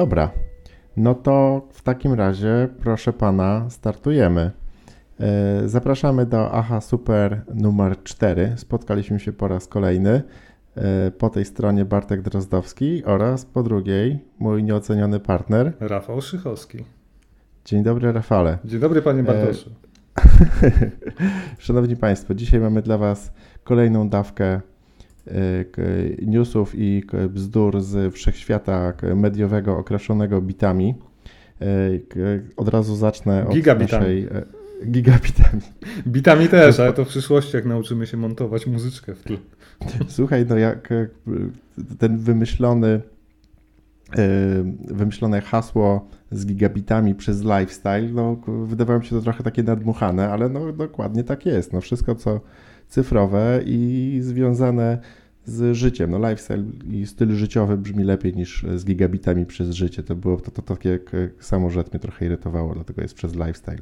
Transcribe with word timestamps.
Dobra, 0.00 0.30
no 0.96 1.14
to 1.14 1.66
w 1.72 1.82
takim 1.82 2.12
razie, 2.12 2.68
proszę 2.82 3.12
pana, 3.12 3.66
startujemy. 3.70 4.50
E, 5.20 5.68
zapraszamy 5.68 6.26
do 6.26 6.52
AHA 6.52 6.80
Super 6.80 7.42
numer 7.54 8.02
4. 8.02 8.52
Spotkaliśmy 8.56 9.20
się 9.20 9.32
po 9.32 9.48
raz 9.48 9.66
kolejny. 9.66 10.22
E, 10.76 11.10
po 11.10 11.30
tej 11.30 11.44
stronie 11.44 11.84
Bartek 11.84 12.22
Drozdowski 12.22 13.04
oraz 13.04 13.44
po 13.44 13.62
drugiej 13.62 14.24
mój 14.38 14.64
nieoceniony 14.64 15.20
partner 15.20 15.72
Rafał 15.80 16.20
Szychowski. 16.20 16.84
Dzień 17.64 17.82
dobry, 17.82 18.12
Rafale. 18.12 18.58
Dzień 18.64 18.80
dobry, 18.80 19.02
panie 19.02 19.22
Bartoszu. 19.22 19.70
Szanowni 21.58 21.96
Państwo, 21.96 22.34
dzisiaj 22.34 22.60
mamy 22.60 22.82
dla 22.82 22.98
Was 22.98 23.32
kolejną 23.64 24.08
dawkę 24.08 24.60
newsów 26.22 26.72
i 26.74 27.02
bzdur 27.28 27.80
z 27.80 28.14
wszechświata 28.14 28.92
mediowego 29.16 29.78
okraszonego 29.78 30.42
bitami. 30.42 30.94
Od 32.56 32.68
razu 32.68 32.96
zacznę 32.96 33.46
od 33.46 33.54
Gigabitami. 33.54 34.00
naszej... 34.00 34.28
Gigabitami. 34.86 35.62
Bitami 36.06 36.48
też, 36.48 36.80
ale 36.80 36.92
to 36.92 37.04
w 37.04 37.08
przyszłości, 37.08 37.56
jak 37.56 37.64
nauczymy 37.64 38.06
się 38.06 38.16
montować 38.16 38.66
muzyczkę 38.66 39.14
w 39.14 39.22
tle. 39.22 39.36
Słuchaj, 40.08 40.46
no 40.48 40.58
jak 40.58 40.88
ten 41.98 42.18
wymyślony 42.18 43.00
wymyślone 44.90 45.40
hasło 45.40 46.08
z 46.30 46.46
gigabitami 46.46 47.14
przez 47.14 47.42
lifestyle, 47.42 48.08
no 48.12 48.36
wydawało 48.66 48.98
mi 48.98 49.06
się 49.06 49.16
to 49.16 49.22
trochę 49.22 49.44
takie 49.44 49.62
nadmuchane, 49.62 50.30
ale 50.30 50.48
no 50.48 50.72
dokładnie 50.72 51.24
tak 51.24 51.46
jest. 51.46 51.72
No 51.72 51.80
wszystko, 51.80 52.14
co 52.14 52.40
cyfrowe 52.90 53.60
i 53.66 54.18
związane 54.22 54.98
z 55.44 55.76
życiem. 55.76 56.10
No 56.10 56.18
lifestyle 56.30 56.64
i 56.90 57.06
styl 57.06 57.34
życiowy 57.34 57.76
brzmi 57.76 58.04
lepiej 58.04 58.34
niż 58.34 58.66
z 58.76 58.84
gigabitami 58.84 59.46
przez 59.46 59.70
życie. 59.70 60.02
To 60.02 60.16
było 60.16 60.36
to, 60.36 60.50
to, 60.50 60.62
to 60.62 60.76
takie 60.76 60.98
samo, 61.40 61.70
że 61.70 61.84
mnie 61.90 62.00
trochę 62.00 62.26
irytowało, 62.26 62.74
dlatego 62.74 63.02
jest 63.02 63.14
przez 63.14 63.34
lifestyle. 63.34 63.78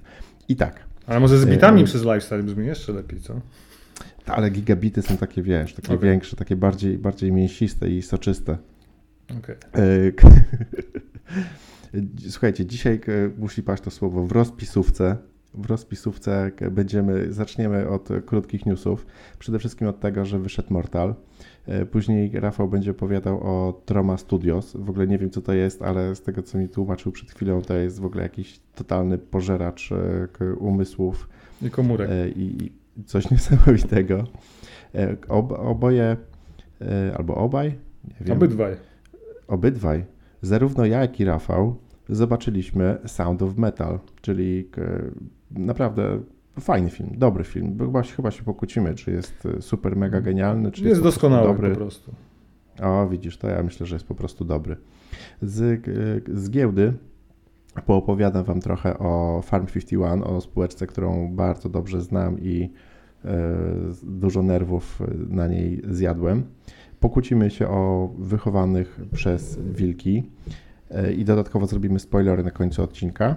I 0.48 0.56
tak. 0.56 0.80
Ale 1.06 1.20
może 1.20 1.38
z 1.38 1.47
bitami 1.47 1.82
e, 1.82 1.84
przez 1.84 2.02
lifestyle 2.02 2.42
brzmi 2.42 2.66
jeszcze 2.66 2.92
lepiej, 2.92 3.20
co? 3.20 3.41
Ale 4.27 4.50
gigabity 4.50 5.02
są 5.02 5.16
takie, 5.16 5.42
wiesz, 5.42 5.75
takie 5.75 5.94
okay. 5.94 6.08
większe, 6.10 6.36
takie 6.36 6.56
bardziej, 6.56 6.98
bardziej 6.98 7.32
mięsiste 7.32 7.91
i 7.91 8.02
soczyste. 8.02 8.58
Okay. 9.38 9.56
Słuchajcie, 12.30 12.66
dzisiaj 12.66 13.00
musi 13.38 13.62
paść 13.62 13.82
to 13.82 13.91
słowo 13.91 14.27
w 14.27 14.32
rozpisówce 14.32 15.16
w 15.58 15.66
rozpisówce 15.66 16.50
będziemy, 16.70 17.32
zaczniemy 17.32 17.88
od 17.88 18.08
krótkich 18.26 18.66
newsów. 18.66 19.06
Przede 19.38 19.58
wszystkim 19.58 19.88
od 19.88 20.00
tego, 20.00 20.24
że 20.24 20.38
wyszedł 20.38 20.72
Mortal. 20.72 21.14
E, 21.66 21.86
później 21.86 22.30
Rafał 22.34 22.68
będzie 22.68 22.90
opowiadał 22.90 23.40
o 23.42 23.82
Troma 23.84 24.16
Studios. 24.16 24.76
W 24.76 24.90
ogóle 24.90 25.06
nie 25.06 25.18
wiem, 25.18 25.30
co 25.30 25.42
to 25.42 25.52
jest, 25.52 25.82
ale 25.82 26.14
z 26.14 26.22
tego, 26.22 26.42
co 26.42 26.58
mi 26.58 26.68
tłumaczył 26.68 27.12
przed 27.12 27.30
chwilą, 27.30 27.62
to 27.62 27.74
jest 27.74 28.00
w 28.00 28.04
ogóle 28.04 28.22
jakiś 28.22 28.60
totalny 28.74 29.18
pożeracz 29.18 29.92
e, 29.92 30.54
umysłów. 30.54 31.28
I 31.62 31.70
komórek. 31.70 32.10
E, 32.10 32.28
I 32.28 32.72
coś 33.06 33.30
niesamowitego. 33.30 34.24
Ob, 35.28 35.52
oboje, 35.52 36.16
albo 37.16 37.34
obaj? 37.34 37.78
Nie 38.04 38.26
wiem. 38.26 38.36
Obydwaj. 38.36 38.76
Obydwaj. 39.48 40.04
Zarówno 40.42 40.86
ja, 40.86 41.00
jak 41.00 41.20
i 41.20 41.24
Rafał 41.24 41.76
zobaczyliśmy 42.08 42.98
Sound 43.06 43.42
of 43.42 43.56
Metal, 43.56 43.98
czyli 44.20 44.68
naprawdę 45.50 46.20
fajny 46.60 46.91
film, 46.91 47.10
dobry 47.16 47.44
film. 47.44 47.78
Chyba, 47.78 48.02
chyba 48.02 48.30
się 48.30 48.42
pokłócimy, 48.42 48.94
czy 48.94 49.10
jest 49.10 49.46
e, 49.46 49.62
super, 49.62 49.96
mega 49.96 50.20
genialny, 50.20 50.72
czy 50.72 50.82
jest, 50.82 50.88
jest 50.91 51.02
doskonały 51.02 51.48
dobry. 51.48 51.70
po 51.70 51.77
prostu. 51.77 52.12
O, 52.82 53.08
widzisz, 53.08 53.38
to 53.38 53.48
ja 53.48 53.62
myślę, 53.62 53.86
że 53.86 53.94
jest 53.94 54.06
po 54.06 54.14
prostu 54.14 54.44
dobry. 54.44 54.76
Z, 55.42 55.88
e, 55.88 56.36
z 56.36 56.50
giełdy 56.50 56.92
poopowiadam 57.86 58.44
Wam 58.44 58.60
trochę 58.60 58.98
o 58.98 59.41
Farm 59.44 59.66
51, 59.66 60.22
o 60.22 60.41
spółeczce, 60.41 60.86
którą 60.86 61.36
bardzo 61.36 61.69
dobrze 61.69 62.00
znam 62.00 62.41
i 62.41 62.70
e, 63.25 63.56
dużo 64.03 64.42
nerwów 64.42 65.03
na 65.28 65.47
niej 65.47 65.82
zjadłem. 65.91 66.42
Pokłócimy 67.00 67.50
się 67.50 67.69
o 67.69 68.10
wychowanych 68.19 69.00
przez 69.12 69.59
wilki 69.60 70.30
e, 70.91 71.12
i 71.12 71.25
dodatkowo 71.25 71.66
zrobimy 71.66 71.98
spoilery 71.98 72.44
na 72.44 72.50
końcu 72.50 72.82
odcinka. 72.82 73.36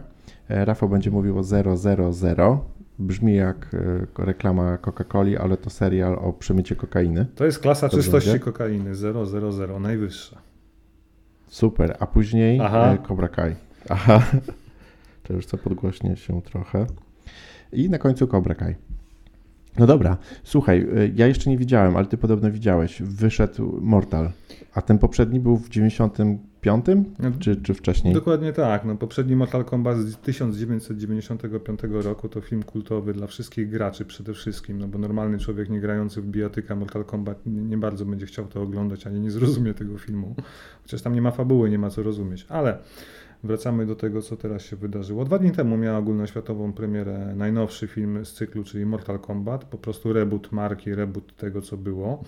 E, 0.49 0.65
Rafał 0.65 0.89
będzie 0.89 1.11
mówił 1.11 1.39
o 1.39 1.43
000. 1.43 2.57
Brzmi 2.99 3.35
jak 3.35 3.67
e, 3.73 4.25
reklama 4.25 4.77
Coca-Coli, 4.77 5.35
ale 5.37 5.57
to 5.57 5.69
serial 5.69 6.13
o 6.13 6.33
przemycie 6.33 6.75
kokainy. 6.75 7.25
To 7.35 7.45
jest 7.45 7.59
klasa 7.59 7.87
Dobrze 7.87 7.97
czystości 7.97 8.29
będzie? 8.29 8.45
kokainy 8.45 8.95
000, 8.95 9.79
najwyższa. 9.79 10.37
Super, 11.47 11.97
a 11.99 12.07
później 12.07 12.59
Aha. 12.61 12.93
E, 12.93 13.07
Cobra 13.07 13.27
Kai. 13.27 13.55
Aha, 13.89 14.21
to 15.23 15.33
już 15.33 15.45
co 15.45 15.57
podgłośnie 15.57 16.17
się 16.17 16.41
trochę. 16.41 16.85
I 17.73 17.89
na 17.89 17.97
końcu 17.97 18.27
Cobra 18.27 18.55
Kai. 18.55 18.75
No 19.79 19.87
dobra, 19.87 20.17
słuchaj, 20.43 20.87
ja 21.15 21.27
jeszcze 21.27 21.49
nie 21.49 21.57
widziałem, 21.57 21.97
ale 21.97 22.05
ty 22.05 22.17
podobno 22.17 22.51
widziałeś. 22.51 23.01
Wyszedł 23.01 23.79
Mortal, 23.81 24.31
a 24.73 24.81
ten 24.81 24.97
poprzedni 24.97 25.39
był 25.39 25.57
w 25.57 25.69
90 25.69 26.17
piątym, 26.61 27.05
no, 27.19 27.31
czy, 27.39 27.55
czy 27.55 27.73
wcześniej? 27.73 28.13
Dokładnie 28.13 28.53
tak. 28.53 28.85
No, 28.85 28.95
poprzedni 28.95 29.35
Mortal 29.35 29.65
Kombat 29.65 29.97
z 29.97 30.17
1995 30.17 31.79
roku 31.91 32.29
to 32.29 32.41
film 32.41 32.63
kultowy 32.63 33.13
dla 33.13 33.27
wszystkich 33.27 33.69
graczy 33.69 34.05
przede 34.05 34.33
wszystkim, 34.33 34.79
no 34.79 34.87
bo 34.87 34.99
normalny 34.99 35.39
człowiek 35.39 35.69
nie 35.69 35.79
grający 35.79 36.21
w 36.21 36.25
bijatyka 36.25 36.75
Mortal 36.75 37.05
Kombat 37.05 37.45
nie, 37.45 37.61
nie, 37.61 37.77
bardzo 37.77 38.05
będzie 38.05 38.25
chciał 38.25 38.47
to 38.47 38.61
oglądać, 38.61 39.07
ani 39.07 39.19
nie 39.19 39.31
zrozumie 39.31 39.73
tego 39.73 39.97
filmu. 39.97 40.35
Chociaż 40.81 41.01
tam 41.01 41.15
nie 41.15 41.21
ma 41.21 41.31
fabuły, 41.31 41.69
nie 41.69 41.79
ma 41.79 41.89
co 41.89 42.03
rozumieć. 42.03 42.45
Ale 42.49 42.77
wracamy 43.43 43.85
do 43.85 43.95
tego, 43.95 44.21
co 44.21 44.37
teraz 44.37 44.61
się 44.61 44.75
wydarzyło. 44.75 45.25
Dwa 45.25 45.39
dni 45.39 45.51
temu 45.51 45.77
miał 45.77 45.97
ogólnoświatową 45.97 46.73
premierę 46.73 47.33
najnowszy 47.35 47.87
film 47.87 48.25
z 48.25 48.33
cyklu, 48.33 48.63
czyli 48.63 48.85
Mortal 48.85 49.19
Kombat. 49.19 49.65
Po 49.65 49.77
prostu 49.77 50.13
reboot 50.13 50.51
marki, 50.51 50.95
reboot 50.95 51.35
tego, 51.35 51.61
co 51.61 51.77
było. 51.77 52.23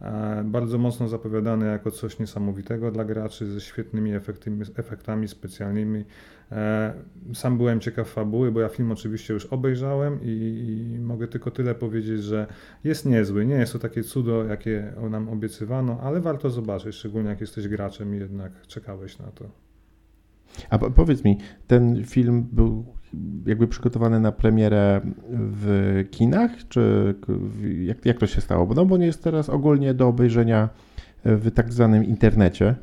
E, 0.00 0.42
bardzo 0.44 0.78
mocno 0.78 1.08
zapowiadane 1.08 1.66
jako 1.66 1.90
coś 1.90 2.18
niesamowitego 2.18 2.90
dla 2.90 3.04
graczy 3.04 3.46
ze 3.46 3.60
świetnymi 3.60 4.14
efektami, 4.14 4.64
efektami 4.76 5.28
specjalnymi. 5.28 6.04
E, 6.52 6.92
sam 7.34 7.56
byłem 7.56 7.80
ciekaw 7.80 8.08
fabuły, 8.08 8.52
bo 8.52 8.60
ja 8.60 8.68
film 8.68 8.92
oczywiście 8.92 9.34
już 9.34 9.46
obejrzałem 9.46 10.18
i, 10.22 10.28
i, 10.96 10.98
mogę 10.98 11.28
tylko 11.28 11.50
tyle 11.50 11.74
powiedzieć, 11.74 12.22
że 12.22 12.46
jest 12.84 13.06
niezły. 13.06 13.46
Nie 13.46 13.54
jest 13.54 13.72
to 13.72 13.78
takie 13.78 14.02
cudo, 14.02 14.44
jakie 14.44 14.92
nam 15.10 15.28
obiecywano, 15.28 15.98
ale 16.02 16.20
warto 16.20 16.50
zobaczyć, 16.50 16.94
szczególnie 16.94 17.28
jak 17.28 17.40
jesteś 17.40 17.68
graczem 17.68 18.14
i 18.14 18.18
jednak 18.18 18.66
czekałeś 18.66 19.18
na 19.18 19.26
to. 19.26 19.65
A 20.70 20.78
powiedz 20.78 21.24
mi, 21.24 21.38
ten 21.66 22.04
film 22.04 22.48
był 22.52 22.84
jakby 23.46 23.68
przygotowany 23.68 24.20
na 24.20 24.32
premierę 24.32 25.00
w 25.30 26.04
kinach, 26.10 26.50
czy 26.68 27.14
jak, 27.80 28.06
jak 28.06 28.18
to 28.18 28.26
się 28.26 28.40
stało? 28.40 28.74
No 28.74 28.86
bo 28.86 28.96
nie 28.96 29.06
jest 29.06 29.24
teraz 29.24 29.48
ogólnie 29.48 29.94
do 29.94 30.08
obejrzenia 30.08 30.68
w 31.24 31.50
tak 31.50 31.72
zwanym 31.72 32.04
internecie 32.04 32.74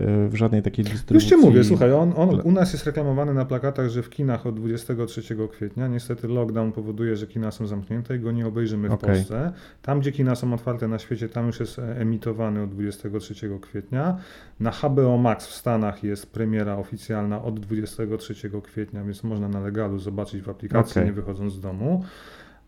w 0.00 0.34
żadnej 0.34 0.62
takiej 0.62 0.84
dystrybucji. 0.84 1.14
Już 1.14 1.24
Ci 1.24 1.46
mówię, 1.46 1.64
słuchaj, 1.64 1.92
on, 1.92 2.12
on 2.16 2.40
u 2.40 2.52
nas 2.52 2.72
jest 2.72 2.86
reklamowany 2.86 3.34
na 3.34 3.44
plakatach, 3.44 3.88
że 3.88 4.02
w 4.02 4.10
kinach 4.10 4.46
od 4.46 4.54
23 4.54 5.22
kwietnia. 5.50 5.88
Niestety 5.88 6.28
lockdown 6.28 6.72
powoduje, 6.72 7.16
że 7.16 7.26
kina 7.26 7.50
są 7.50 7.66
zamknięte 7.66 8.16
i 8.16 8.20
go 8.20 8.32
nie 8.32 8.46
obejrzymy 8.46 8.88
w 8.88 8.92
okay. 8.92 9.14
Polsce. 9.14 9.52
Tam, 9.82 10.00
gdzie 10.00 10.12
kina 10.12 10.34
są 10.34 10.54
otwarte 10.54 10.88
na 10.88 10.98
świecie, 10.98 11.28
tam 11.28 11.46
już 11.46 11.60
jest 11.60 11.78
emitowany 11.78 12.62
od 12.62 12.70
23 12.70 13.34
kwietnia. 13.60 14.16
Na 14.60 14.70
HBO 14.70 15.18
Max 15.18 15.46
w 15.46 15.54
Stanach 15.54 16.04
jest 16.04 16.32
premiera 16.32 16.76
oficjalna 16.76 17.42
od 17.42 17.60
23 17.60 18.34
kwietnia, 18.62 19.04
więc 19.04 19.24
można 19.24 19.48
na 19.48 19.60
legalu 19.60 19.98
zobaczyć 19.98 20.42
w 20.42 20.48
aplikacji, 20.48 20.92
okay. 20.92 21.04
nie 21.04 21.12
wychodząc 21.12 21.52
z 21.52 21.60
domu. 21.60 22.04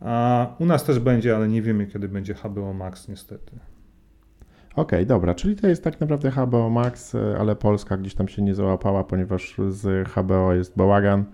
A 0.00 0.46
u 0.58 0.66
nas 0.66 0.84
też 0.84 0.98
będzie, 0.98 1.36
ale 1.36 1.48
nie 1.48 1.62
wiemy, 1.62 1.86
kiedy 1.86 2.08
będzie 2.08 2.34
HBO 2.34 2.72
Max 2.72 3.08
niestety. 3.08 3.58
Okej, 4.80 4.98
okay, 4.98 5.06
dobra, 5.06 5.34
czyli 5.34 5.56
to 5.56 5.68
jest 5.68 5.84
tak 5.84 6.00
naprawdę 6.00 6.30
HBO 6.30 6.70
Max, 6.70 7.14
e, 7.14 7.36
ale 7.38 7.56
Polska 7.56 7.96
gdzieś 7.96 8.14
tam 8.14 8.28
się 8.28 8.42
nie 8.42 8.54
załapała, 8.54 9.04
ponieważ 9.04 9.56
z 9.68 10.08
HBO 10.08 10.54
jest 10.54 10.76
bałagan. 10.76 11.24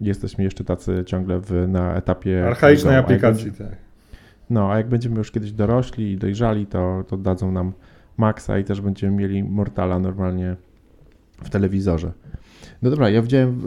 Jesteśmy 0.00 0.44
jeszcze 0.44 0.64
tacy 0.64 1.02
ciągle 1.06 1.40
w, 1.40 1.68
na 1.68 1.94
etapie... 1.94 2.46
Archaicznej 2.46 2.96
aplikacji, 2.96 3.50
będzie, 3.50 3.64
tak. 3.64 3.76
No, 4.50 4.72
a 4.72 4.76
jak 4.76 4.88
będziemy 4.88 5.18
już 5.18 5.30
kiedyś 5.30 5.52
dorośli 5.52 6.12
i 6.12 6.16
dojrzali, 6.16 6.66
to, 6.66 7.04
to 7.08 7.16
dadzą 7.16 7.52
nam 7.52 7.72
Maxa 8.16 8.58
i 8.58 8.64
też 8.64 8.80
będziemy 8.80 9.16
mieli 9.16 9.44
Mortala 9.44 9.98
normalnie 9.98 10.56
w 11.42 11.50
telewizorze. 11.50 12.12
No 12.82 12.90
dobra, 12.90 13.10
ja 13.10 13.22
widziałem 13.22 13.60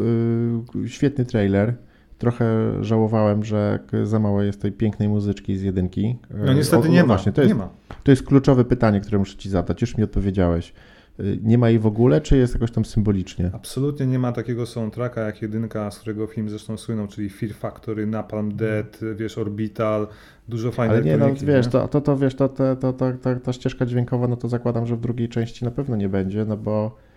y, 0.86 0.90
świetny 0.90 1.26
trailer. 1.26 1.74
Trochę 2.18 2.46
żałowałem, 2.82 3.44
że 3.44 3.80
za 4.04 4.20
mało 4.20 4.42
jest 4.42 4.62
tej 4.62 4.72
pięknej 4.72 5.10
muzyczki 5.10 5.58
z 5.58 5.62
jedynki. 5.62 6.18
No 6.46 6.54
niestety 6.54 6.88
o, 6.88 6.92
nie, 6.92 7.00
no 7.00 7.08
ma, 7.08 7.14
właśnie, 7.14 7.32
to 7.32 7.42
jest, 7.42 7.54
nie 7.54 7.60
ma. 7.60 7.70
To 8.04 8.12
jest 8.12 8.24
kluczowe 8.24 8.66
pytanie, 8.66 9.02
które 9.02 9.18
muszę 9.18 9.38
Ci 9.38 9.50
zadać. 9.50 9.82
Już 9.82 9.98
mi 9.98 10.04
odpowiedziałeś. 10.04 10.74
Y, 11.20 11.40
nie 11.44 11.58
ma 11.58 11.70
jej 11.70 11.80
w 11.80 11.86
ogóle, 11.86 12.22
czy 12.22 12.38
jest 12.38 12.54
jakoś 12.54 12.72
tam 12.72 12.86
symbolicznie? 12.86 13.50
Absolutnie 13.54 14.08
nie 14.08 14.20
ma 14.20 14.32
takiego 14.32 14.66
soundtracka 14.66 15.22
jak 15.22 15.42
jedynka, 15.42 15.92
z 15.92 16.00
którego 16.00 16.28
film 16.28 16.50
zresztą 16.50 16.78
słynął, 16.78 17.08
czyli 17.08 17.30
Fear 17.30 17.54
Factory, 17.54 18.08
Napalm 18.08 18.56
Dead, 18.56 19.00
wiesz, 19.16 19.38
Orbital, 19.38 20.08
dużo 20.48 20.72
fajnych 20.72 20.98
Ale 20.98 21.06
nie, 21.06 21.18
no 21.18 21.34
wiesz, 21.34 21.66
nie? 21.66 21.72
To, 21.72 21.88
to, 21.88 22.02
to, 22.02 22.18
wiesz, 22.18 22.36
to, 22.36 22.50
to, 22.50 22.76
to, 22.76 22.94
to, 22.94 23.06
ta 23.44 23.54
ścieżka 23.54 23.86
dźwiękowa, 23.86 24.28
no 24.28 24.38
to 24.38 24.48
zakładam, 24.48 24.86
że 24.86 24.96
w 24.96 25.00
drugiej 25.00 25.30
części 25.30 25.66
na 25.66 25.72
pewno 25.72 25.96
nie 25.96 26.10
będzie, 26.10 26.46
no 26.46 26.58
bo 26.58 26.86
e, 26.86 27.15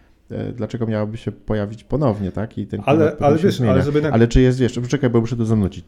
dlaczego 0.54 0.86
miałaby 0.86 1.16
się 1.16 1.32
pojawić 1.32 1.84
ponownie, 1.84 2.32
tak? 2.32 2.58
I 2.58 2.66
ten 2.66 2.80
Ale, 2.86 3.16
ale 3.20 3.38
wiesz, 3.38 3.56
zmienia. 3.56 3.72
ale 3.72 3.82
żeby... 3.82 4.02
na- 4.02 4.10
Ale 4.10 4.28
czy 4.28 4.40
jest 4.40 4.60
jeszcze, 4.60 4.80
poczekaj, 4.80 5.10
bo 5.10 5.20
muszę 5.20 5.36
to 5.36 5.44
zanucić. 5.44 5.84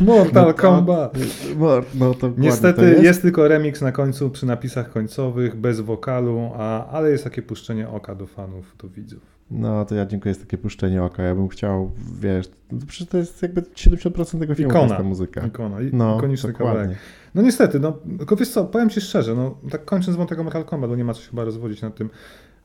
Mortal 0.00 0.46
No 0.46 0.52
to- 0.52 0.54
Kombat! 0.54 1.18
No, 1.58 1.68
no 1.94 2.14
to 2.14 2.30
Niestety 2.38 2.80
ładnie 2.80 2.84
jest. 2.92 3.00
to 3.00 3.04
jest. 3.06 3.22
tylko 3.22 3.48
remix 3.48 3.80
na 3.82 3.92
końcu 3.92 4.30
przy 4.30 4.46
napisach 4.46 4.90
końcowych, 4.92 5.56
bez 5.56 5.80
wokalu, 5.80 6.50
a, 6.56 6.86
ale 6.86 7.10
jest 7.10 7.24
takie 7.24 7.42
puszczenie 7.42 7.88
oka 7.88 8.14
do 8.14 8.26
fanów, 8.26 8.76
do 8.82 8.88
widzów. 8.88 9.22
No 9.50 9.84
to 9.84 9.94
ja 9.94 10.06
dziękuję, 10.06 10.30
jest 10.30 10.40
takie 10.40 10.58
puszczenie 10.58 11.02
oka. 11.02 11.22
Ja 11.22 11.34
bym 11.34 11.48
chciał, 11.48 11.90
wiesz, 12.20 12.46
no 12.72 12.78
to 12.80 12.86
przecież 12.86 13.08
to 13.08 13.18
jest 13.18 13.42
jakby 13.42 13.62
70% 13.62 14.38
tego 14.40 14.54
filmu, 14.54 14.72
to 14.72 14.78
Ikona. 14.78 14.82
jest 14.84 14.96
ta 14.96 15.02
muzyka. 15.02 15.46
Ikona, 15.46 15.80
i, 15.80 15.90
No, 15.92 16.16
ikoniczny 16.18 16.52
dokładnie. 16.52 16.74
kawałek. 16.80 16.98
No 17.34 17.42
niestety, 17.42 17.80
no, 17.80 17.98
tylko 18.18 18.36
wiesz 18.36 18.48
co, 18.48 18.64
powiem 18.64 18.90
Ci 18.90 19.00
szczerze, 19.00 19.34
no, 19.34 19.58
tak 19.70 19.84
kończąc 19.84 20.16
wątek 20.16 20.38
Mortal 20.38 20.64
Kombat, 20.64 20.90
bo 20.90 20.96
nie 20.96 21.04
ma 21.04 21.14
co 21.14 21.20
się 21.20 21.30
chyba 21.30 21.44
rozwodzić 21.44 21.82
nad 21.82 21.94
tym. 21.94 22.10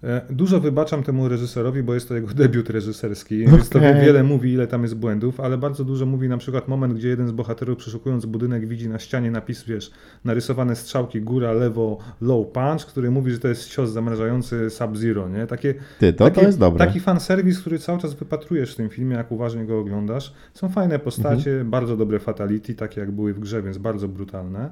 E, 0.03 0.21
Dużo 0.29 0.59
wybaczam 0.59 1.03
temu 1.03 1.27
reżyserowi, 1.29 1.83
bo 1.83 1.93
jest 1.93 2.07
to 2.07 2.15
jego 2.15 2.27
debiut 2.43 2.69
reżyserski, 2.69 3.37
więc 3.47 3.69
to 3.69 3.79
wiele 3.79 4.23
mówi, 4.23 4.53
ile 4.53 4.67
tam 4.67 4.81
jest 4.83 4.95
błędów, 4.95 5.39
ale 5.39 5.57
bardzo 5.57 5.83
dużo 5.85 6.05
mówi 6.05 6.29
na 6.29 6.37
przykład 6.37 6.67
moment, 6.67 6.93
gdzie 6.93 7.07
jeden 7.09 7.27
z 7.27 7.31
bohaterów 7.31 7.77
przeszukując 7.77 8.25
budynek 8.25 8.67
widzi 8.67 8.89
na 8.89 8.99
ścianie 8.99 9.31
napis, 9.31 9.63
wiesz, 9.63 9.91
narysowane 10.25 10.75
strzałki 10.75 11.21
góra, 11.21 11.51
lewo, 11.51 11.97
low 12.21 12.47
punch, 12.47 12.85
który 12.85 13.11
mówi, 13.11 13.31
że 13.31 13.39
to 13.39 13.47
jest 13.47 13.69
cios 13.69 13.89
zamrażający 13.89 14.69
Sub-Zero, 14.69 15.29
nie? 15.29 15.47
Takie, 15.47 15.73
Ty, 15.99 16.13
to, 16.13 16.23
taki, 16.23 16.35
to 16.39 16.45
jest 16.47 16.59
dobre. 16.59 16.85
Taki 16.85 16.99
fanserwis, 16.99 17.59
który 17.61 17.79
cały 17.79 17.99
czas 17.99 18.13
wypatrujesz 18.13 18.73
w 18.73 18.75
tym 18.75 18.89
filmie, 18.89 19.15
jak 19.15 19.31
uważnie 19.31 19.65
go 19.65 19.79
oglądasz. 19.79 20.33
Są 20.53 20.69
fajne 20.69 20.99
postacie, 20.99 21.51
Mhm. 21.51 21.69
bardzo 21.69 21.97
dobre 21.97 22.19
fatality, 22.19 22.75
takie 22.75 23.01
jak 23.01 23.11
były 23.11 23.33
w 23.33 23.39
grze, 23.39 23.61
więc 23.63 23.77
bardzo 23.77 24.07
brutalne. 24.07 24.69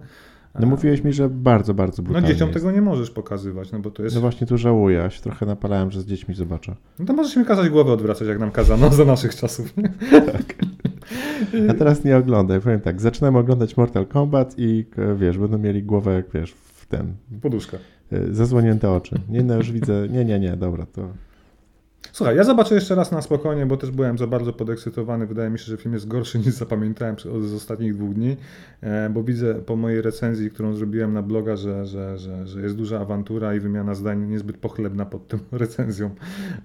No 0.59 0.68
mówiłeś 0.68 1.04
mi, 1.04 1.13
że 1.13 1.30
bardzo, 1.30 1.74
bardzo 1.74 2.01
No 2.01 2.06
brutalnie 2.06 2.27
dzieciom 2.27 2.48
jest. 2.48 2.59
tego 2.59 2.71
nie 2.71 2.81
możesz 2.81 3.12
pokazywać, 3.12 3.71
no 3.71 3.80
bo 3.80 3.92
to 3.92 4.04
jest... 4.04 4.15
No 4.15 4.21
właśnie 4.21 4.48
tu 4.48 4.57
żałuję, 4.57 4.98
ja 4.98 5.09
się 5.09 5.21
trochę 5.21 5.45
napalałem, 5.45 5.92
że 5.92 6.01
z 6.01 6.06
dziećmi 6.06 6.36
zobaczę. 6.36 6.75
No 7.00 7.06
to 7.06 7.13
możesz 7.13 7.36
mi 7.36 7.45
kazać 7.45 7.69
głowę 7.69 7.92
odwracać, 7.94 8.27
jak 8.27 8.39
nam 8.39 8.51
kazano 8.51 8.89
za 8.89 9.06
naszych 9.06 9.36
czasów. 9.36 9.77
nie? 9.77 9.89
A 11.69 11.74
teraz 11.74 12.04
nie 12.04 12.18
oglądaj, 12.18 12.62
powiem 12.62 12.81
tak, 12.81 13.01
zaczynamy 13.01 13.38
oglądać 13.39 13.77
Mortal 13.77 14.06
Kombat 14.06 14.56
i 14.57 14.86
e, 14.98 15.15
wiesz, 15.15 15.38
będą 15.38 15.57
mieli 15.57 15.83
głowę, 15.83 16.13
jak 16.13 16.25
wiesz, 16.33 16.51
w 16.51 16.86
ten, 16.86 17.13
Poduszka. 17.42 17.77
e, 18.12 18.33
zasłonięte 18.33 18.92
oczy. 18.92 19.15
Nie, 19.30 19.44
no 19.44 19.56
już 19.56 19.71
widzę, 19.71 20.07
nie, 20.09 20.25
nie, 20.25 20.39
nie, 20.39 20.57
dobra, 20.57 20.86
to... 20.86 21.09
Słuchaj, 22.11 22.35
ja 22.35 22.44
zobaczę 22.44 22.75
jeszcze 22.75 22.95
raz 22.95 23.11
na 23.11 23.21
spokojnie, 23.21 23.65
bo 23.65 23.77
też 23.77 23.91
byłem 23.91 24.17
za 24.17 24.27
bardzo 24.27 24.53
podekscytowany. 24.53 25.27
Wydaje 25.27 25.49
mi 25.49 25.59
się, 25.59 25.65
że 25.65 25.77
film 25.77 25.94
jest 25.94 26.07
gorszy 26.07 26.39
niż 26.45 26.47
zapamiętałem 26.47 27.15
z 27.19 27.53
ostatnich 27.53 27.95
dwóch 27.95 28.13
dni, 28.13 28.38
e, 28.81 29.09
bo 29.09 29.23
widzę 29.23 29.55
po 29.55 29.75
mojej 29.75 30.01
recenzji, 30.01 30.51
którą 30.51 30.73
zrobiłem 30.73 31.13
na 31.13 31.21
bloga, 31.21 31.55
że, 31.55 31.85
że, 31.85 32.17
że, 32.17 32.47
że 32.47 32.61
jest 32.61 32.75
duża 32.75 32.99
awantura 32.99 33.55
i 33.55 33.59
wymiana 33.59 33.95
zdań 33.95 34.29
niezbyt 34.29 34.57
pochlebna 34.57 35.05
pod 35.05 35.27
tą 35.27 35.38
recenzją. 35.51 36.09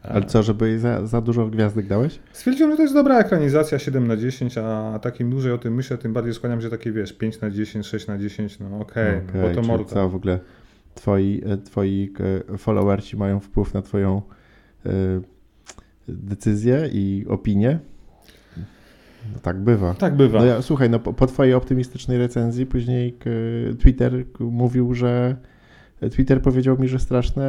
Ale 0.03 0.25
co, 0.25 0.43
żeby 0.43 0.69
jej 0.69 0.79
za, 0.79 1.07
za 1.07 1.21
dużo 1.21 1.47
gwiazdek 1.47 1.87
dałeś? 1.87 2.19
Stwierdziłem, 2.33 2.71
że 2.71 2.77
to 2.77 2.83
jest 2.83 2.95
dobra 2.95 3.19
ekranizacja 3.19 3.79
7 3.79 4.07
na 4.07 4.17
10, 4.17 4.59
a 4.59 4.99
takim 5.03 5.31
dłużej 5.31 5.53
o 5.53 5.59
tym 5.59 5.75
myślę, 5.75 5.99
tym 5.99 6.13
bardziej 6.13 6.35
skłaniam 6.35 6.63
się 6.63 6.71
takie, 6.71 6.93
wiesz, 6.93 7.13
5 7.13 7.41
na 7.41 7.51
10, 7.51 7.87
6 7.87 8.07
na 8.07 8.19
10, 8.19 8.59
no 8.61 8.81
okej, 8.81 9.17
Okej, 9.29 9.43
bo 9.43 9.61
to 9.61 9.69
Mortal. 9.69 9.87
co 9.87 10.09
w 10.09 10.15
ogóle 10.15 10.39
twoi, 10.95 11.43
e, 11.47 11.57
twoi 11.57 12.13
e, 12.55 12.59
followerci 12.59 13.17
mają 13.17 13.41
wpływ 13.41 13.75
na 13.75 13.83
twoją 13.83 14.23
e, 14.87 14.91
decyzję 16.09 16.89
i 16.93 17.25
opinię? 17.29 17.79
No 19.35 19.39
tak 19.43 19.61
bywa. 19.61 19.95
Tak 19.95 20.17
bywa. 20.17 20.39
No 20.39 20.45
ja, 20.45 20.63
słuchaj, 20.63 20.91
no 20.91 20.99
po, 20.99 21.13
po 21.13 21.27
twojej 21.27 21.55
optymistycznej 21.55 22.19
recenzji 22.19 22.67
później 22.67 23.17
Twitter 23.79 24.25
mówił, 24.41 24.95
że 24.95 25.37
Twitter 26.11 26.43
powiedział 26.43 26.79
mi, 26.79 26.89
że 26.89 26.99
straszne 26.99 27.45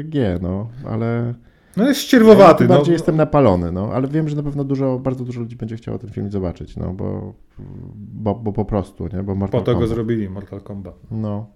e, 0.00 0.04
G, 0.04 0.38
no, 0.42 0.68
ale 0.88 1.34
No 1.76 1.88
jest 1.88 2.00
ścierwowaty. 2.00 2.64
ja 2.64 2.68
No, 2.70 2.74
bardziej 2.76 2.92
jestem 2.92 3.16
napalony, 3.16 3.72
no, 3.72 3.90
ale 3.92 4.08
wiem, 4.08 4.28
że 4.28 4.36
na 4.36 4.42
pewno 4.42 4.64
dużo, 4.64 4.98
bardzo 4.98 5.24
dużo 5.24 5.40
ludzi 5.40 5.56
będzie 5.56 5.76
chciało 5.76 5.98
ten 5.98 6.10
film 6.10 6.30
zobaczyć, 6.30 6.76
no, 6.76 6.92
bo, 6.92 7.34
bo, 7.96 8.34
bo 8.34 8.52
po 8.52 8.64
prostu, 8.64 9.04
nie, 9.12 9.22
bo 9.22 9.32
po 9.32 9.34
Mortal 9.34 9.60
to 9.60 9.64
go 9.66 9.72
Kombat. 9.72 9.88
zrobili, 9.88 10.28
Mortal 10.30 10.60
Kombat. 10.60 10.94
No. 11.10 11.46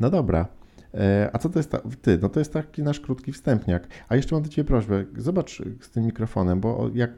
No 0.00 0.10
dobra. 0.10 0.46
E, 0.94 1.30
A 1.32 1.38
co 1.38 1.48
to 1.48 1.58
jest 1.58 1.70
ta, 1.70 1.78
ty? 2.02 2.18
No 2.22 2.28
to 2.28 2.40
jest 2.40 2.52
taki 2.52 2.82
nasz 2.82 3.00
krótki 3.00 3.32
wstępniak. 3.32 3.88
A 4.08 4.16
jeszcze 4.16 4.34
mam 4.36 4.42
do 4.42 4.48
ciebie 4.48 4.68
prośbę. 4.68 5.04
Zobacz 5.16 5.62
z 5.80 5.90
tym 5.90 6.04
mikrofonem, 6.04 6.60
bo 6.60 6.90
jak, 6.94 7.10
y, 7.10 7.16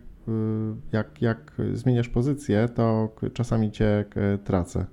jak, 0.93 1.23
jak 1.23 1.53
zmieniasz 1.73 2.09
pozycję, 2.09 2.69
to 2.75 3.15
czasami 3.33 3.71
cię 3.71 4.05
tracę. 4.45 4.87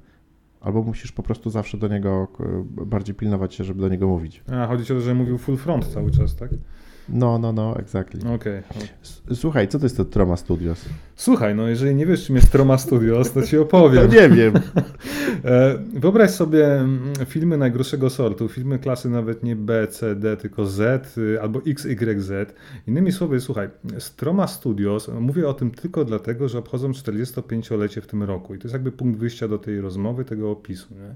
Albo 0.61 0.83
musisz 0.83 1.11
po 1.11 1.23
prostu 1.23 1.49
zawsze 1.49 1.77
do 1.77 1.87
niego 1.87 2.27
bardziej 2.85 3.15
pilnować 3.15 3.55
się, 3.55 3.63
żeby 3.63 3.81
do 3.81 3.89
niego 3.89 4.07
mówić. 4.07 4.43
A, 4.51 4.67
chodzi 4.67 4.83
o 4.83 4.95
to, 4.95 5.01
że 5.01 5.13
mówił 5.13 5.37
full 5.37 5.57
front 5.57 5.87
cały 5.87 6.11
czas, 6.11 6.35
tak? 6.35 6.49
No, 7.13 7.37
no, 7.39 7.53
no, 7.53 7.75
exactly. 7.79 8.19
S- 9.03 9.21
Słuchaj, 9.33 9.67
co 9.67 9.79
to 9.79 9.85
jest 9.85 9.97
to 9.97 10.05
Troma 10.05 10.37
Studios? 10.37 10.85
Słuchaj, 11.15 11.55
no 11.55 11.67
jeżeli 11.67 11.95
nie 11.95 12.05
wiesz, 12.05 12.25
czym 12.25 12.35
jest 12.35 12.51
Troma 12.51 12.77
Studios, 12.77 13.31
to 13.31 13.41
ci 13.41 13.57
opowiem. 13.57 14.07
No 14.07 14.13
nie 14.13 14.29
wiem. 14.29 14.53
E, 15.45 15.77
Wyobraź 15.93 16.31
sobie 16.31 16.73
mm, 16.79 17.13
filmy 17.25 17.57
najgorszego 17.57 18.09
sortu, 18.09 18.49
filmy 18.49 18.79
klasy 18.79 19.09
nawet 19.09 19.43
nie 19.43 19.55
B, 19.55 19.87
C, 19.87 20.15
D, 20.15 20.37
tylko 20.37 20.65
Z 20.65 21.17
y, 21.17 21.41
albo 21.41 21.61
X, 21.67 21.85
Y, 21.85 22.21
Z. 22.21 22.53
Innymi 22.87 23.11
słowy, 23.11 23.39
słuchaj, 23.39 23.69
Stroma 23.99 24.47
Studios, 24.47 25.09
mówię 25.19 25.47
o 25.47 25.53
tym 25.53 25.71
tylko 25.71 26.05
dlatego, 26.05 26.49
że 26.49 26.59
obchodzą 26.59 26.91
45-lecie 26.91 28.01
w 28.01 28.07
tym 28.07 28.23
roku 28.23 28.55
i 28.55 28.57
to 28.57 28.63
jest 28.63 28.73
jakby 28.73 28.91
punkt 28.91 29.19
wyjścia 29.19 29.47
do 29.47 29.57
tej 29.57 29.81
rozmowy, 29.81 30.25
tego 30.25 30.51
opisu. 30.51 30.87
Nie? 30.95 31.15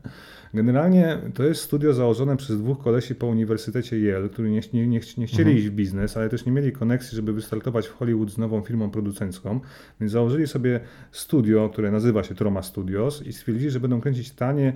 Generalnie 0.56 1.18
to 1.34 1.44
jest 1.44 1.62
studio 1.62 1.94
założone 1.94 2.38
przez 2.38 2.62
dwóch 2.62 2.80
kolesi 2.84 3.16
po 3.16 3.28
Uniwersytecie 3.28 3.98
Yale, 4.00 4.30
którzy 4.30 4.50
nie, 4.50 4.62
nie, 4.74 4.88
nie, 4.88 5.00
nie 5.18 5.28
chcieli 5.28 5.42
Mhm. 5.42 5.58
iść 5.58 5.68
w 5.68 5.72
biznes, 5.72 6.18
ale 6.18 6.30
też 6.30 6.46
nie 6.46 6.52
mieli 6.52 6.72
koneksji, 6.72 7.16
żeby 7.16 7.34
wystartować 7.34 7.88
w 7.88 7.92
Hollywood 7.94 8.32
z 8.32 8.38
nową 8.38 8.62
firmą 8.62 8.90
producencką, 8.90 9.60
więc 10.00 10.12
założyli 10.12 10.48
sobie 10.48 10.80
studio, 11.12 11.70
które 11.70 11.92
nazywa 11.92 12.24
się 12.24 12.36
Troma 12.36 12.62
Studios 12.62 13.28
i 13.28 13.34
stwierdzili, 13.34 13.72
że 13.72 13.80
będą 13.80 14.02
kręcić 14.02 14.32
tanie, 14.32 14.74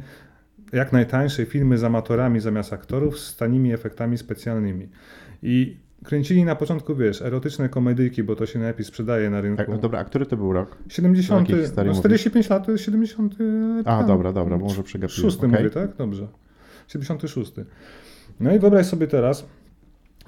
jak 0.73 0.93
najtańsze 0.93 1.45
filmy 1.45 1.77
z 1.77 1.83
amatorami 1.83 2.39
zamiast 2.39 2.73
aktorów 2.73 3.19
z 3.19 3.37
tanimi 3.37 3.73
efektami 3.73 4.17
specjalnymi. 4.17 4.87
I 5.43 5.77
kręcili 6.03 6.45
na 6.45 6.55
początku, 6.55 6.95
wiesz, 6.95 7.21
erotyczne 7.21 7.69
komedyjki, 7.69 8.23
bo 8.23 8.35
to 8.35 8.45
się 8.45 8.59
najlepiej 8.59 8.85
sprzedaje 8.85 9.29
na 9.29 9.41
rynku. 9.41 9.73
A, 9.73 9.77
dobra, 9.77 9.99
a 9.99 10.03
który 10.05 10.25
to 10.25 10.37
był 10.37 10.53
rok? 10.53 10.77
70, 10.89 11.49
jakiej 11.49 11.65
historii 11.65 11.91
no 11.93 11.99
45 11.99 12.49
lat 12.49 12.65
to 12.65 12.71
jest 12.71 12.83
70. 12.83 13.35
A, 13.79 13.97
tam, 13.97 14.07
dobra, 14.07 14.33
dobra, 14.33 14.57
może 14.57 14.83
przegapiłem. 14.83 15.21
Szósty 15.21 15.45
okej. 15.45 15.57
mówię, 15.59 15.69
tak? 15.69 15.95
Dobrze. 15.95 16.27
76. 16.87 17.51
No 18.39 18.55
i 18.55 18.59
wyobraź 18.59 18.85
sobie 18.85 19.07
teraz, 19.07 19.45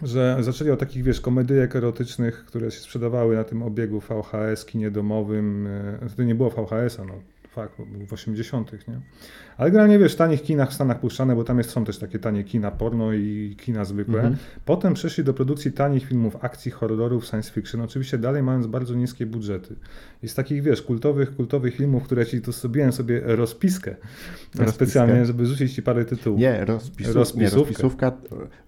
że 0.04 0.38
zaczęli 0.40 0.72
od 0.72 0.80
takich, 0.80 1.04
wiesz, 1.04 1.22
komedyjek 1.22 1.76
erotycznych, 1.76 2.46
które 2.46 2.72
się 2.72 2.80
sprzedawały 2.80 3.36
na 3.36 3.44
tym 3.44 3.64
obiegu 3.64 4.00
VHS, 4.00 4.66
kinie 4.66 4.92
domowym. 4.92 5.68
e, 5.68 6.10
Wtedy 6.10 6.26
nie 6.26 6.36
było 6.36 6.50
VHS-a, 6.50 7.06
no 7.06 7.14
fakt, 7.52 7.74
bo 7.80 7.86
był 7.86 8.08
w 8.08 8.14
80., 8.14 8.72
nie? 8.88 9.00
Ale 9.58 9.72
generalnie, 9.72 10.00
wiesz, 10.00 10.14
w 10.14 10.16
tanich 10.16 10.42
kinach 10.42 10.70
w 10.70 10.74
Stanach 10.74 11.00
puszczane, 11.00 11.36
bo 11.36 11.44
tam 11.44 11.58
jest, 11.58 11.70
są 11.70 11.86
też 11.86 11.98
takie 11.98 12.20
tanie 12.20 12.44
kina 12.44 12.72
porno 12.72 13.14
i 13.14 13.56
kina 13.60 13.86
zwykłe. 13.86 14.16
Mhm. 14.16 14.38
Potem 14.66 14.94
przeszli 14.94 15.24
do 15.24 15.34
produkcji 15.34 15.72
tanich 15.72 16.06
filmów 16.06 16.36
akcji, 16.42 16.72
horrorów, 16.72 17.26
science 17.26 17.52
fiction, 17.52 17.82
oczywiście 17.82 18.18
dalej 18.18 18.44
mając 18.44 18.68
bardzo 18.68 18.96
niskie 18.96 19.26
budżety. 19.26 19.76
I 20.24 20.28
z 20.28 20.36
takich, 20.36 20.64
wiesz, 20.64 20.82
kultowych, 20.82 21.36
kultowych 21.36 21.76
filmów, 21.76 22.04
które 22.04 22.26
ci 22.26 22.42
tu 22.42 22.52
zrobiłem 22.52 22.92
sobie 22.92 23.22
rozpiskę, 23.26 23.96
Rozpiskę? 24.56 24.72
specjalnie, 24.72 25.26
żeby 25.26 25.46
rzucić 25.46 25.74
ci 25.74 25.82
parę 25.82 26.06
tytułów. 26.06 26.40
Nie, 26.40 26.66
rozpisów, 26.66 27.16
Rozpisówkę. 27.16 27.56
nie 27.56 27.62
rozpisówka, 27.62 28.12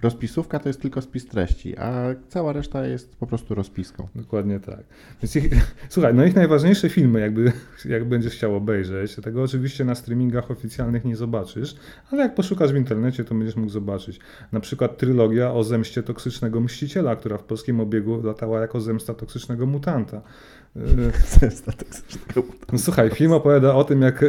rozpisówka 0.01 0.59
to 0.59 0.69
jest 0.69 0.81
tylko 0.81 1.01
spis 1.01 1.27
treści, 1.27 1.77
a 1.77 2.05
cała 2.29 2.53
reszta 2.53 2.85
jest 2.87 3.15
po 3.15 3.27
prostu 3.27 3.55
rozpiską. 3.55 4.07
Dokładnie 4.15 4.59
tak. 4.59 4.83
Więc 5.21 5.35
ich, 5.35 5.73
słuchaj, 5.89 6.13
no 6.13 6.25
ich 6.25 6.35
najważniejsze 6.35 6.89
filmy, 6.89 7.19
jakby, 7.19 7.51
jak 7.85 8.05
będziesz 8.05 8.33
chciał 8.33 8.55
obejrzeć, 8.55 8.72
tego 9.23 9.43
oczywiście 9.43 9.85
na 9.85 9.95
streamingach 9.95 10.51
oficjalnych 10.51 11.05
nie 11.05 11.15
zobaczysz, 11.15 11.75
ale 12.11 12.23
jak 12.23 12.35
poszukasz 12.35 12.73
w 12.73 12.75
internecie, 12.75 13.23
to 13.23 13.35
będziesz 13.35 13.55
mógł 13.55 13.69
zobaczyć. 13.69 14.19
Na 14.51 14.59
przykład 14.59 14.97
trylogia 14.97 15.53
o 15.53 15.63
zemście 15.63 16.03
toksycznego 16.03 16.61
mściciela, 16.61 17.15
która 17.15 17.37
w 17.37 17.43
polskim 17.43 17.79
obiegu 17.79 18.21
latała 18.23 18.61
jako 18.61 18.81
zemsta 18.81 19.13
toksycznego 19.13 19.65
mutanta. 19.65 20.21
No, 20.75 22.77
słuchaj, 22.77 23.09
film 23.09 23.31
opowiada 23.31 23.75
o 23.75 23.83
tym, 23.83 24.01
jak 24.01 24.23
e, 24.23 24.27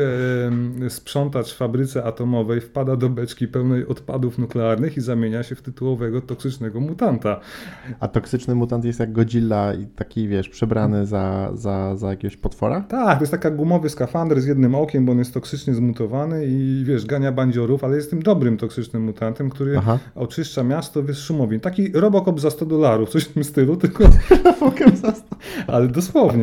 sprzątacz 0.90 1.52
w 1.52 1.56
fabryce 1.56 2.04
atomowej 2.04 2.60
wpada 2.60 2.96
do 2.96 3.08
beczki 3.08 3.48
pełnej 3.48 3.86
odpadów 3.86 4.38
nuklearnych 4.38 4.96
i 4.96 5.00
zamienia 5.00 5.42
się 5.42 5.54
w 5.54 5.62
tytułowego 5.62 6.20
toksycznego 6.20 6.80
mutanta. 6.80 7.40
A 8.00 8.08
toksyczny 8.08 8.54
mutant 8.54 8.84
jest 8.84 9.00
jak 9.00 9.12
Godzilla 9.12 9.74
i 9.74 9.86
taki, 9.86 10.28
wiesz, 10.28 10.48
przebrany 10.48 11.06
za, 11.06 11.50
za, 11.54 11.96
za 11.96 12.10
jakiegoś 12.10 12.36
potwora? 12.36 12.80
Tak, 12.80 13.18
to 13.18 13.22
jest 13.22 13.32
taka 13.32 13.50
gumowy 13.50 13.90
skafander 13.90 14.40
z 14.40 14.46
jednym 14.46 14.74
okiem, 14.74 15.06
bo 15.06 15.12
on 15.12 15.18
jest 15.18 15.34
toksycznie 15.34 15.74
zmutowany 15.74 16.46
i 16.46 16.82
wiesz, 16.86 17.06
gania 17.06 17.32
bandziorów, 17.32 17.84
ale 17.84 17.96
jest 17.96 18.10
tym 18.10 18.22
dobrym 18.22 18.56
toksycznym 18.56 19.02
mutantem, 19.02 19.50
który 19.50 19.78
Aha. 19.78 19.98
oczyszcza 20.14 20.62
miasto, 20.62 21.02
wiesz, 21.02 21.18
szumowi. 21.18 21.60
Taki 21.60 21.92
Robocop 21.92 22.40
za 22.40 22.50
100 22.50 22.66
dolarów, 22.66 23.10
coś 23.10 23.24
w 23.24 23.32
tym 23.32 23.44
stylu, 23.44 23.76
tylko 23.76 24.04
Pokem 24.60 24.96
za 24.96 25.12
sto- 25.12 25.36
Ale 25.66 25.88
dosłownie. 25.88 26.33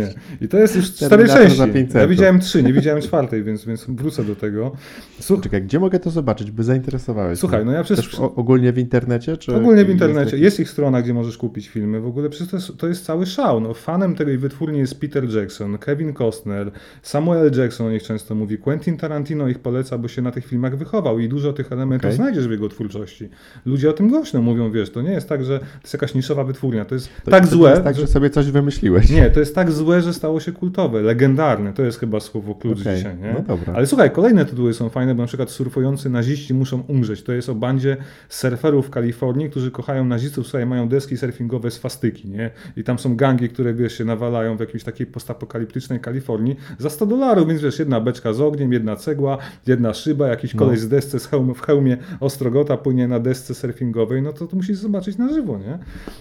I 0.42 0.48
to 0.48 0.58
jest 0.58 0.76
już 0.76 0.94
cztery 0.94 1.28
części. 1.28 1.62
Ja 1.94 2.08
widziałem 2.08 2.40
trzy, 2.40 2.64
nie 2.64 2.74
widziałem 2.74 3.02
czwartej, 3.02 3.44
więc, 3.44 3.66
więc 3.66 3.86
wrócę 3.90 4.24
do 4.24 4.36
tego. 4.36 4.72
Słuch... 5.20 5.42
Czekaj, 5.42 5.62
gdzie 5.62 5.80
mogę 5.80 6.00
to 6.00 6.10
zobaczyć, 6.10 6.52
by 6.52 6.64
zainteresowałeś? 6.64 7.40
Słuchaj, 7.40 7.66
no 7.66 7.72
ja 7.72 7.84
przez... 7.84 8.00
Też 8.00 8.20
ogólnie 8.20 8.74
w 8.74 8.78
internecie? 8.78 9.38
Czy 9.38 9.56
ogólnie 9.56 9.86
w 9.86 9.90
internecie. 9.90 10.38
Jest, 10.38 10.60
ich 10.60 10.70
strona, 10.70 11.02
gdzie 11.02 11.14
możesz 11.14 11.38
kupić 11.38 11.70
filmy. 11.70 12.02
W 12.02 12.08
ogóle 12.08 12.30
przecież 12.30 12.48
to 12.48 12.58
jest, 12.58 12.78
to 12.78 12.88
jest 12.88 13.06
cały 13.06 13.26
szał. 13.26 13.60
No, 13.60 13.74
fanem 13.74 14.16
tej 14.16 14.38
wytwórni 14.38 14.80
jest 14.80 15.00
Peter 15.00 15.36
Jackson, 15.36 15.78
Kevin 15.78 16.14
Costner, 16.14 16.72
Samuel 17.02 17.52
Jackson 17.58 17.88
o 17.88 17.92
nich 17.92 18.04
często 18.04 18.36
mówi, 18.36 18.58
Quentin 18.58 18.98
Tarantino 18.98 19.48
ich 19.48 19.60
poleca, 19.60 19.98
bo 19.98 20.08
się 20.08 20.22
na 20.22 20.32
tych 20.32 20.46
filmach 20.46 20.78
wychował 20.78 21.20
i 21.20 21.30
dużo 21.30 21.54
tych 21.54 21.72
elementów 21.72 22.06
okay. 22.06 22.16
znajdziesz 22.16 22.48
w 22.48 22.52
jego 22.52 22.70
twórczości. 22.70 23.30
Ludzie 23.66 23.90
o 23.90 23.94
tym 23.94 24.10
głośno 24.10 24.42
mówią, 24.42 24.72
wiesz, 24.72 24.90
to 24.90 25.02
nie 25.02 25.12
jest 25.12 25.30
tak, 25.30 25.46
że 25.46 25.60
to 25.60 25.66
jest 25.82 25.94
jakaś 25.94 26.14
niszowa 26.14 26.44
wytwórnia, 26.44 26.86
to 26.86 26.96
jest 26.96 27.10
to, 27.26 27.32
tak 27.32 27.44
to 27.44 27.50
złe. 27.50 27.70
jest 27.70 27.84
tak, 27.84 27.96
że 27.96 28.08
sobie 28.08 28.30
coś 28.30 28.52
wymyśliłeś. 28.52 29.10
Nie, 29.10 29.30
to 29.30 29.40
jest 29.40 29.56
tak 29.56 29.72
złe, 29.72 29.81
że 30.02 30.14
stało 30.14 30.40
się 30.40 30.52
kultowe, 30.52 31.02
legendarne, 31.02 31.74
to 31.74 31.84
jest 31.84 32.00
chyba 32.00 32.20
słowo 32.20 32.56
klucz 32.56 32.82
okay. 32.82 32.96
dzisiaj, 32.96 33.18
nie? 33.18 33.34
No 33.34 33.40
dobra. 33.40 33.74
Ale 33.74 33.88
słuchaj, 33.88 34.12
kolejne 34.12 34.46
tytuły 34.46 34.74
są 34.74 34.90
fajne, 34.90 35.16
bo 35.16 35.24
na 35.24 35.28
przykład 35.28 35.50
surfujący 35.50 36.10
naziści 36.10 36.54
muszą 36.54 36.84
umrzeć. 36.88 37.24
To 37.24 37.34
jest 37.34 37.50
o 37.50 37.56
bandzie 37.56 37.98
surferów 38.30 38.88
w 38.88 38.90
Kalifornii, 38.90 39.50
którzy 39.50 39.72
kochają 39.72 40.06
nazistów, 40.06 40.48
słuchaj, 40.48 40.66
mają 40.66 40.90
deski 40.90 41.18
surfingowe 41.18 41.72
z 41.72 41.78
fastyki, 41.78 42.30
nie? 42.30 42.52
I 42.78 42.84
tam 42.84 43.00
są 43.00 43.16
gangi, 43.16 43.50
które, 43.50 43.74
wiesz, 43.74 43.98
się 43.98 44.06
nawalają 44.06 44.58
w 44.58 44.60
jakiejś 44.60 44.84
takiej 44.84 45.08
postapokaliptycznej 45.08 46.00
Kalifornii 46.00 46.56
za 46.78 46.90
100 46.90 47.06
dolarów, 47.06 47.48
więc 47.48 47.62
wiesz, 47.62 47.80
jedna 47.80 48.02
beczka 48.02 48.34
z 48.34 48.42
ogniem, 48.42 48.74
jedna 48.74 48.96
cegła, 48.96 49.38
jedna 49.68 49.94
szyba, 49.94 50.28
jakiś 50.28 50.56
koleś 50.56 50.80
no. 50.80 50.86
z 50.86 50.90
desce 50.90 51.20
z 51.20 51.28
hełm, 51.28 51.54
w 51.54 51.62
hełmie 51.62 51.98
ostrogota 52.20 52.78
płynie 52.78 53.08
na 53.08 53.20
desce 53.20 53.54
surfingowej, 53.54 54.22
no 54.22 54.34
to, 54.34 54.48
to 54.48 54.56
musisz 54.56 54.78
zobaczyć 54.78 55.18
na 55.18 55.34
żywo, 55.34 55.58
nie? 55.58 55.80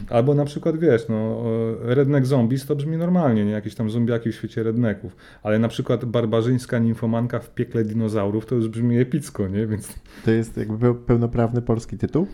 Albo 0.09 0.35
na 0.35 0.45
przykład, 0.45 0.79
wiesz, 0.79 1.09
no, 1.09 1.43
Redneck 1.83 2.26
Zombies 2.26 2.67
to 2.67 2.76
brzmi 2.76 2.97
normalnie, 2.97 3.45
nie? 3.45 3.50
Jakieś 3.50 3.75
tam 3.75 3.90
zombiaki 3.90 4.33
w 4.33 4.35
świecie 4.35 4.62
redneków, 4.62 5.16
ale 5.42 5.59
na 5.59 5.69
przykład 5.69 6.04
barbarzyńska 6.04 6.78
nimfomanka 6.78 7.40
w 7.40 7.54
piekle 7.54 7.85
dinozaurów 7.85 8.47
to 8.47 8.54
już 8.54 8.69
brzmi 8.69 8.99
epicko, 8.99 9.49
nie? 9.49 9.66
Więc... 9.66 9.95
To 10.25 10.30
jest 10.30 10.57
jakby 10.57 10.95
pełnoprawny 10.95 11.62
polski 11.62 11.99
tytuł? 11.99 12.26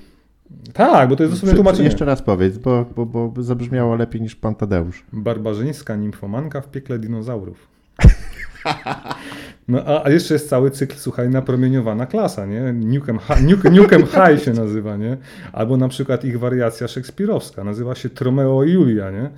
Tak, 0.73 1.09
bo 1.09 1.17
to 1.17 1.23
jest 1.23 1.35
dosłownie 1.35 1.55
tłumaczenie. 1.55 1.85
Jeszcze 1.85 2.05
raz 2.05 2.23
powiedz, 2.23 2.59
bo, 2.59 2.87
bo, 2.97 3.07
bo 3.07 3.43
zabrzmiało 3.43 3.95
lepiej 3.95 4.21
niż 4.21 4.37
pan 4.37 4.55
Tadeusz. 4.55 5.05
Barbarzyńska 5.13 5.97
nimfomanka 5.97 6.61
w 6.61 6.71
piekle 6.71 6.99
dinozaurów. 6.99 7.69
No 9.69 9.83
a, 9.87 10.05
a, 10.05 10.11
jeszcze 10.11 10.35
jest 10.35 10.49
cały 10.49 10.71
cykl, 10.71 10.95
słuchaj, 10.97 11.29
napromieniowana 11.29 12.07
klasa, 12.07 12.47
nie? 12.47 12.73
Newcomb, 12.73 13.23
Newcomb 13.71 14.09
High 14.09 14.43
się 14.45 14.53
nazywa, 14.53 14.97
nie? 14.97 15.17
Albo 15.53 15.77
na 15.77 15.89
przykład 15.89 16.25
ich 16.25 16.39
wariacja 16.39 16.89
szekspirowska, 16.89 17.65
nazywa 17.65 17.95
się 17.95 18.11
Tromeo 18.11 18.65
i 18.65 18.73
Julia, 18.73 19.11
nie? 19.11 19.31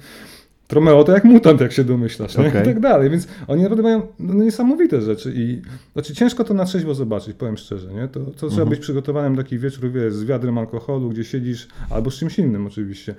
Tromeo 0.69 1.05
to 1.05 1.13
jak 1.13 1.25
mutant, 1.25 1.61
jak 1.61 1.73
się 1.73 1.85
domyślasz, 1.85 2.37
okay. 2.37 2.63
i 2.63 2.65
tak 2.65 2.81
dalej. 2.81 3.11
Więc 3.11 3.29
oni 3.47 3.63
naprawdę 3.63 3.83
mają 3.83 4.03
no, 4.21 4.35
niesamowite 4.35 5.01
rzeczy 5.01 5.33
i 5.37 5.63
znaczy 5.93 6.15
ciężko 6.15 6.45
to 6.45 6.55
na 6.55 6.65
trzeźwo 6.65 6.95
zobaczyć, 6.95 7.37
powiem 7.37 7.57
szczerze, 7.57 7.95
nie? 7.95 8.09
To, 8.09 8.21
to 8.21 8.33
trzeba 8.33 8.51
mhm. 8.51 8.69
być 8.69 8.81
przygotowanym 8.81 9.37
taki 9.37 9.59
wieczór, 9.59 9.91
wiesz, 9.91 10.15
z 10.15 10.25
wiadrem 10.25 10.59
alkoholu, 10.59 11.09
gdzie 11.09 11.25
siedzisz, 11.25 11.69
albo 11.91 12.11
z 12.11 12.15
czymś 12.15 12.39
innym 12.39 12.67
oczywiście, 12.67 13.15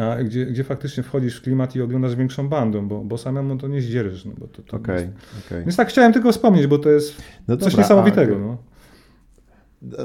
a, 0.00 0.22
gdzie, 0.22 0.46
gdzie 0.46 0.64
faktycznie 0.64 1.02
wchodzisz 1.02 1.36
w 1.36 1.42
klimat 1.42 1.76
i 1.76 1.82
oglądasz 1.82 2.16
większą 2.16 2.48
bandą, 2.48 2.88
bo, 2.88 3.04
bo 3.04 3.18
samemu 3.18 3.58
to 3.58 3.68
nie 3.68 3.80
zdzierżysz. 3.80 4.24
No, 4.24 4.32
bo 4.38 4.46
to, 4.46 4.62
to 4.62 4.76
okay, 4.76 5.00
jest... 5.00 5.08
okay. 5.46 5.60
Więc 5.60 5.76
tak 5.76 5.88
chciałem 5.88 6.12
tylko 6.12 6.32
wspomnieć, 6.32 6.66
bo 6.66 6.78
to 6.78 6.90
jest 6.90 7.22
no 7.48 7.56
coś 7.56 7.72
dobra, 7.72 7.84
niesamowitego. 7.84 8.36
A... 8.36 8.38
No. 8.38 8.71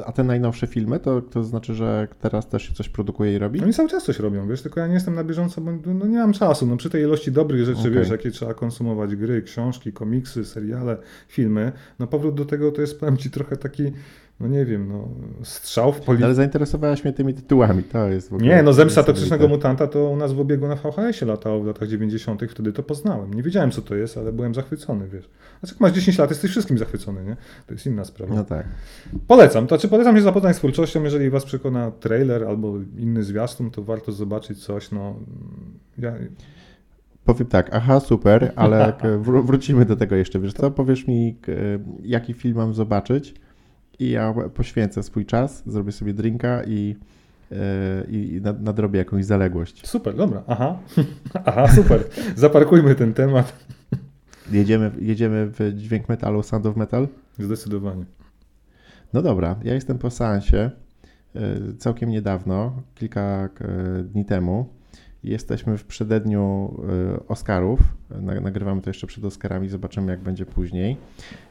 A 0.05 0.11
te 0.11 0.23
najnowsze 0.23 0.67
filmy, 0.67 0.99
to, 0.99 1.21
to 1.21 1.43
znaczy, 1.43 1.73
że 1.73 2.07
teraz 2.21 2.47
też 2.47 2.63
się 2.63 2.73
coś 2.73 2.89
produkuje 2.89 3.35
i 3.35 3.37
robi? 3.37 3.63
Oni 3.63 3.73
cały 3.73 3.89
czas 3.89 4.03
coś 4.03 4.19
robią, 4.19 4.47
wiesz, 4.47 4.61
tylko 4.61 4.79
ja 4.79 4.87
nie 4.87 4.93
jestem 4.93 5.15
na 5.15 5.23
bieżąco, 5.23 5.61
bo 5.61 5.71
no, 5.93 6.05
nie 6.05 6.17
mam 6.17 6.33
czasu. 6.33 6.67
No, 6.67 6.77
przy 6.77 6.89
tej 6.89 7.03
ilości 7.03 7.31
dobrych 7.31 7.65
rzeczy, 7.65 7.79
okay. 7.79 7.91
wiesz, 7.91 8.09
jakie 8.09 8.31
trzeba 8.31 8.53
konsumować, 8.53 9.15
gry, 9.15 9.41
książki, 9.41 9.93
komiksy, 9.93 10.45
seriale, 10.45 10.97
filmy, 11.27 11.71
no 11.99 12.07
powrót 12.07 12.35
do 12.35 12.45
tego 12.45 12.71
to 12.71 12.81
jest, 12.81 12.99
powiem 12.99 13.17
Ci, 13.17 13.31
trochę 13.31 13.57
taki 13.57 13.91
no 14.39 14.47
nie 14.47 14.65
wiem, 14.65 14.87
no, 14.87 15.07
strzał 15.43 15.93
w 15.93 16.01
policji. 16.01 16.25
Ale 16.25 16.35
zainteresowałeś 16.35 17.03
mnie 17.03 17.13
tymi 17.13 17.33
tytułami, 17.33 17.83
to 17.83 18.07
jest 18.07 18.29
w 18.29 18.33
ogóle... 18.33 18.49
Nie, 18.49 18.63
no 18.63 18.73
Zemsta 18.73 19.03
Toksycznego 19.03 19.47
Mutanta 19.47 19.87
to 19.87 20.09
u 20.09 20.15
nas 20.17 20.33
w 20.33 20.39
obiegu 20.39 20.67
na 20.67 20.75
VHS-ie 20.75 21.31
latało 21.31 21.59
w 21.59 21.65
latach 21.65 21.87
90., 21.87 22.41
wtedy 22.49 22.73
to 22.73 22.83
poznałem. 22.83 23.33
Nie 23.33 23.43
wiedziałem, 23.43 23.71
co 23.71 23.81
to 23.81 23.95
jest, 23.95 24.17
ale 24.17 24.33
byłem 24.33 24.55
zachwycony, 24.55 25.07
wiesz. 25.07 25.29
A 25.63 25.67
jak 25.67 25.79
masz 25.79 25.91
10 25.91 26.17
lat, 26.17 26.29
jesteś 26.29 26.51
wszystkim 26.51 26.77
zachwycony, 26.77 27.23
nie? 27.23 27.35
To 27.67 27.73
jest 27.73 27.85
inna 27.85 28.05
sprawa. 28.05 28.35
No 28.35 28.43
tak. 28.43 28.65
Polecam, 29.27 29.67
to 29.67 29.75
znaczy 29.75 29.87
polecam 29.87 30.15
się 30.15 30.21
zapoznać 30.21 30.55
z 30.55 30.59
twórczością, 30.59 31.03
jeżeli 31.03 31.29
was 31.29 31.45
przekona 31.45 31.91
trailer 31.91 32.43
albo 32.43 32.73
inny 32.97 33.23
zwiastun, 33.23 33.71
to 33.71 33.83
warto 33.83 34.11
zobaczyć 34.11 34.63
coś, 34.63 34.91
no... 34.91 35.15
Ja... 35.97 36.13
Powiem 37.25 37.47
tak, 37.47 37.69
aha, 37.71 37.99
super, 37.99 38.51
ale 38.55 38.93
wr 39.25 39.43
wrócimy 39.43 39.85
do 39.85 39.95
tego 39.95 40.15
jeszcze. 40.15 40.39
Wiesz 40.39 40.53
co, 40.53 40.71
powiesz 40.71 41.07
mi, 41.07 41.37
jaki 42.03 42.33
film 42.33 42.55
mam 42.55 42.73
zobaczyć? 42.73 43.33
I 43.99 44.09
ja 44.09 44.33
poświęcę 44.53 45.03
swój 45.03 45.25
czas, 45.25 45.63
zrobię 45.65 45.91
sobie 45.91 46.13
drinka 46.13 46.63
i, 46.63 46.95
yy, 47.51 47.57
i 48.09 48.41
nadrobię 48.59 48.99
jakąś 48.99 49.25
zaległość. 49.25 49.87
Super, 49.87 50.15
dobra, 50.15 50.43
aha, 50.47 50.79
aha, 51.45 51.67
super. 51.67 52.03
Zaparkujmy 52.35 52.95
ten 52.95 53.13
temat. 53.13 53.53
Jedziemy, 54.51 54.91
jedziemy 54.99 55.47
w 55.47 55.73
dźwięk 55.75 56.09
metalu, 56.09 56.43
sound 56.43 56.65
of 56.65 56.75
metal? 56.75 57.07
Zdecydowanie. 57.39 58.05
No 59.13 59.21
dobra, 59.21 59.55
ja 59.63 59.73
jestem 59.73 59.97
po 59.97 60.09
seansie 60.09 60.71
yy, 61.35 61.41
całkiem 61.77 62.09
niedawno, 62.09 62.81
kilka 62.95 63.49
yy, 63.59 64.03
dni 64.03 64.25
temu. 64.25 64.76
Jesteśmy 65.23 65.77
w 65.77 65.85
przededniu 65.85 66.73
e, 67.15 67.27
Oscarów. 67.27 67.79
Nagrywamy 68.41 68.81
to 68.81 68.89
jeszcze 68.89 69.07
przed 69.07 69.25
Oscarami, 69.25 69.69
zobaczymy 69.69 70.11
jak 70.11 70.21
będzie 70.21 70.45
później. 70.45 70.97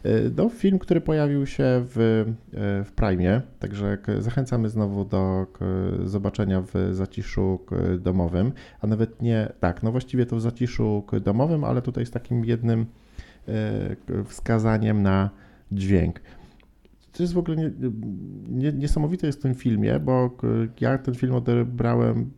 E, 0.04 0.08
no, 0.36 0.48
film, 0.48 0.78
który 0.78 1.00
pojawił 1.00 1.46
się 1.46 1.64
w, 1.64 2.24
e, 2.54 2.84
w 2.84 2.92
Prime, 2.92 3.42
także 3.58 3.98
zachęcamy 4.18 4.68
znowu 4.68 5.04
do 5.04 5.46
zobaczenia 6.04 6.62
w 6.62 6.72
zaciszu 6.92 7.60
domowym, 7.98 8.52
a 8.80 8.86
nawet 8.86 9.22
nie, 9.22 9.52
tak, 9.60 9.82
no 9.82 9.92
właściwie 9.92 10.26
to 10.26 10.36
w 10.36 10.40
zaciszu 10.40 11.04
domowym, 11.24 11.64
ale 11.64 11.82
tutaj 11.82 12.06
z 12.06 12.10
takim 12.10 12.44
jednym 12.44 12.86
wskazaniem 14.24 15.02
na 15.02 15.30
dźwięk. 15.72 16.20
To 17.12 17.22
jest 17.22 17.32
w 17.34 17.38
ogóle 17.38 17.56
nie, 17.56 17.70
nie, 18.48 18.72
niesamowite 18.72 19.26
jest 19.26 19.38
w 19.38 19.42
tym 19.42 19.54
filmie, 19.54 20.00
bo 20.00 20.36
ja 20.80 20.98
ten 20.98 21.14
film 21.14 21.34
odebrałem 21.34 22.30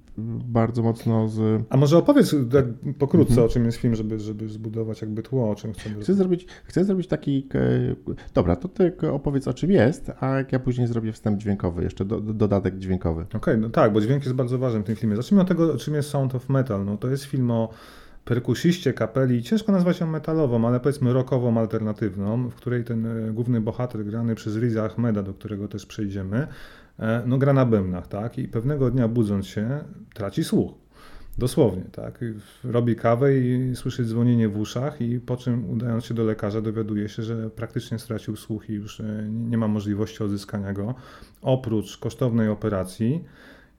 bardzo 0.44 0.82
mocno 0.82 1.28
z... 1.28 1.62
A 1.70 1.76
może 1.76 1.98
opowiedz 1.98 2.34
tak 2.52 2.64
pokrótce, 2.98 3.32
mhm. 3.32 3.46
o 3.46 3.50
czym 3.50 3.64
jest 3.64 3.78
film, 3.78 3.94
żeby, 3.94 4.18
żeby 4.18 4.48
zbudować 4.48 5.00
jakby 5.00 5.22
tło, 5.22 5.50
o 5.50 5.54
czym 5.54 5.72
chcemy 5.72 6.00
chcę 6.00 6.14
zrobić. 6.14 6.46
Chcę 6.64 6.84
zrobić 6.84 7.06
taki... 7.06 7.48
Dobra, 8.34 8.56
to 8.56 8.68
ty 8.68 8.92
opowiedz, 9.12 9.48
o 9.48 9.54
czym 9.54 9.70
jest, 9.70 10.12
a 10.20 10.26
jak 10.26 10.52
ja 10.52 10.58
później 10.58 10.86
zrobię 10.86 11.12
wstęp 11.12 11.40
dźwiękowy, 11.40 11.82
jeszcze 11.82 12.04
do, 12.04 12.20
dodatek 12.20 12.78
dźwiękowy. 12.78 13.22
Okej, 13.22 13.38
okay, 13.38 13.56
no 13.56 13.70
tak, 13.70 13.92
bo 13.92 14.00
dźwięk 14.00 14.24
jest 14.24 14.36
bardzo 14.36 14.58
ważny 14.58 14.80
w 14.80 14.84
tym 14.84 14.96
filmie. 14.96 15.16
Zacznijmy 15.16 15.42
od 15.42 15.48
tego, 15.48 15.76
czym 15.76 15.94
jest 15.94 16.10
Sound 16.10 16.34
of 16.34 16.48
Metal. 16.48 16.84
No, 16.84 16.96
to 16.96 17.08
jest 17.08 17.24
film 17.24 17.50
o 17.50 17.68
perkusiście 18.24 18.92
kapeli, 18.92 19.42
ciężko 19.42 19.72
nazwać 19.72 20.00
ją 20.00 20.06
metalową, 20.06 20.68
ale 20.68 20.80
powiedzmy 20.80 21.12
rockową, 21.12 21.58
alternatywną, 21.58 22.48
w 22.48 22.54
której 22.54 22.84
ten 22.84 23.06
e, 23.06 23.32
główny 23.32 23.60
bohater 23.60 24.04
grany 24.04 24.34
przez 24.34 24.56
Riza 24.56 24.84
Ahmeda, 24.84 25.22
do 25.22 25.34
którego 25.34 25.68
też 25.68 25.86
przejdziemy, 25.86 26.46
E, 26.46 26.87
no 27.26 27.38
gra 27.38 27.52
na 27.52 27.66
bębnach, 27.66 28.06
tak? 28.06 28.38
I 28.38 28.48
pewnego 28.48 28.90
dnia 28.90 29.08
budząc 29.08 29.46
się 29.46 29.84
traci 30.14 30.44
słuch. 30.44 30.72
Dosłownie, 31.38 31.84
tak. 31.92 32.24
Robi 32.64 32.96
kawę 32.96 33.38
i 33.38 33.76
słyszy 33.76 34.04
dzwonienie 34.04 34.48
w 34.48 34.58
uszach 34.58 35.00
i 35.00 35.20
po 35.20 35.36
czym 35.36 35.70
udając 35.70 36.04
się 36.04 36.14
do 36.14 36.24
lekarza 36.24 36.60
dowiaduje 36.60 37.08
się, 37.08 37.22
że 37.22 37.50
praktycznie 37.50 37.98
stracił 37.98 38.36
słuch 38.36 38.70
i 38.70 38.72
już 38.72 39.00
e, 39.00 39.28
nie 39.30 39.58
ma 39.58 39.68
możliwości 39.68 40.24
odzyskania 40.24 40.72
go. 40.72 40.94
Oprócz 41.42 41.98
kosztownej 41.98 42.48
operacji 42.48 43.24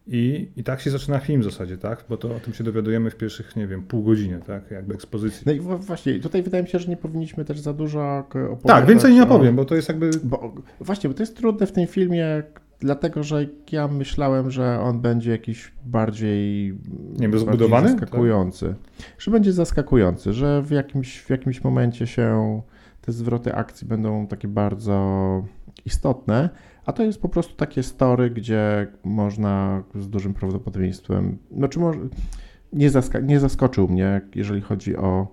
i, 0.08 0.52
I 0.56 0.64
tak 0.64 0.82
się 0.82 0.90
zaczyna 0.90 1.20
film 1.20 1.42
w 1.42 1.44
zasadzie, 1.44 1.78
tak? 1.78 2.06
Bo 2.10 2.18
to 2.18 2.36
o 2.36 2.40
tym 2.40 2.54
się 2.54 2.64
dowiadujemy 2.64 3.10
w 3.10 3.16
pierwszych, 3.16 3.56
nie 3.56 3.68
wiem, 3.68 3.84
pół 3.84 4.04
godziny, 4.04 4.40
tak? 4.48 4.72
Jakby 4.72 4.94
ekspozycji. 4.94 5.44
No 5.46 5.52
i 5.52 5.60
właśnie, 5.60 6.20
tutaj 6.20 6.44
wydaje 6.44 6.64
mi 6.64 6.70
się, 6.70 6.80
że 6.80 6.90
nie 6.90 6.98
powinniśmy 6.98 7.46
też 7.46 7.60
za 7.60 7.74
dużo 7.74 8.18
opowiadać. 8.30 8.62
Tak, 8.66 8.86
więcej 8.86 9.14
nie 9.14 9.24
opowiem, 9.24 9.56
bo 9.56 9.66
to 9.66 9.76
jest 9.76 9.88
jakby... 9.90 10.12
Bo, 10.24 10.56
właśnie, 10.80 11.10
bo 11.10 11.14
to 11.14 11.24
jest 11.24 11.38
trudne 11.38 11.68
w 11.68 11.72
tym 11.72 11.88
filmie, 11.88 12.44
dlatego 12.79 13.24
że 13.24 13.45
ja 13.71 13.88
myślałem, 13.88 14.51
że 14.51 14.79
on 14.81 15.01
będzie 15.01 15.31
jakiś 15.31 15.71
bardziej, 15.86 16.74
nie 17.19 17.29
wiem, 17.29 17.39
zbudowany? 17.39 17.89
zaskakujący. 17.89 18.67
Tak? 18.67 19.05
Że 19.17 19.31
będzie 19.31 19.53
zaskakujący, 19.53 20.33
że 20.33 20.62
w 20.62 20.71
jakimś, 20.71 21.19
w 21.19 21.29
jakimś 21.29 21.63
momencie 21.63 22.07
się 22.07 22.62
te 23.01 23.12
zwroty 23.12 23.55
akcji 23.55 23.88
będą 23.88 24.27
takie 24.27 24.48
bardzo 24.48 25.43
istotne, 25.86 26.50
a 26.86 26.93
to 26.93 27.03
jest 27.03 27.21
po 27.21 27.29
prostu 27.29 27.55
takie 27.55 27.83
story, 27.83 28.29
gdzie 28.29 28.88
można 29.03 29.83
z 29.95 30.09
dużym 30.09 30.33
prawdopodobieństwem, 30.33 31.38
znaczy 31.57 31.79
może, 31.79 32.00
nie, 32.74 32.89
zaska 32.89 33.19
nie 33.19 33.39
zaskoczył 33.39 33.88
mnie, 33.88 34.21
jeżeli 34.36 34.62
chodzi 34.62 34.98
o 34.98 35.27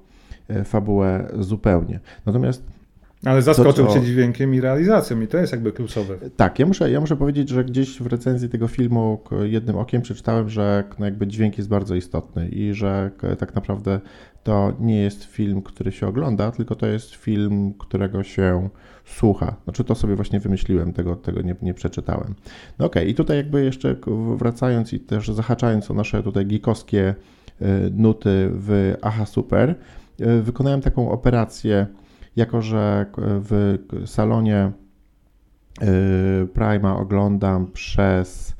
e, 0.48 0.64
fabułę 0.64 1.32
zupełnie. 1.38 2.00
Natomiast 2.26 2.75
Ale 3.24 3.42
zaskoczył 3.42 3.86
cię 3.86 4.02
dźwiękiem 4.02 4.54
i 4.54 4.60
realizacją 4.60 5.20
i 5.20 5.26
to 5.26 5.38
jest 5.38 5.52
jakby 5.52 5.72
kluczowe. 5.72 6.16
Tak, 6.36 6.58
ja 6.58 6.66
muszę, 6.66 6.90
ja 6.90 7.00
muszę 7.00 7.16
powiedzieć, 7.16 7.48
że 7.48 7.64
gdzieś 7.64 8.02
w 8.02 8.06
recenzji 8.06 8.48
tego 8.48 8.68
filmu 8.68 9.20
jednym 9.42 9.76
okiem 9.76 10.02
przeczytałem, 10.02 10.48
że 10.48 10.84
no 10.98 11.04
jakby 11.04 11.26
dźwięk 11.26 11.58
jest 11.58 11.70
bardzo 11.70 11.94
istotny 11.94 12.48
i 12.48 12.74
że 12.74 13.10
tak 13.38 13.54
naprawdę 13.54 14.00
to 14.42 14.72
nie 14.80 15.02
jest 15.02 15.24
film, 15.24 15.62
który 15.62 15.92
się 15.92 16.06
ogląda, 16.06 16.50
tylko 16.50 16.74
to 16.74 16.86
jest 16.86 17.14
film, 17.14 17.74
którego 17.78 18.22
się 18.22 18.68
słucha. 19.04 19.56
Znaczy 19.64 19.84
to 19.84 19.94
sobie 19.94 20.16
właśnie 20.16 20.40
wymyśliłem, 20.40 20.92
tego, 20.92 21.16
tego 21.16 21.42
nie, 21.42 21.56
nie 21.62 21.74
przeczytałem. 21.74 22.34
No 22.78 22.86
okej, 22.86 23.02
okay. 23.02 23.10
i 23.10 23.14
tutaj 23.14 23.36
jakby 23.36 23.64
jeszcze 23.64 23.96
wracając 24.36 24.92
i 24.92 25.00
też 25.00 25.28
zahaczając 25.28 25.90
o 25.90 25.94
nasze 25.94 26.22
tutaj 26.22 26.46
geekowskie 26.46 27.14
e, 27.60 27.66
nuty 27.90 28.50
w 28.52 28.94
Aha 29.02 29.26
Super, 29.26 29.74
e, 30.20 30.42
wykonałem 30.42 30.80
taką 30.80 31.10
operację, 31.10 31.86
jako 32.36 32.62
że 32.62 33.06
w 33.18 33.78
salonie 34.06 34.56
e, 34.56 34.72
Prima 36.46 36.98
oglądam 36.98 37.66
przez 37.72 38.56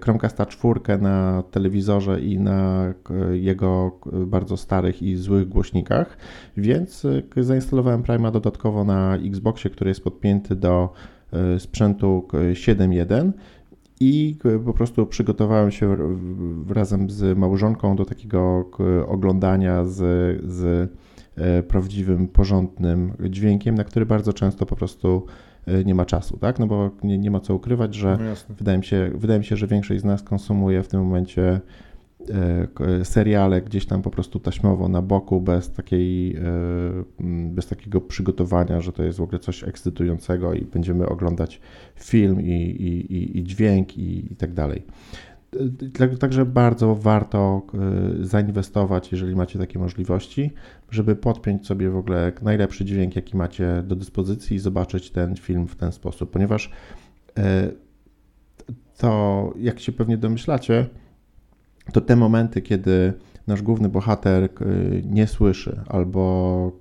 Chromecasta 0.00 0.46
4 0.46 0.80
na 1.00 1.42
telewizorze 1.50 2.20
i 2.20 2.38
na 2.38 2.94
jego 3.32 4.00
bardzo 4.26 4.56
starych 4.56 5.02
i 5.02 5.16
złych 5.16 5.48
głośnikach, 5.48 6.16
więc 6.56 7.06
zainstalowałem 7.36 8.02
Prima 8.02 8.30
dodatkowo 8.30 8.84
na 8.84 9.16
Xboxie, 9.16 9.70
który 9.70 9.90
jest 9.90 10.04
podpięty 10.04 10.56
do 10.56 10.92
sprzętu 11.58 12.28
7.1 12.52 13.32
i 14.00 14.36
po 14.64 14.72
prostu 14.72 15.06
przygotowałem 15.06 15.70
się 15.70 15.96
razem 16.68 17.10
z 17.10 17.38
małżonką 17.38 17.96
do 17.96 18.04
takiego 18.04 18.70
oglądania 19.06 19.84
z, 19.84 19.96
z 20.44 20.64
e, 20.64 21.07
prawdziwym, 21.68 22.28
porządnym 22.28 23.12
dźwiękiem, 23.30 23.74
na 23.74 23.84
który 23.84 24.06
bardzo 24.06 24.32
często 24.32 24.66
po 24.66 24.76
prostu 24.76 25.26
e, 25.66 25.84
nie 25.84 25.94
ma 25.94 26.04
czasu, 26.04 26.36
tak? 26.36 26.58
No 26.58 26.66
bo 26.66 26.90
nie, 27.02 27.18
nie 27.18 27.30
ma 27.30 27.40
co 27.40 27.54
ukrywać, 27.54 27.94
że 27.94 28.18
no 28.20 28.54
wydaje, 28.54 28.78
mi 28.78 28.84
się, 28.84 29.10
wydaje 29.14 29.38
mi 29.38 29.44
się, 29.44 29.56
że 29.56 29.66
większość 29.66 30.00
z 30.00 30.04
nas 30.04 30.22
konsumuje 30.22 30.82
w 30.82 30.88
tym 30.88 31.00
momencie 31.00 31.60
E, 33.00 33.04
seriale 33.04 33.62
gdzieś 33.62 33.86
tam 33.86 34.02
po 34.02 34.10
prostu 34.10 34.40
taśmowo 34.40 34.88
na 34.88 35.02
boku, 35.02 35.40
bez, 35.40 35.72
takiej, 35.72 36.36
e, 36.36 36.40
bez 37.50 37.66
takiego 37.66 38.00
przygotowania, 38.00 38.80
że 38.80 38.92
to 38.92 39.02
jest 39.02 39.18
w 39.18 39.22
ogóle 39.22 39.38
coś 39.38 39.64
ekscytującego 39.64 40.54
i 40.54 40.64
będziemy 40.64 41.06
oglądać 41.06 41.60
film 41.96 42.40
i, 42.40 42.52
i, 42.52 43.38
i 43.38 43.44
dźwięk 43.44 43.98
i, 43.98 44.32
i 44.32 44.36
tak 44.36 44.52
dalej. 44.52 44.82
Także 46.20 46.46
bardzo 46.46 46.94
warto 46.94 47.62
e, 47.74 48.24
zainwestować, 48.24 49.12
jeżeli 49.12 49.36
macie 49.36 49.58
takie 49.58 49.78
możliwości, 49.78 50.52
żeby 50.90 51.16
podpiąć 51.16 51.66
sobie 51.66 51.90
w 51.90 51.96
ogóle 51.96 52.32
najlepszy 52.42 52.84
dźwięk, 52.84 53.16
jaki 53.16 53.36
macie 53.36 53.82
do 53.86 53.96
dyspozycji 53.96 54.56
i 54.56 54.58
zobaczyć 54.58 55.10
ten 55.10 55.36
film 55.36 55.68
w 55.68 55.76
ten 55.76 55.92
sposób, 55.92 56.30
ponieważ 56.30 56.70
to, 58.98 59.52
jak 59.58 59.80
się 59.80 59.92
pewnie 59.92 60.18
domyślacie, 60.18 60.86
to 61.92 62.00
te 62.00 62.16
momenty, 62.16 62.62
kiedy 62.62 63.12
nasz 63.46 63.62
główny 63.62 63.88
bohater 63.88 64.48
nie 65.04 65.26
słyszy 65.26 65.80
albo 65.86 66.72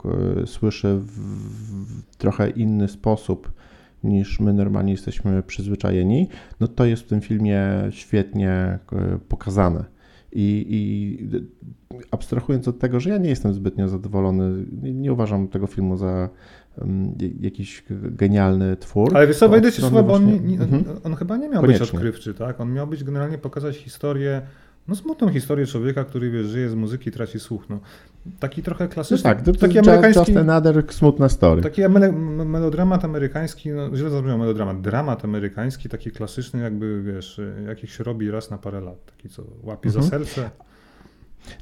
słyszy 0.45 0.97
w 0.97 2.15
trochę 2.17 2.49
inny 2.49 2.87
sposób 2.87 3.51
niż 4.03 4.39
my 4.39 4.53
normalnie 4.53 4.91
jesteśmy 4.91 5.43
przyzwyczajeni, 5.43 6.29
no 6.59 6.67
to 6.67 6.85
jest 6.85 7.03
w 7.03 7.07
tym 7.07 7.21
filmie 7.21 7.61
świetnie 7.89 8.79
pokazane. 9.29 9.97
I, 10.31 10.65
I, 10.69 11.39
abstrahując 12.11 12.67
od 12.67 12.79
tego, 12.79 12.99
że 12.99 13.09
ja 13.09 13.17
nie 13.17 13.29
jestem 13.29 13.53
zbytnio 13.53 13.89
zadowolony, 13.89 14.65
nie, 14.81 15.13
uważam 15.13 15.47
tego 15.47 15.67
filmu 15.67 15.97
za 15.97 16.29
um, 16.77 17.15
jakiś 17.39 17.83
genialny 17.89 18.77
twór. 18.77 19.17
Ale 19.17 19.27
wiesz 19.27 19.37
co, 19.37 19.49
wejdę 19.49 19.71
ci 19.71 19.81
słowo, 19.81 20.03
bo 20.03 20.13
on, 20.13 20.25
nie, 20.25 20.39
nie, 20.39 20.59
mhm. 20.61 20.83
on, 21.03 21.15
chyba 21.15 21.37
nie 21.37 21.49
miał 21.49 21.61
Koniecznie. 21.61 21.85
być 21.85 21.93
odkrywczy, 21.93 22.33
tak? 22.33 22.61
On 22.61 22.73
miał 22.73 22.87
być 22.87 23.03
generalnie 23.03 23.37
pokazać 23.37 23.77
historię 23.77 24.41
no 24.87 24.95
smutną 24.95 25.29
historię 25.29 25.65
człowieka, 25.65 26.03
który 26.03 26.31
wiesz, 26.31 26.47
żyje 26.47 26.69
z 26.69 26.75
muzyki, 26.75 27.11
traci 27.11 27.39
słuch. 27.39 27.69
No. 27.69 27.79
Taki 28.39 28.63
trochę 28.63 28.87
klasyczny. 28.87 29.29
No 29.29 29.35
tak, 29.35 29.45
to, 29.45 29.51
to 29.51 29.59
taki 29.59 29.79
amerykański. 29.79 30.31
Just 30.31 30.37
another 30.37 30.83
smutna 30.89 31.29
story. 31.29 31.61
Taki 31.61 31.81
me 31.81 32.11
melodramat 32.45 33.05
amerykański, 33.05 33.69
no 33.69 33.95
źle 33.95 34.09
zabrzmiał 34.09 34.37
melodramat, 34.37 34.81
dramat 34.81 35.25
amerykański, 35.25 35.89
taki 35.89 36.11
klasyczny, 36.11 36.61
jakby 36.61 37.03
wiesz, 37.03 37.41
jakich 37.67 37.91
się 37.91 38.03
robi 38.03 38.31
raz 38.31 38.51
na 38.51 38.57
parę 38.57 38.81
lat. 38.81 39.05
Taki, 39.05 39.29
co 39.29 39.43
łapie 39.63 39.89
mhm. 39.89 40.03
za 40.03 40.09
serce. 40.09 40.49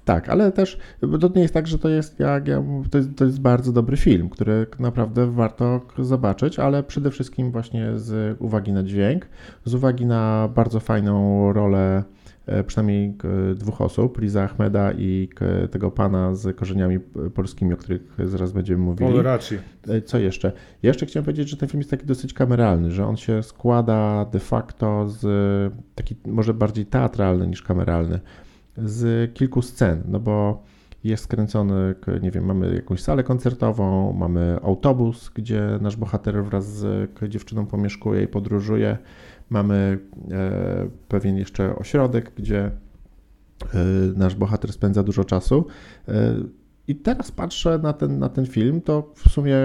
Tak, 0.05 0.29
ale 0.29 0.51
też 0.51 0.77
to 1.21 1.29
nie 1.35 1.41
jest 1.41 1.53
tak, 1.53 1.67
że 1.67 1.79
to 1.79 1.89
jest, 1.89 2.19
jak 2.19 2.47
ja, 2.47 2.63
to 2.91 2.97
jest, 2.97 3.09
to 3.15 3.25
jest 3.25 3.41
bardzo 3.41 3.71
dobry 3.71 3.97
film, 3.97 4.29
który 4.29 4.67
naprawdę 4.79 5.31
warto 5.31 5.81
zobaczyć, 5.99 6.59
ale 6.59 6.83
przede 6.83 7.11
wszystkim 7.11 7.51
właśnie 7.51 7.91
z 7.95 8.41
uwagi 8.41 8.73
na 8.73 8.83
dźwięk, 8.83 9.27
z 9.65 9.73
uwagi 9.73 10.05
na 10.05 10.49
bardzo 10.55 10.79
fajną 10.79 11.53
rolę 11.53 12.03
E, 12.45 12.63
przynajmniej 12.63 13.13
dwóch 13.55 13.81
osób, 13.81 14.17
Riza 14.19 14.43
Ahmeda 14.43 14.91
i 14.91 15.29
tego 15.71 15.91
pana 15.91 16.35
z 16.35 16.57
korzeniami 16.57 16.99
polskimi, 17.33 17.73
o 17.73 17.77
których 17.77 18.01
zaraz 18.25 18.51
będziemy 18.51 18.79
mówili. 18.79 19.21
racji. 19.21 19.57
E, 19.87 20.01
co 20.01 20.19
jeszcze? 20.19 20.51
Jeszcze 20.83 21.05
chciałem 21.05 21.25
powiedzieć, 21.25 21.49
że 21.49 21.57
ten 21.57 21.69
film 21.69 21.79
jest 21.79 21.91
taki 21.91 22.05
dosyć 22.05 22.33
kameralny, 22.33 22.91
że 22.91 23.07
on 23.07 23.17
się 23.17 23.43
składa 23.43 24.25
de 24.25 24.39
facto 24.39 25.09
z 25.09 25.73
taki 25.95 26.15
może 26.25 26.53
bardziej 26.53 26.85
teatralny 26.85 27.47
niż 27.47 27.63
kameralny, 27.63 28.19
z 28.77 29.33
kilku 29.33 29.61
scen, 29.61 30.03
no 30.07 30.19
bo 30.19 30.63
jest 31.05 31.23
skręcony, 31.23 31.95
nie 32.21 32.31
wiem, 32.31 32.45
mamy 32.45 32.75
jakąś 32.75 33.01
salę 33.01 33.23
koncertową, 33.23 34.13
mamy 34.13 34.59
autobus, 34.63 35.31
gdzie 35.35 35.79
nasz 35.81 35.95
bohater 35.95 36.43
wraz 36.43 36.65
z 36.65 37.11
dziewczyną 37.29 37.65
pomieszkuje 37.65 38.23
i 38.23 38.27
podróżuje. 38.27 38.97
Mamy 39.49 39.99
e, 40.31 40.89
pewien 41.07 41.37
jeszcze 41.37 41.75
ośrodek, 41.75 42.31
gdzie 42.35 42.59
e, 42.65 42.71
nasz 44.15 44.35
bohater 44.35 44.73
spędza 44.73 45.03
dużo 45.03 45.23
czasu. 45.23 45.65
E, 46.07 46.35
I 46.87 46.95
teraz 46.95 47.31
patrzę 47.31 47.79
na 47.83 47.93
ten, 47.93 48.19
na 48.19 48.29
ten 48.29 48.45
film, 48.45 48.81
to 48.81 49.11
w 49.15 49.29
sumie 49.29 49.55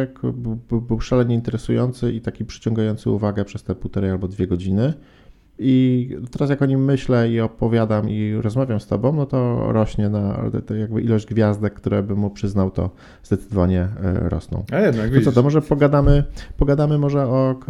był, 0.69 0.81
był 0.81 1.01
szalenie 1.01 1.35
interesujący 1.35 2.13
i 2.13 2.21
taki 2.21 2.45
przyciągający 2.45 3.11
uwagę 3.11 3.45
przez 3.45 3.63
te 3.63 3.75
półtorej 3.75 4.11
albo 4.11 4.29
dwie 4.29 4.47
godziny. 4.47 4.95
I 5.63 6.09
teraz 6.31 6.51
jak 6.51 6.63
o 6.63 6.67
nim 6.67 6.85
myślę 6.85 7.31
i 7.31 7.41
opowiadam 7.41 8.11
i 8.11 8.35
rozmawiam 8.35 8.81
z 8.81 8.87
tobą, 8.87 9.13
no 9.13 9.27
to 9.27 9.69
rośnie 9.73 10.09
na 10.09 10.51
to 10.67 10.75
jakby 10.75 11.03
ilość 11.03 11.27
gwiazdek, 11.27 11.75
które 11.75 12.03
bym 12.03 12.19
mu 12.19 12.31
przyznał, 12.31 12.71
to 12.71 12.91
zdecydowanie 13.23 13.81
e, 13.81 14.29
rosną. 14.29 14.65
A 14.73 14.79
jednak, 14.79 15.11
to 15.15 15.21
co, 15.21 15.33
to 15.33 15.43
może 15.43 15.63
pogadamy, 15.63 16.25
pogadamy 16.57 16.99
może 16.99 17.27
o 17.27 17.61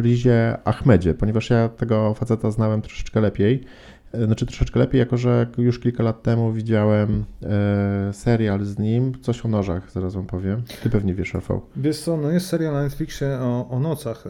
Rizie 0.00 0.58
Ahmedzie, 0.64 1.14
ponieważ 1.14 1.50
ja 1.50 1.68
tego 1.68 2.14
faceta 2.14 2.50
znałem 2.50 2.82
troszeczkę 2.82 3.20
lepiej. 3.20 3.64
E, 4.12 4.26
znaczy 4.26 4.46
troszeczkę 4.46 4.80
lepiej, 4.80 4.98
jako 4.98 5.16
że 5.16 5.46
już 5.58 5.78
kilka 5.78 6.02
lat 6.02 6.22
temu 6.22 6.52
widziałem 6.52 7.24
e, 7.42 8.10
serial 8.12 8.64
z 8.64 8.78
nim, 8.78 9.12
coś 9.20 9.44
o 9.44 9.48
nożach, 9.48 9.90
zaraz 9.90 10.14
wam 10.14 10.26
powiem. 10.26 10.62
Ty 10.82 10.90
pewnie 10.90 11.14
wiesz, 11.14 11.34
Rafał. 11.34 11.60
Wiesz 11.76 12.00
co, 12.00 12.16
no 12.16 12.30
jest 12.30 12.46
serial 12.46 12.72
na 12.72 12.82
Netflixie 12.82 13.38
o, 13.40 13.68
o 13.70 13.80
nocach. 13.80 14.24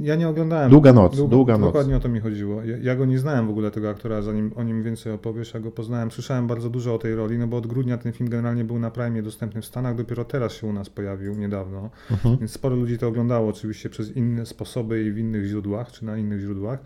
Ja 0.00 0.16
nie 0.16 0.28
oglądałem. 0.28 0.70
Długa 0.70 0.92
noc, 0.92 1.16
długa, 1.16 1.30
długa 1.30 1.58
noc. 1.58 1.68
Dokładnie 1.68 1.96
o 1.96 2.00
to 2.00 2.08
mi 2.08 2.20
chodziło. 2.20 2.64
Ja, 2.64 2.76
ja, 2.76 2.96
go 2.96 3.06
nie 3.06 3.18
znałem 3.18 3.46
w 3.46 3.50
ogóle, 3.50 3.70
tego 3.70 3.90
aktora, 3.90 4.22
zanim 4.22 4.52
o 4.56 4.62
nim 4.62 4.82
więcej 4.82 5.12
opowiesz, 5.12 5.54
ja 5.54 5.60
go 5.60 5.70
poznałem. 5.70 6.10
Słyszałem 6.10 6.46
bardzo 6.46 6.70
dużo 6.70 6.94
o 6.94 6.98
tej 6.98 7.14
roli, 7.14 7.38
no 7.38 7.46
bo 7.46 7.56
od 7.56 7.66
grudnia 7.66 7.98
ten 7.98 8.12
film 8.12 8.30
generalnie 8.30 8.64
był 8.64 8.78
na 8.78 8.90
Prime 8.90 9.22
dostępny 9.22 9.62
w 9.62 9.66
Stanach, 9.66 9.96
dopiero 9.96 10.24
teraz 10.24 10.52
się 10.52 10.66
u 10.66 10.72
nas 10.72 10.90
pojawił, 10.90 11.34
niedawno. 11.34 11.90
Uh-huh. 12.10 12.38
Więc 12.38 12.52
sporo 12.52 12.76
ludzi 12.76 12.98
to 12.98 13.08
oglądało 13.08 13.48
oczywiście 13.48 13.90
przez 13.90 14.16
inne 14.16 14.46
sposoby 14.46 15.04
i 15.04 15.12
w 15.12 15.18
innych 15.18 15.44
źródłach, 15.46 15.92
czy 15.92 16.04
na 16.04 16.16
innych 16.16 16.40
źródłach. 16.40 16.78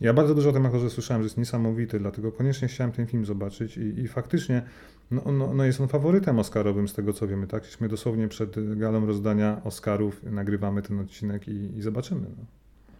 Ja 0.00 0.12
bardzo 0.14 0.34
dużo 0.34 0.50
o 0.50 0.52
tym 0.52 0.66
aktorze 0.66 0.90
słyszałem, 0.90 1.22
że 1.22 1.26
jest 1.26 1.38
niesamowity, 1.38 1.98
dlatego 1.98 2.32
koniecznie 2.32 2.68
chciałem 2.68 2.92
ten 2.92 3.06
film 3.06 3.24
zobaczyć 3.24 3.76
i, 3.76 4.00
i 4.00 4.08
faktycznie 4.08 4.62
no, 5.10 5.22
no, 5.32 5.54
no, 5.54 5.64
jest 5.64 5.80
on 5.80 5.88
faworytem 5.88 6.38
Oscarowym 6.38 6.88
z 6.88 6.94
tego 6.94 7.12
co 7.12 7.26
wiemy, 7.26 7.46
tak? 7.46 7.62
Jesteśmy 7.62 7.88
dosłownie 7.88 8.28
przed 8.28 8.78
galą 8.78 9.06
rozdania 9.06 9.60
Oscarów, 9.64 10.22
nagrywamy 10.22 10.82
ten 10.82 11.00
odcinek 11.00 11.48
i, 11.48 11.78
i 11.78 11.82
zobaczymy. 11.82 12.20
No. 12.20 12.44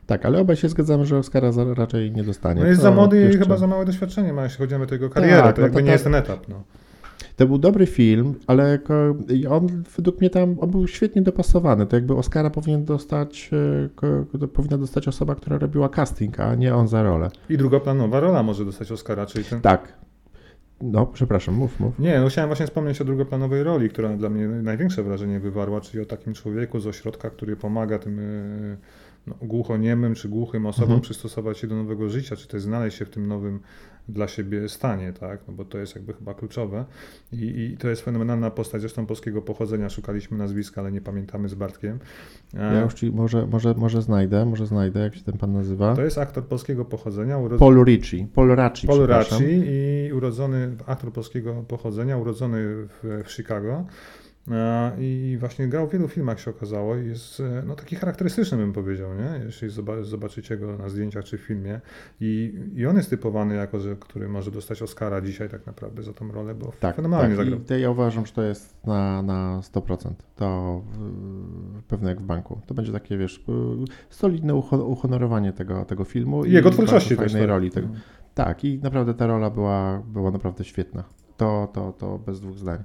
Tak, 0.06 0.26
ale 0.26 0.40
obaj 0.40 0.56
się 0.56 0.68
zgadzamy, 0.68 1.06
że 1.06 1.18
Oscara 1.18 1.50
raczej 1.74 2.12
nie 2.12 2.24
dostanie. 2.24 2.60
No 2.60 2.66
jest 2.66 2.80
to 2.80 2.82
za 2.82 2.90
młody 2.90 3.20
jeszcze... 3.20 3.38
i 3.38 3.42
chyba 3.42 3.56
za 3.56 3.66
małe 3.66 3.84
doświadczenie 3.84 4.32
ma, 4.32 4.44
jeśli 4.44 4.58
chodzi 4.58 4.74
o 4.74 4.86
jego 4.92 5.10
karierę, 5.10 5.42
tak, 5.42 5.56
to 5.56 5.60
no 5.60 5.66
jakby 5.66 5.76
to 5.76 5.80
nie 5.80 5.86
tak... 5.86 5.92
jest 5.92 6.04
ten 6.04 6.14
etap. 6.14 6.48
No. 6.48 6.62
To 7.36 7.46
był 7.46 7.58
dobry 7.58 7.86
film, 7.86 8.34
ale 8.46 8.78
on 9.50 9.66
według 9.96 10.20
mnie 10.20 10.30
tam 10.30 10.56
on 10.60 10.70
był 10.70 10.86
świetnie 10.86 11.22
dopasowany. 11.22 11.86
To 11.86 11.96
jakby 11.96 12.14
Oscara 12.14 12.50
powinien 12.50 12.84
dostać, 12.84 13.50
e, 14.42 14.46
powinna 14.48 14.78
dostać 14.78 15.08
osoba, 15.08 15.34
która 15.34 15.58
robiła 15.58 15.88
casting, 15.88 16.40
a 16.40 16.54
nie 16.54 16.74
on 16.74 16.88
za 16.88 17.02
rolę. 17.02 17.30
I 17.48 17.56
drugoplanowa 17.58 18.20
rola 18.20 18.42
może 18.42 18.64
dostać 18.64 18.92
Oscara, 18.92 19.26
czyli 19.26 19.44
ten... 19.44 19.60
Tak. 19.60 20.00
No, 20.82 21.06
przepraszam, 21.06 21.54
mów, 21.54 21.80
mów. 21.80 21.98
Nie, 21.98 22.20
no 22.20 22.28
chciałem 22.28 22.48
właśnie 22.48 22.66
wspomnieć 22.66 23.00
o 23.00 23.04
drugoplanowej 23.04 23.62
roli, 23.62 23.88
która 23.88 24.16
dla 24.16 24.30
mnie 24.30 24.48
największe 24.48 25.02
wrażenie 25.02 25.40
wywarła, 25.40 25.80
czyli 25.80 26.02
o 26.02 26.06
takim 26.06 26.34
człowieku 26.34 26.80
z 26.80 26.86
ośrodka, 26.86 27.30
który 27.30 27.56
pomaga 27.56 27.98
tym 27.98 28.18
e, 28.18 28.22
no, 29.26 29.34
głuchoniemym 29.42 30.14
czy 30.14 30.28
głuchym 30.28 30.66
osobom 30.66 30.90
Mhm. 30.90 31.00
przystosować 31.00 31.58
się 31.58 31.66
do 31.66 31.76
nowego 31.76 32.08
życia, 32.08 32.36
czy 32.36 32.48
też 32.48 32.62
znaleźć 32.62 32.98
się 32.98 33.04
w 33.04 33.10
tym 33.10 33.28
nowym 33.28 33.60
dla 34.12 34.28
siebie 34.28 34.68
stanie, 34.68 35.12
tak? 35.12 35.40
No 35.48 35.54
bo 35.54 35.64
to 35.64 35.78
jest 35.78 35.94
jakby 35.94 36.12
chyba 36.12 36.34
kluczowe. 36.34 36.84
I, 37.32 37.36
I 37.72 37.76
to 37.76 37.88
jest 37.88 38.02
fenomenalna 38.02 38.50
postać, 38.50 38.80
zresztą 38.80 39.06
polskiego 39.06 39.42
pochodzenia. 39.42 39.90
Szukaliśmy 39.90 40.38
nazwiska, 40.38 40.80
ale 40.80 40.92
nie 40.92 41.00
pamiętamy 41.00 41.48
z 41.48 41.54
Bartkiem. 41.54 41.98
E, 42.54 42.74
Ja 42.74 42.80
już 42.80 42.94
ci 42.94 43.10
może, 43.12 43.46
może, 43.46 43.74
może 43.74 44.02
znajdę, 44.02 44.46
może 44.46 44.66
znajdę, 44.66 45.00
jak 45.00 45.14
się 45.14 45.22
ten 45.22 45.38
pan 45.38 45.52
nazywa. 45.52 45.96
To 45.96 46.02
jest 46.02 46.18
aktor 46.18 46.44
polskiego 46.44 46.84
pochodzenia, 46.84 47.38
urodzony 47.38 47.58
Paul 47.58 47.84
Ricci. 47.84 48.26
Paul 48.34 48.48
Racci, 48.48 48.86
Paul. 48.86 49.06
Racci 49.06 49.44
i 49.66 50.12
urodzony, 50.12 50.76
aktor 50.86 51.12
polskiego 51.12 51.64
pochodzenia, 51.68 52.16
urodzony 52.16 52.58
w, 52.64 53.22
w 53.24 53.32
Chicago. 53.32 53.84
E, 54.50 54.92
I 54.98 55.36
właśnie 55.40 55.68
grał 55.68 55.88
w 55.88 55.92
wielu 55.92 56.08
filmach 56.08 56.40
się 56.40 56.50
okazało 56.50 56.96
i 56.96 57.06
jest 57.06 57.40
e, 57.40 57.62
no, 57.66 57.74
taki 57.76 57.96
charakterystyczny 57.96 58.58
bym 58.58 58.72
powiedział, 58.72 59.14
nie? 59.14 59.44
jeśli 59.44 59.68
zoba- 59.68 60.02
zobaczycie 60.04 60.56
go 60.56 60.76
na 60.76 60.88
zdjęciach 60.88 61.24
czy 61.24 61.38
w 61.38 61.40
filmie. 61.40 61.80
I, 62.20 62.54
I 62.74 62.86
on 62.86 62.96
jest 62.96 63.10
typowany 63.10 63.54
jako, 63.54 63.80
że 63.80 63.96
który 63.96 64.28
może 64.28 64.50
dostać 64.50 64.82
Oscara 64.82 65.20
dzisiaj 65.20 65.48
tak 65.48 65.66
naprawdę 65.66 66.02
za 66.02 66.12
tą 66.12 66.32
rolę, 66.32 66.54
bo 66.54 66.72
Tak, 66.80 66.96
fenomenalnie 66.96 67.36
tak. 67.36 67.46
zagrał. 67.46 67.78
I 67.78 67.82
ja 67.82 67.90
uważam, 67.90 68.26
że 68.26 68.32
to 68.32 68.42
jest 68.42 68.86
na, 68.86 69.22
na 69.22 69.60
100%. 69.60 70.10
To 70.36 70.82
y, 71.78 71.82
pewne 71.82 72.10
jak 72.10 72.20
w 72.20 72.24
banku. 72.24 72.60
To 72.66 72.74
będzie 72.74 72.92
takie, 72.92 73.18
wiesz, 73.18 73.44
solidne 74.10 74.52
uho- 74.54 74.84
uhonorowanie 74.86 75.52
tego, 75.52 75.84
tego 75.84 76.04
filmu. 76.04 76.44
I 76.44 76.52
jego 76.52 76.70
twórczości 76.70 77.08
też. 77.08 77.18
fajnej 77.18 77.42
tak. 77.42 77.48
roli. 77.48 77.70
Tego. 77.70 77.88
Tak, 78.34 78.64
i 78.64 78.78
naprawdę 78.78 79.14
ta 79.14 79.26
rola 79.26 79.50
była, 79.50 80.02
była 80.06 80.30
naprawdę 80.30 80.64
świetna. 80.64 81.04
To, 81.36 81.68
to, 81.72 81.92
to 81.92 82.18
bez 82.18 82.40
dwóch 82.40 82.56
zdań. 82.58 82.84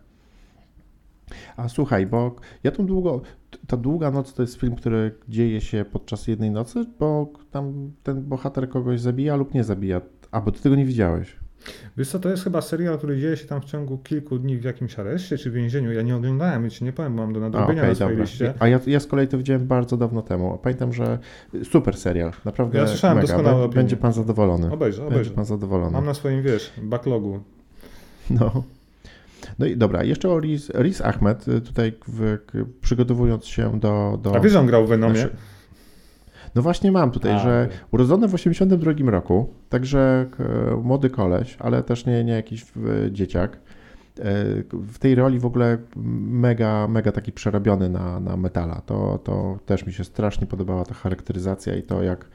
A 1.57 1.69
słuchaj, 1.69 2.07
bo 2.07 2.35
ja 2.63 2.71
tą 2.71 2.85
długo, 2.85 3.21
ta 3.67 3.77
długa 3.77 4.11
noc 4.11 4.33
to 4.33 4.41
jest 4.41 4.55
film, 4.59 4.75
który 4.75 5.15
dzieje 5.29 5.61
się 5.61 5.85
podczas 5.91 6.27
jednej 6.27 6.51
nocy, 6.51 6.85
bo 6.99 7.33
tam 7.51 7.91
ten 8.03 8.23
bohater 8.23 8.69
kogoś 8.69 8.99
zabija 9.01 9.35
lub 9.35 9.53
nie 9.53 9.63
zabija. 9.63 10.01
A, 10.31 10.41
bo 10.41 10.51
ty 10.51 10.61
tego 10.61 10.75
nie 10.75 10.85
widziałeś. 10.85 11.35
Wiesz 11.97 12.09
co, 12.09 12.19
to 12.19 12.29
jest 12.29 12.43
chyba 12.43 12.61
serial, 12.61 12.97
który 12.97 13.19
dzieje 13.19 13.38
się 13.38 13.45
tam 13.47 13.61
w 13.61 13.65
ciągu 13.65 13.97
kilku 13.97 14.39
dni 14.39 14.57
w 14.57 14.63
jakimś 14.63 14.99
areszcie 14.99 15.38
czy 15.38 15.51
więzieniu. 15.51 15.91
Ja 15.91 16.01
nie 16.01 16.15
oglądałem, 16.15 16.61
więc 16.61 16.81
nie 16.81 16.93
powiem, 16.93 17.15
bo 17.15 17.21
mam 17.21 17.33
do 17.33 17.39
A, 17.39 17.41
nadrobienia 17.43 17.81
okej, 17.81 17.89
na 17.89 17.95
swojej 17.95 18.11
dobra. 18.13 18.23
liście. 18.25 18.53
A 18.59 18.67
ja, 18.67 18.79
ja 18.88 18.99
z 18.99 19.07
kolei 19.07 19.27
to 19.27 19.38
widziałem 19.38 19.67
bardzo 19.67 19.97
dawno 19.97 20.21
temu. 20.21 20.59
Pamiętam, 20.63 20.93
że 20.93 21.19
super 21.63 21.97
serial. 21.97 22.31
Naprawdę 22.45 22.79
Ja 22.79 22.88
słyszałem 22.88 23.17
mega. 23.17 23.27
doskonałe 23.27 23.63
opinie. 23.63 23.75
Będzie 23.75 23.97
pan 23.97 24.13
zadowolony. 24.13 24.71
Obejrzę, 24.71 25.01
Będzie 25.01 25.15
obejrzę. 25.15 25.31
pan 25.31 25.45
zadowolony. 25.45 25.91
Mam 25.91 26.05
na 26.05 26.13
swoim, 26.13 26.41
wiesz, 26.43 26.73
backlogu. 26.83 27.39
No. 28.29 28.63
No 29.60 29.65
i 29.65 29.77
dobra, 29.77 30.03
jeszcze 30.03 30.29
o 30.29 30.39
Riz, 30.39 30.69
Riz 30.69 31.01
Ahmed, 31.01 31.47
y, 31.47 31.62
tutaj 31.62 31.93
w, 32.08 32.38
przygotowując 32.81 33.45
się 33.45 33.79
do... 33.79 34.19
do 34.21 34.36
A 34.36 34.39
wiesz, 34.39 34.55
on 34.55 34.65
grał 34.67 34.86
w 34.86 34.89
Venomie? 34.89 35.19
Znaczy, 35.19 35.36
no 36.55 36.62
właśnie 36.62 36.91
mam 36.91 37.12
tutaj, 37.12 37.31
A, 37.31 37.39
że 37.39 37.65
okej. 37.67 37.77
urodzony 37.91 38.27
w 38.27 38.34
82 38.34 39.12
roku, 39.12 39.53
także 39.69 40.25
młody 40.84 41.10
koleś, 41.10 41.58
ale 41.60 41.84
też 41.84 42.05
nie, 42.05 42.23
nie 42.23 42.34
jakiś 42.34 42.65
dzieciak. 43.12 43.58
E, 44.19 44.23
W 44.71 44.99
tej 44.99 45.15
roli 45.15 45.39
w 45.39 45.45
ogóle 45.45 45.77
mega, 46.29 46.88
mega 46.88 47.12
taki 47.12 47.31
przerobiony 47.31 47.89
na, 47.89 48.19
na 48.19 48.38
metala. 48.38 48.81
To, 48.86 49.19
to 49.23 49.58
też 49.65 49.86
mi 49.86 49.93
się 49.93 50.03
strasznie 50.03 50.47
podobała 50.47 50.86
ta 50.86 50.93
charakteryzacja 50.93 51.75
i 51.75 51.84
to 51.84 52.03
jak 52.03 52.25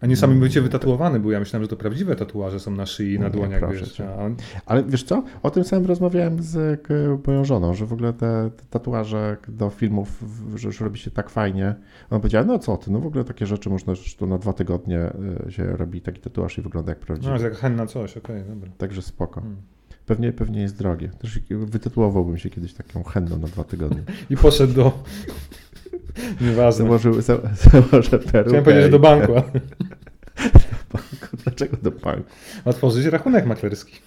A 0.00 0.06
niesamowicie 0.06 0.62
wytatuowany 0.62 1.20
był. 1.20 1.30
Ja 1.30 1.40
myślałem, 1.40 1.64
że 1.64 1.68
to 1.68 1.76
prawdziwe 1.76 2.16
tatuaże 2.16 2.60
są 2.60 2.70
na 2.70 2.86
szyi 2.86 3.18
na 3.18 3.24
Nie, 3.24 3.30
dłoniach, 3.30 3.60
proszę 3.60 3.80
wiesz. 3.80 4.00
A 4.00 4.30
Ale 4.66 4.84
wiesz 4.84 5.02
co? 5.02 5.24
O 5.42 5.50
tym 5.50 5.64
samym 5.64 5.86
rozmawiałem 5.86 6.42
z 6.42 6.82
k, 6.82 6.94
moją 7.26 7.44
żoną, 7.44 7.74
że 7.74 7.86
w 7.86 7.92
ogóle 7.92 8.12
te, 8.12 8.50
te 8.56 8.62
tatuaże 8.70 9.36
do 9.48 9.70
filmów, 9.70 10.24
że 10.54 10.68
już 10.68 10.80
robi 10.80 10.98
się 10.98 11.10
tak 11.10 11.30
fajnie. 11.30 11.74
Ona 12.10 12.20
powiedziała, 12.20 12.44
no 12.44 12.58
co 12.58 12.76
ty, 12.76 12.90
no 12.90 13.00
w 13.00 13.06
ogóle 13.06 13.24
takie 13.24 13.46
rzeczy 13.46 13.70
można, 13.70 13.94
że 13.94 14.16
to 14.16 14.26
na 14.26 14.38
dwa 14.38 14.52
tygodnie 14.52 15.10
y, 15.48 15.52
się 15.52 15.64
robi 15.64 16.00
taki 16.00 16.20
tatuaż 16.20 16.58
i 16.58 16.62
wygląda 16.62 16.92
jak 16.92 16.98
prawdziwy. 16.98 17.34
no, 17.34 17.40
jak 17.40 17.56
hen 17.56 17.76
na 17.76 17.86
coś, 17.86 18.16
okej, 18.16 18.42
dobra. 18.48 18.70
Także 18.78 19.02
spoko. 19.02 19.40
Hmm. 19.40 19.56
Pewnie, 20.06 20.32
pewnie 20.32 20.62
jest 20.62 20.78
drogie. 20.78 21.08
Też 21.08 21.40
wytytułowałbym 21.50 22.38
się 22.38 22.50
kiedyś 22.50 22.74
taką 22.74 23.02
henną 23.02 23.38
na 23.38 23.46
dwa 23.46 23.64
tygodnie. 23.64 24.02
I 24.30 24.36
poszedł 24.36 24.72
do... 24.72 25.02
Nieważne. 26.40 26.84
Założył, 26.84 27.20
za, 27.20 27.38
założę 27.54 28.18
perukę. 28.18 28.44
Chciałem 28.48 28.64
powiedzieć, 28.64 28.84
że 28.84 28.90
do 28.90 28.98
banku, 28.98 29.32
ale 29.32 29.42
Dlaczego 31.44 31.76
do 31.82 31.90
banku? 31.90 32.30
otworzyć 32.64 33.06
rachunek 33.06 33.46
maklerski. 33.46 33.96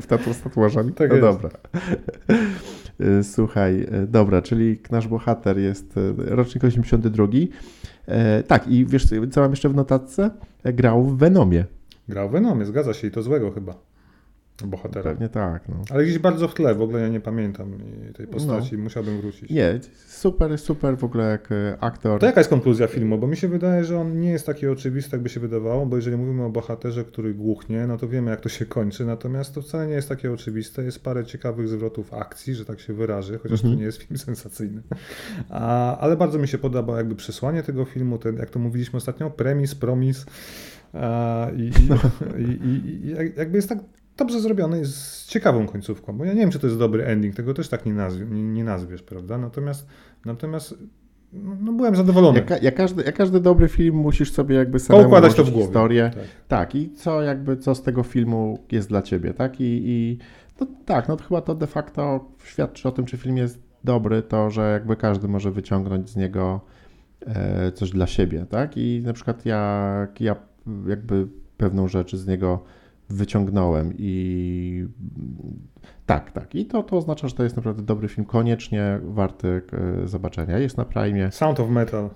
W 0.00 0.06
tatu 0.06 0.34
z 0.34 0.40
tatuażami? 0.40 0.92
Tak 0.92 1.10
no 1.10 1.16
jest. 1.16 1.28
dobra. 1.28 1.50
Y, 3.00 3.24
Słuchaj, 3.24 3.80
y, 3.80 4.06
dobra, 4.06 4.42
czyli 4.42 4.78
nasz 4.90 5.08
bohater 5.08 5.58
jest 5.58 5.96
y, 5.96 6.12
rocznik 6.16 6.64
82. 6.64 7.26
E, 8.06 8.42
tak, 8.42 8.68
i 8.68 8.86
wiesz, 8.86 9.06
co 9.30 9.40
mam 9.40 9.50
jeszcze 9.50 9.68
w 9.68 9.74
notatce? 9.74 10.30
E, 10.64 10.72
Grał 10.72 11.04
w 11.04 11.18
Venomie. 11.18 11.64
Grał 12.08 12.28
w 12.28 12.32
Venomie, 12.32 12.64
zgadza 12.64 12.94
się, 12.94 13.06
i 13.06 13.10
to 13.10 13.22
złego 13.22 13.50
chyba. 13.50 13.74
Bohatera. 14.64 15.02
Pewnie 15.10 15.28
tak, 15.28 15.68
no. 15.68 15.74
Ale 15.90 16.04
gdzieś 16.04 16.18
bardzo 16.18 16.48
w 16.48 16.54
tle, 16.54 16.74
w 16.74 16.82
ogóle 16.82 17.00
ja 17.00 17.08
nie 17.08 17.20
pamiętam 17.20 17.78
tej 18.14 18.26
postaci, 18.26 18.78
musiałbym 18.78 19.20
wrócić. 19.20 19.50
Nie, 19.50 19.80
super, 20.06 20.58
super 20.58 20.98
w 20.98 21.04
ogóle 21.04 21.24
jak 21.30 21.52
e, 21.52 21.76
aktor. 21.80 22.20
To 22.20 22.26
jaka 22.26 22.40
jest 22.40 22.50
konkluzja 22.50 22.86
filmu? 22.86 23.18
Bo 23.18 23.26
mi 23.26 23.36
się 23.36 23.48
wydaje, 23.48 23.84
że 23.84 24.00
on 24.00 24.20
nie 24.20 24.30
jest 24.30 24.46
taki 24.46 24.66
oczywisty, 24.66 25.16
jakby 25.16 25.28
się 25.28 25.40
wydawało, 25.40 25.86
bo 25.86 25.96
jeżeli 25.96 26.16
mówimy 26.16 26.44
o 26.44 26.50
bohaterze, 26.50 27.04
który 27.04 27.34
głuchnie, 27.34 27.86
no 27.86 27.96
to 27.96 28.08
wiemy, 28.08 28.30
jak 28.30 28.40
to 28.40 28.48
się 28.48 28.66
kończy, 28.66 29.04
natomiast 29.04 29.54
to 29.54 29.62
wcale 29.62 29.86
nie 29.86 29.94
jest 29.94 30.08
takie 30.08 30.32
oczywiste. 30.32 30.82
Jest 30.84 31.04
parę 31.04 31.24
ciekawych 31.24 31.68
zwrotów 31.68 32.14
akcji, 32.14 32.54
że 32.54 32.64
tak 32.64 32.80
się 32.80 32.92
wyrażę, 32.92 33.38
chociaż 33.38 33.58
Mhm. 33.58 33.74
to 33.74 33.78
nie 33.80 33.86
jest 33.86 34.02
film 34.02 34.18
sensacyjny. 34.18 34.82
A, 35.50 35.98
ale 35.98 36.16
bardzo 36.16 36.38
mi 36.38 36.48
się 36.48 36.58
podoba 36.58 36.96
jakby 36.96 37.14
przesłanie 37.14 37.62
tego 37.62 37.84
filmu, 37.84 38.18
ten, 38.18 38.36
jak 38.36 38.50
to 38.50 38.58
mówiliśmy 38.58 38.96
ostatnio, 38.96 39.30
premis, 39.30 39.74
promis. 39.74 40.26
I, 41.56 41.62
i, 41.62 42.42
i, 42.42 42.68
i, 42.68 43.06
I 43.06 43.14
jakby 43.36 43.56
jest 43.56 43.68
tak 43.68 43.78
dobrze 44.18 44.40
zrobiony, 44.40 44.84
z 44.84 45.26
ciekawą 45.26 45.66
końcówką, 45.66 46.18
bo 46.18 46.24
ja 46.24 46.32
nie 46.32 46.40
wiem, 46.40 46.50
czy 46.50 46.58
to 46.58 46.66
jest 46.66 46.78
dobry 46.78 47.04
ending, 47.04 47.34
tego 47.34 47.54
też 47.54 47.68
tak 47.68 47.86
nie, 47.86 47.94
nazwie, 47.94 48.26
nie, 48.26 48.42
nie 48.42 48.64
nazwiesz, 48.64 49.02
prawda? 49.02 49.38
Natomiast, 49.38 49.86
natomiast 50.24 50.74
no, 51.32 51.56
no 51.60 51.72
byłem 51.72 51.96
zadowolony. 51.96 52.44
Jak, 52.50 52.62
jak, 52.62 52.74
każdy, 52.74 53.02
jak 53.02 53.14
każdy 53.14 53.40
dobry 53.40 53.68
film 53.68 53.96
musisz 53.96 54.32
sobie 54.32 54.56
jakby 54.56 54.78
samemu 54.78 55.04
Poukładać 55.04 55.34
to 55.34 55.44
w 55.44 55.50
głowie. 55.50 55.64
historię. 55.64 56.10
Tak. 56.14 56.24
Tak, 56.48 56.74
i 56.74 56.90
co 56.90 57.22
jakby, 57.22 57.56
co 57.56 57.74
z 57.74 57.82
tego 57.82 58.02
filmu 58.02 58.58
jest 58.72 58.88
dla 58.88 59.02
ciebie, 59.02 59.34
tak? 59.34 59.60
I, 59.60 59.82
i 59.86 60.18
no, 60.60 60.66
tak, 60.84 61.08
no 61.08 61.16
to 61.16 61.24
chyba 61.24 61.40
to 61.40 61.54
de 61.54 61.66
facto 61.66 62.24
świadczy 62.44 62.88
o 62.88 62.92
tym, 62.92 63.04
czy 63.04 63.16
film 63.16 63.36
jest 63.36 63.62
dobry, 63.84 64.22
to, 64.22 64.50
że 64.50 64.72
jakby 64.72 64.96
każdy 64.96 65.28
może 65.28 65.50
wyciągnąć 65.50 66.10
z 66.10 66.16
niego 66.16 66.60
e, 67.26 67.72
coś 67.72 67.90
dla 67.90 68.06
siebie, 68.06 68.46
tak? 68.50 68.76
I 68.76 69.02
na 69.04 69.12
przykład 69.12 69.46
jak 69.46 70.20
ja 70.20 70.36
jakby 70.88 71.28
pewną 71.56 71.88
rzecz 71.88 72.16
z 72.16 72.26
niego 72.26 72.64
wyciągnąłem 73.08 73.92
i 73.98 74.86
tak, 76.06 76.32
tak. 76.32 76.54
I 76.54 76.66
to, 76.66 76.82
to 76.82 76.96
oznacza, 76.96 77.28
że 77.28 77.34
to 77.34 77.42
jest 77.44 77.56
naprawdę 77.56 77.82
dobry 77.82 78.08
film, 78.08 78.26
koniecznie 78.26 79.00
warty 79.02 79.62
e, 80.02 80.08
zobaczenia. 80.08 80.58
Jest 80.58 80.76
na 80.76 80.84
Prime 80.84 81.32
Sound 81.32 81.60
of 81.60 81.70
Metal. 81.70 82.10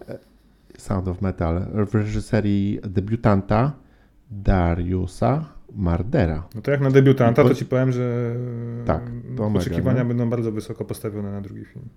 Sound 0.79 1.09
of 1.09 1.23
Metal 1.23 1.67
w 1.87 1.95
reżyserii 1.95 2.81
debiutanta 2.83 3.73
Dariusa 4.31 5.45
Mardera. 5.75 6.49
No 6.55 6.63
to 6.63 6.71
jak 6.71 6.81
na 6.81 6.91
debiutanta, 6.91 7.45
to 7.45 7.55
ci 7.55 7.67
powiem, 7.67 7.93
że 7.93 8.35
Tak, 8.87 9.11
mega, 9.25 9.59
oczekiwania 9.59 10.03
nie? 10.03 10.09
będą 10.09 10.31
bardzo 10.31 10.53
wysoko 10.53 10.85
postawione 10.85 11.33
na 11.33 11.41
drugi 11.41 11.65
film. 11.65 11.89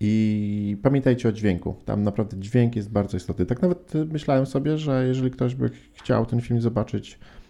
I 0.00 0.76
pamiętajcie 0.82 1.28
o 1.28 1.32
dźwięku. 1.32 1.76
Tam 1.84 2.02
naprawdę 2.02 2.36
dźwięk 2.38 2.76
jest 2.76 2.90
bardzo 2.90 3.16
istotny. 3.16 3.46
Tak 3.46 3.62
nawet 3.62 3.92
myślałem 4.12 4.46
sobie, 4.46 4.78
że 4.78 5.06
jeżeli 5.06 5.30
ktoś 5.30 5.54
by 5.54 5.70
chciał 5.92 6.26
ten 6.26 6.40
film 6.40 6.60
zobaczyć 6.60 7.18
e, 7.18 7.45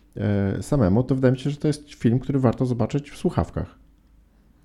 samemu, 0.61 1.03
to 1.03 1.15
wydaje 1.15 1.33
mi 1.33 1.39
się, 1.39 1.51
że 1.51 1.57
to 1.57 1.69
jest 1.69 1.95
film, 1.95 2.19
który 2.19 2.39
warto 2.39 2.67
zobaczyć 2.67 3.11
w 3.11 3.17
słuchawkach. 3.17 3.79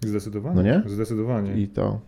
Zdecydowanie. 0.02 0.56
No 0.56 0.62
nie? 0.62 0.84
Zdecydowanie. 0.86 1.54
I 1.54 1.68
to, 1.68 2.00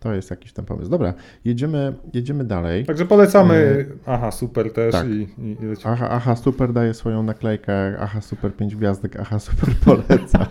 to 0.00 0.14
jest 0.14 0.30
jakiś 0.30 0.52
tam 0.52 0.64
pomysł. 0.64 0.90
Dobra, 0.90 1.14
jedziemy, 1.44 1.94
jedziemy 2.14 2.44
dalej. 2.44 2.84
Także 2.84 3.06
polecamy. 3.06 3.86
Aha, 4.06 4.30
super 4.30 4.72
też 4.72 4.92
tak. 4.92 5.08
i, 5.08 5.28
i. 5.38 5.56
Aha, 5.84 6.08
aha, 6.10 6.36
super 6.36 6.72
daje 6.72 6.94
swoją 6.94 7.22
naklejkę. 7.22 7.98
Aha, 8.00 8.20
super 8.20 8.56
5 8.56 8.76
gwiazdek. 8.76 9.16
Aha, 9.20 9.38
super 9.38 9.74
poleca. 9.84 10.46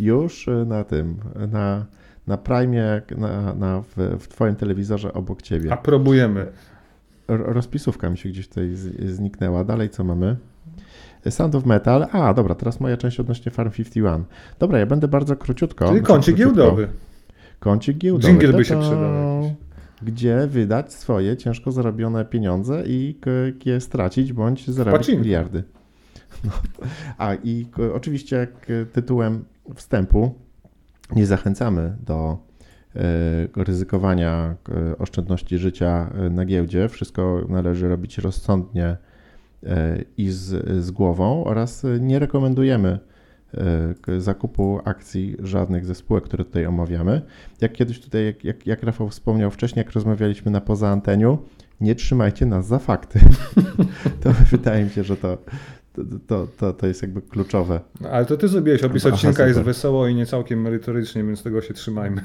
Już 0.00 0.50
na 0.66 0.84
tym, 0.84 1.16
na, 1.52 1.86
na 2.26 2.36
Prime, 2.36 3.02
na, 3.16 3.54
na, 3.54 3.82
w, 3.82 4.18
w 4.20 4.28
Twoim 4.28 4.56
telewizorze 4.56 5.12
obok 5.12 5.42
Ciebie. 5.42 5.72
Aprobujemy. 5.72 6.46
Rozpisówka 7.28 8.10
mi 8.10 8.18
się 8.18 8.28
gdzieś 8.28 8.48
tutaj 8.48 8.74
zniknęła. 9.06 9.64
Dalej 9.64 9.90
co 9.90 10.04
mamy? 10.04 10.36
Sound 11.30 11.54
of 11.54 11.66
Metal. 11.66 12.06
A, 12.12 12.34
dobra, 12.34 12.54
teraz 12.54 12.80
moja 12.80 12.96
część 12.96 13.20
odnośnie 13.20 13.52
Farm 13.52 13.70
51. 13.70 14.24
Dobra, 14.58 14.78
ja 14.78 14.86
będę 14.86 15.08
bardzo 15.08 15.36
króciutko. 15.36 15.88
Czyli 15.88 16.02
kącik 16.02 16.36
giełdowy. 16.36 16.88
Kącik 17.60 17.98
giełdowy. 17.98 18.28
Dżingiel 18.28 18.52
by 18.52 18.64
się 18.64 18.80
przydał. 18.80 19.54
Gdzie 20.02 20.46
wydać 20.46 20.92
swoje 20.92 21.36
ciężko 21.36 21.72
zarobione 21.72 22.24
pieniądze 22.24 22.82
i 22.86 23.18
je 23.64 23.80
stracić 23.80 24.32
bądź 24.32 24.68
zarobić 24.70 25.08
miliardy. 25.08 25.64
No. 26.44 26.50
A 27.18 27.34
i 27.34 27.66
oczywiście 27.94 28.46
k- 28.60 28.66
tytułem 28.92 29.44
wstępu 29.74 30.34
nie 31.16 31.26
zachęcamy 31.26 31.96
do 32.06 32.38
ryzykowania 33.56 34.56
oszczędności 34.98 35.58
życia 35.58 36.10
na 36.30 36.44
giełdzie. 36.44 36.88
Wszystko 36.88 37.46
należy 37.48 37.88
robić 37.88 38.18
rozsądnie 38.18 38.96
i 40.16 40.30
z, 40.30 40.68
z 40.84 40.90
głową 40.90 41.44
oraz 41.44 41.86
nie 42.00 42.18
rekomendujemy 42.18 42.98
zakupu 44.18 44.80
akcji 44.84 45.36
żadnych 45.42 45.86
ze 45.86 45.94
spółek, 45.94 46.24
które 46.24 46.44
tutaj 46.44 46.66
omawiamy. 46.66 47.22
Jak 47.60 47.72
kiedyś 47.72 48.00
tutaj, 48.00 48.24
jak, 48.24 48.44
jak, 48.44 48.66
jak 48.66 48.82
Rafał 48.82 49.08
wspomniał 49.08 49.50
wcześniej, 49.50 49.84
jak 49.84 49.92
rozmawialiśmy 49.92 50.50
na 50.50 50.60
poza 50.60 50.88
anteniu, 50.88 51.38
nie 51.80 51.94
trzymajcie 51.94 52.46
nas 52.46 52.66
za 52.66 52.78
fakty. 52.78 53.20
to 54.22 54.32
wydaje 54.50 54.84
mi 54.84 54.90
się, 54.90 55.04
że 55.04 55.16
to, 55.16 55.38
to, 56.26 56.46
to, 56.46 56.72
to 56.72 56.86
jest 56.86 57.02
jakby 57.02 57.22
kluczowe. 57.22 57.80
Ale 58.10 58.26
to 58.26 58.36
ty 58.36 58.48
zrobiłeś 58.48 58.82
opis 58.82 59.06
odcinka, 59.06 59.46
jest 59.46 59.60
wesoło 59.60 60.08
i 60.08 60.14
nie 60.14 60.26
całkiem 60.26 60.62
merytorycznie, 60.62 61.24
więc 61.24 61.42
tego 61.42 61.60
się 61.60 61.74
trzymajmy. 61.74 62.22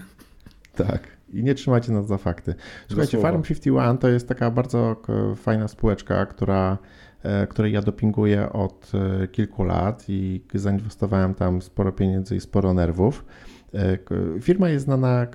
Tak. 0.88 1.20
I 1.34 1.44
nie 1.44 1.56
trzymajcie 1.56 1.92
nas 1.92 2.08
za 2.08 2.18
fakty. 2.18 2.56
Słuchajcie, 2.88 3.20
Farm 3.20 3.42
51 3.42 3.98
to 3.98 4.08
jest 4.08 4.28
taka 4.28 4.52
bardzo 4.52 4.96
fajna 5.36 5.68
spółeczka, 5.68 6.26
która, 6.26 6.78
e, 7.24 7.48
której 7.48 7.74
ja 7.74 7.82
dopinguję 7.82 8.54
od 8.54 8.92
e, 9.24 9.28
kilku 9.28 9.64
lat 9.64 10.06
i 10.08 10.44
zainwestowałem 10.54 11.34
tam 11.34 11.62
sporo 11.62 11.92
pieniędzy 11.92 12.36
i 12.36 12.40
sporo 12.40 12.74
nerwów. 12.74 13.26
E, 13.74 13.98
firma 14.42 14.70
jest 14.70 14.86
znana 14.86 15.28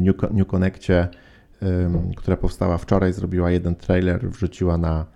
New, 0.00 0.16
New 0.30 0.46
Connectie, 0.46 1.08
um, 1.62 2.14
która 2.16 2.36
powstała 2.36 2.78
wczoraj, 2.78 3.12
zrobiła 3.12 3.50
jeden 3.50 3.74
trailer, 3.74 4.30
wrzuciła 4.30 4.78
na 4.78 5.06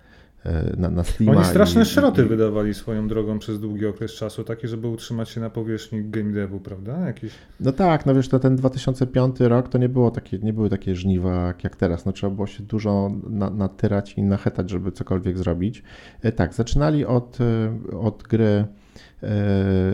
na, 0.77 0.89
na 0.89 1.03
Steama. 1.03 1.37
Oni 1.37 1.45
straszne 1.45 1.81
i, 1.81 1.85
szroty 1.85 2.21
i... 2.21 2.25
wydawali 2.25 2.73
swoją 2.73 3.07
drogą 3.07 3.39
przez 3.39 3.59
długi 3.59 3.85
okres 3.85 4.11
czasu, 4.11 4.43
takie, 4.43 4.67
żeby 4.67 4.87
utrzymać 4.87 5.29
się 5.29 5.41
na 5.41 5.49
powierzchni 5.49 6.09
game 6.09 6.31
devu, 6.31 6.59
prawda? 6.59 6.99
Jakieś... 6.99 7.31
No 7.59 7.71
tak, 7.71 8.05
no 8.05 8.15
wiesz, 8.15 8.29
to 8.29 8.39
ten 8.39 8.55
2005 8.55 9.39
rok 9.39 9.69
to 9.69 9.77
nie 9.77 9.89
było 9.89 10.11
takie, 10.11 10.39
nie 10.39 10.53
były 10.53 10.69
takie 10.69 10.95
żniwa 10.95 11.53
jak 11.63 11.75
teraz, 11.75 12.05
no 12.05 12.11
trzeba 12.11 12.35
było 12.35 12.47
się 12.47 12.63
dużo 12.63 13.11
na, 13.29 13.49
natyrać 13.49 14.13
i 14.13 14.23
nachetać, 14.23 14.69
żeby 14.69 14.91
cokolwiek 14.91 15.37
zrobić. 15.37 15.83
E, 16.21 16.31
tak, 16.31 16.53
zaczynali 16.53 17.05
od, 17.05 17.39
e, 17.41 17.97
od 17.99 18.23
gry 18.23 18.43
E, 18.53 18.82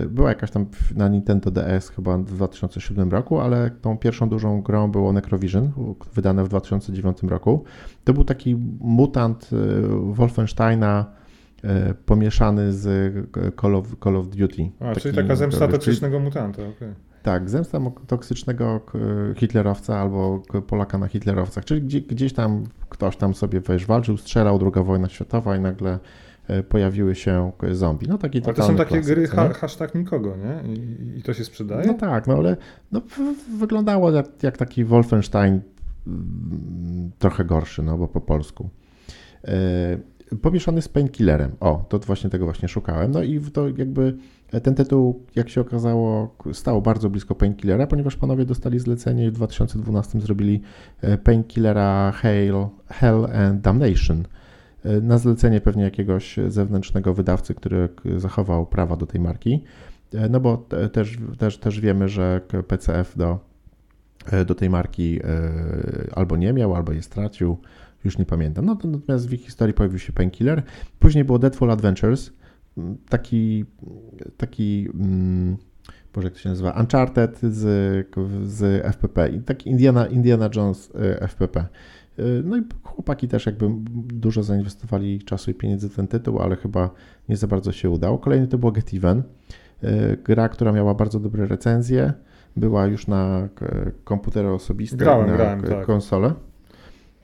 była 0.08 0.30
jakaś 0.30 0.52
tam 0.52 0.66
na 0.96 1.08
Nintendo 1.08 1.52
DS 1.52 1.90
chyba 1.90 2.18
w 2.18 2.24
2007 2.24 3.12
roku, 3.12 3.40
ale 3.40 3.72
tą 3.82 3.98
pierwszą 3.98 4.30
dużą 4.30 4.62
grą 4.62 4.92
było 4.92 5.14
Necrovision, 5.14 5.72
wydane 6.14 6.44
w 6.44 6.48
2009 6.48 7.24
roku. 7.24 7.64
To 8.04 8.14
był 8.14 8.24
taki 8.24 8.56
mutant 8.80 9.50
e, 9.54 9.56
Wolfensteina 10.14 11.06
e, 11.64 11.94
pomieszany 11.94 12.74
z 12.74 13.14
Call 13.62 13.76
of, 13.76 13.96
Call 14.04 14.16
of 14.16 14.28
Duty. 14.28 14.72
A, 14.80 14.84
taki, 14.84 15.02
czyli 15.02 15.16
taka 15.16 15.36
zemsta 15.36 15.68
toksycznego 15.68 16.20
mutanta, 16.20 16.62
okay. 16.62 16.94
Tak, 17.24 17.50
zemsta 17.50 17.80
toksycznego 18.08 18.82
hitlerowca 19.36 20.00
albo 20.00 20.44
Polaka 20.68 20.98
na 20.98 21.08
hitlerowcach, 21.08 21.66
czyli 21.66 21.82
gdzieś, 22.02 22.34
tam 22.34 22.64
ktoś 22.90 23.18
tam 23.18 23.34
sobie 23.34 23.62
wiesz, 23.70 23.86
walczył, 23.86 24.18
strzelał, 24.18 24.60
druga 24.60 24.84
wojna 24.84 25.10
światowa 25.10 25.56
i 25.56 25.60
nagle 25.60 26.00
pojawiły 26.70 27.16
się 27.16 27.52
zombie. 27.72 28.08
No 28.08 28.18
taki 28.18 28.44
ale 28.46 28.54
to 28.54 28.64
są 28.64 28.76
takie 28.76 28.90
klasyk, 28.90 29.16
gry 29.16 29.28
ha 29.28 29.54
hashtag 29.54 29.96
nikogo, 29.96 30.36
nie? 30.38 30.74
I, 30.74 31.18
I, 31.20 31.24
to 31.24 31.34
się 31.34 31.44
sprzedaje? 31.44 31.88
No 31.88 31.94
tak, 31.94 32.28
no 32.28 32.34
ale 32.34 32.58
no, 32.92 33.02
wyglądało 33.58 34.12
jak, 34.12 34.44
jak, 34.44 34.58
taki 34.58 34.86
Wolfenstein 34.86 35.62
mm, 36.08 37.12
trochę 37.20 37.46
gorszy, 37.46 37.84
no 37.84 37.98
bo 37.98 38.08
po 38.08 38.22
polsku. 38.22 38.70
E, 39.44 40.38
pomieszany 40.42 40.82
z 40.82 40.88
Painkillerem. 40.88 41.52
O, 41.60 41.86
to 41.90 42.00
właśnie 42.00 42.30
tego 42.30 42.46
właśnie 42.46 42.68
szukałem. 42.68 43.12
No 43.12 43.24
i 43.24 43.40
to 43.40 43.68
jakby 43.68 44.18
ten 44.64 44.76
tytuł, 44.76 45.26
jak 45.36 45.50
się 45.50 45.62
okazało, 45.62 46.36
stał 46.54 46.82
bardzo 46.82 47.10
blisko 47.10 47.36
Painkillera, 47.36 47.88
ponieważ 47.88 48.16
panowie 48.16 48.46
dostali 48.46 48.80
zlecenie 48.80 49.26
i 49.26 49.30
w 49.30 49.34
2012 49.34 50.20
zrobili 50.20 50.62
e, 51.02 51.18
Painkillera 51.18 52.12
Hell, 52.12 52.68
Hell 52.88 53.26
and 53.26 53.62
Damnation 53.62 54.24
E, 54.24 54.39
na 55.02 55.18
zlecenie 55.18 55.62
pewnie 55.62 55.84
jakiegoś 55.84 56.36
zewnętrznego 56.48 57.14
wydawcy, 57.14 57.54
który 57.54 57.90
zachował 58.18 58.66
prawa 58.66 58.96
do 58.96 59.06
tej 59.06 59.22
marki. 59.22 59.64
E, 60.14 60.30
no 60.30 60.40
bo 60.40 60.58
też, 60.92 61.18
też, 61.38 61.58
też 61.58 61.80
wiemy, 61.80 62.10
że 62.10 62.42
PCF 62.68 63.18
do, 63.18 63.40
e, 64.32 64.46
do 64.46 64.56
tej 64.56 64.70
marki 64.70 65.20
albo 66.16 66.38
nie 66.38 66.54
miał, 66.54 66.76
albo 66.76 66.92
je 66.92 67.02
stracił, 67.02 67.58
już 68.04 68.18
nie 68.18 68.26
pamiętam. 68.26 68.66
No, 68.66 68.78
natomiast 68.84 69.30
w 69.30 69.34
ich 69.34 69.42
historii 69.42 69.74
pojawił 69.74 70.00
się 70.00 70.14
Painkiller. 70.14 70.64
Później 71.00 71.24
było 71.24 71.40
Deadfall 71.40 71.72
Adventures, 71.72 72.32
taki, 73.10 73.66
taki 74.38 74.90
mm, 74.94 75.58
Boże, 76.14 76.28
jak 76.28 76.34
to 76.34 76.40
się 76.40 76.50
nazywa, 76.50 76.72
Uncharted 76.72 77.40
z, 77.42 78.08
z 78.44 78.86
FPP 78.86 79.30
i 79.30 79.42
taki 79.42 79.70
Indiana, 79.70 80.08
Indiana 80.08 80.50
Jones 80.56 80.92
FPP. 81.20 81.66
Y, 82.20 82.44
no 82.46 82.58
i 82.58 82.62
chłopaki 82.84 83.28
też 83.28 83.46
jakby 83.46 83.70
dużo 84.14 84.44
zainwestowali 84.44 85.24
czasu 85.24 85.52
i 85.52 85.54
pieniędzy 85.54 85.90
w 85.90 85.96
ten 85.96 86.08
tytuł, 86.08 86.40
ale 86.40 86.56
chyba 86.56 86.90
nie 87.30 87.38
za 87.38 87.48
bardzo 87.48 87.72
się 87.72 87.90
udało. 87.90 88.18
Kolejny 88.18 88.48
to 88.48 88.58
było 88.58 88.72
Get 88.72 88.94
Even, 88.94 89.24
y, 89.84 90.18
gra, 90.24 90.50
która 90.50 90.72
miała 90.72 90.94
bardzo 90.94 91.20
dobre 91.20 91.48
recenzje, 91.48 92.14
była 92.56 92.88
już 92.88 93.08
na 93.08 93.50
komputery 94.04 94.50
osobiste, 94.50 94.98
grałem, 94.98 95.28
na 95.28 95.36
grałem, 95.36 95.62
tak. 95.62 95.86
konsolę. 95.86 96.34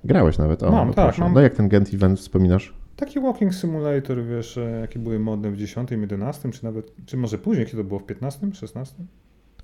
Grałeś 0.03 0.37
nawet, 0.37 0.63
o, 0.63 0.71
mam, 0.71 0.87
no 0.87 0.93
tak, 0.93 1.17
mam. 1.17 1.33
No 1.33 1.41
jak 1.41 1.55
ten 1.55 1.69
Get 1.69 1.93
Event 1.93 2.19
wspominasz? 2.19 2.73
Taki 2.95 3.19
walking 3.19 3.55
simulator, 3.55 4.23
wiesz, 4.23 4.57
e, 4.57 4.79
jakie 4.81 4.99
były 4.99 5.19
modne 5.19 5.51
w 5.51 5.57
10, 5.57 5.91
11, 5.91 6.51
czy 6.51 6.63
nawet, 6.63 6.91
czy 7.05 7.17
może 7.17 7.37
później, 7.37 7.65
kiedy 7.65 7.77
to 7.77 7.83
było 7.83 7.99
w 7.99 8.05
15, 8.05 8.53
16? 8.53 8.95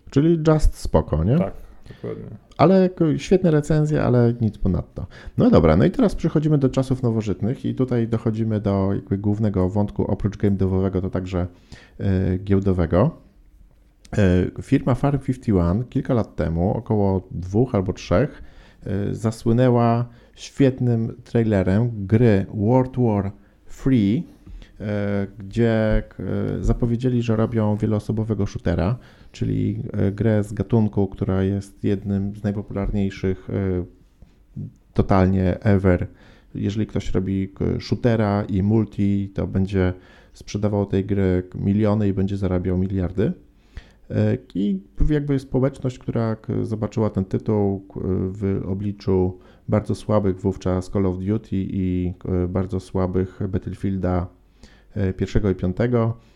Czyli 0.10 0.44
just 0.48 0.76
spoko, 0.76 1.24
nie? 1.24 1.38
Tak, 1.38 1.54
Dokładnie. 1.88 2.38
Ale 2.58 2.90
świetne 3.18 3.52
recenzje, 3.52 4.04
ale 4.04 4.34
nic 4.42 4.58
ponadto. 4.58 5.06
No 5.38 5.50
dobra, 5.50 5.78
no 5.78 5.86
i 5.86 5.92
teraz 5.92 6.16
przechodzimy 6.16 6.58
do 6.58 6.70
czasów 6.70 7.04
nowożytnych 7.04 7.66
i 7.66 7.76
tutaj 7.76 8.08
dochodzimy 8.08 8.60
do 8.60 8.90
głównego 9.12 9.70
wątku, 9.70 10.06
oprócz 10.06 10.38
game 10.38 10.58
devowego, 10.58 11.02
to 11.02 11.10
także 11.10 11.48
e, 12.00 12.38
giełdowego. 12.38 13.18
E, 14.18 14.62
firma 14.62 14.94
Farm51 14.94 15.84
kilka 15.90 16.14
lat 16.14 16.36
temu, 16.36 16.74
około 16.74 17.28
dwóch 17.32 17.76
albo 17.76 17.94
trzech, 17.94 18.44
e, 18.86 19.16
zasłynęła 19.16 20.06
świetnym 20.36 21.16
trailerem 21.24 21.92
gry 22.08 22.46
World 22.54 22.98
War 22.98 23.32
Free, 23.66 24.24
gdzie 25.40 26.04
zapowiedzieli, 26.62 27.22
że 27.22 27.36
robią 27.36 27.76
wieloosobowego 27.76 28.46
shootera 28.46 28.98
czyli 29.32 29.84
e, 29.94 30.12
grę 30.12 30.44
z 30.44 30.54
gatunku, 30.54 31.08
która 31.08 31.44
jest 31.44 31.84
jednym 31.84 32.36
z 32.36 32.44
najpopularniejszych 32.44 33.50
e, 33.50 33.86
totalnie 34.94 35.60
ever. 35.60 36.08
Jeżeli 36.56 36.88
ktoś 36.88 37.12
robi 37.12 37.54
shootera 37.80 38.44
i 38.44 38.64
multi, 38.64 39.32
to 39.34 39.48
będzie 39.48 39.94
sprzedawał 40.34 40.86
tej 40.86 41.06
gry 41.06 41.44
miliony 41.56 42.08
i 42.08 42.14
będzie 42.14 42.38
zarabiał 42.38 42.78
miliardy. 42.78 43.34
E, 44.10 44.38
I 44.56 44.80
jakby 45.10 45.40
społeczność, 45.40 46.00
która 46.00 46.38
zobaczyła 46.64 47.10
ten 47.10 47.26
tytuł 47.26 47.88
w 48.32 48.62
obliczu 48.66 49.40
bardzo 49.70 49.96
słabych 49.96 50.40
wówczas 50.40 50.90
Call 50.90 51.06
of 51.06 51.18
Duty 51.18 51.50
i 51.52 52.14
bardzo 52.50 52.80
słabych 52.80 53.40
Battlefielda 53.50 54.28
pierwszego 55.18 55.50
i 55.50 55.56
piątego, 55.56 56.18
E, 56.18 56.31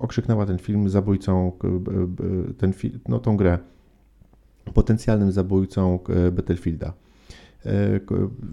okrzyknęła 0.00 0.46
ten 0.46 0.58
film 0.58 0.88
zabójcą, 0.88 1.52
ten, 2.58 2.72
no, 3.08 3.18
tą 3.18 3.36
grę 3.36 3.58
potencjalnym 4.74 5.32
zabójcą 5.32 5.98
Battlefielda. 6.32 6.92
E, 7.66 8.00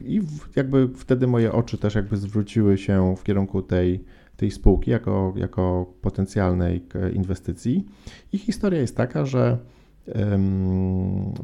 I 0.02 0.22
jakby 0.56 0.90
wtedy 0.96 1.28
moje 1.28 1.52
oczy 1.52 1.78
też 1.78 1.96
jakby 1.96 2.18
zwróciły 2.18 2.78
się 2.78 3.16
w 3.18 3.24
kierunku 3.24 3.62
tej, 3.62 4.04
tej 4.38 4.52
spółki 4.52 4.92
jako, 4.92 5.34
jako 5.36 5.94
potencjalnej 6.02 6.86
inwestycji. 7.14 7.86
I 8.34 8.38
historia 8.38 8.82
jest 8.82 8.98
taka, 8.98 9.26
że 9.26 9.58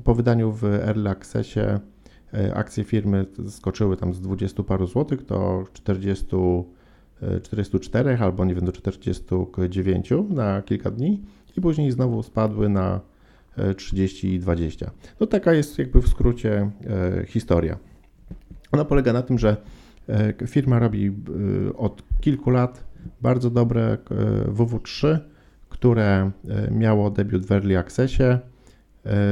Po 0.03 0.15
wydaniu 0.15 0.51
w 0.51 0.63
Early 0.63 1.10
Accessie 1.10 1.60
akcje 2.53 2.84
firmy 2.84 3.25
skoczyły 3.49 3.97
tam 3.97 4.13
z 4.13 4.21
20 4.21 4.63
paru 4.63 4.88
złotych 4.88 5.25
do 5.25 5.63
40, 5.73 6.25
44 7.43 8.17
albo 8.19 8.45
nie 8.45 8.56
wiem 8.56 8.65
do 8.65 8.71
49 8.71 10.10
na 10.30 10.62
kilka 10.62 10.91
dni 10.91 11.21
i 11.58 11.62
później 11.62 11.91
znowu 11.91 12.23
spadły 12.23 12.69
na 12.69 13.01
30 13.78 14.34
i 14.34 14.39
20. 14.39 14.91
No 15.19 15.28
taka 15.28 15.54
jest 15.54 15.80
jakby 15.80 16.01
w 16.01 16.08
skrócie 16.08 16.71
historia. 17.28 17.78
Ona 18.71 18.86
polega 18.86 19.13
na 19.13 19.21
tym, 19.21 19.39
że 19.39 19.58
firma 20.47 20.80
robi 20.80 21.12
od 21.78 22.04
kilku 22.21 22.49
lat 22.49 22.84
bardzo 23.21 23.49
dobre 23.49 23.97
WW3, 24.47 25.17
które 25.69 26.32
miało 26.71 27.12
debiut 27.12 27.45
w 27.45 27.51
Early 27.51 27.78
Accessie, 27.78 28.38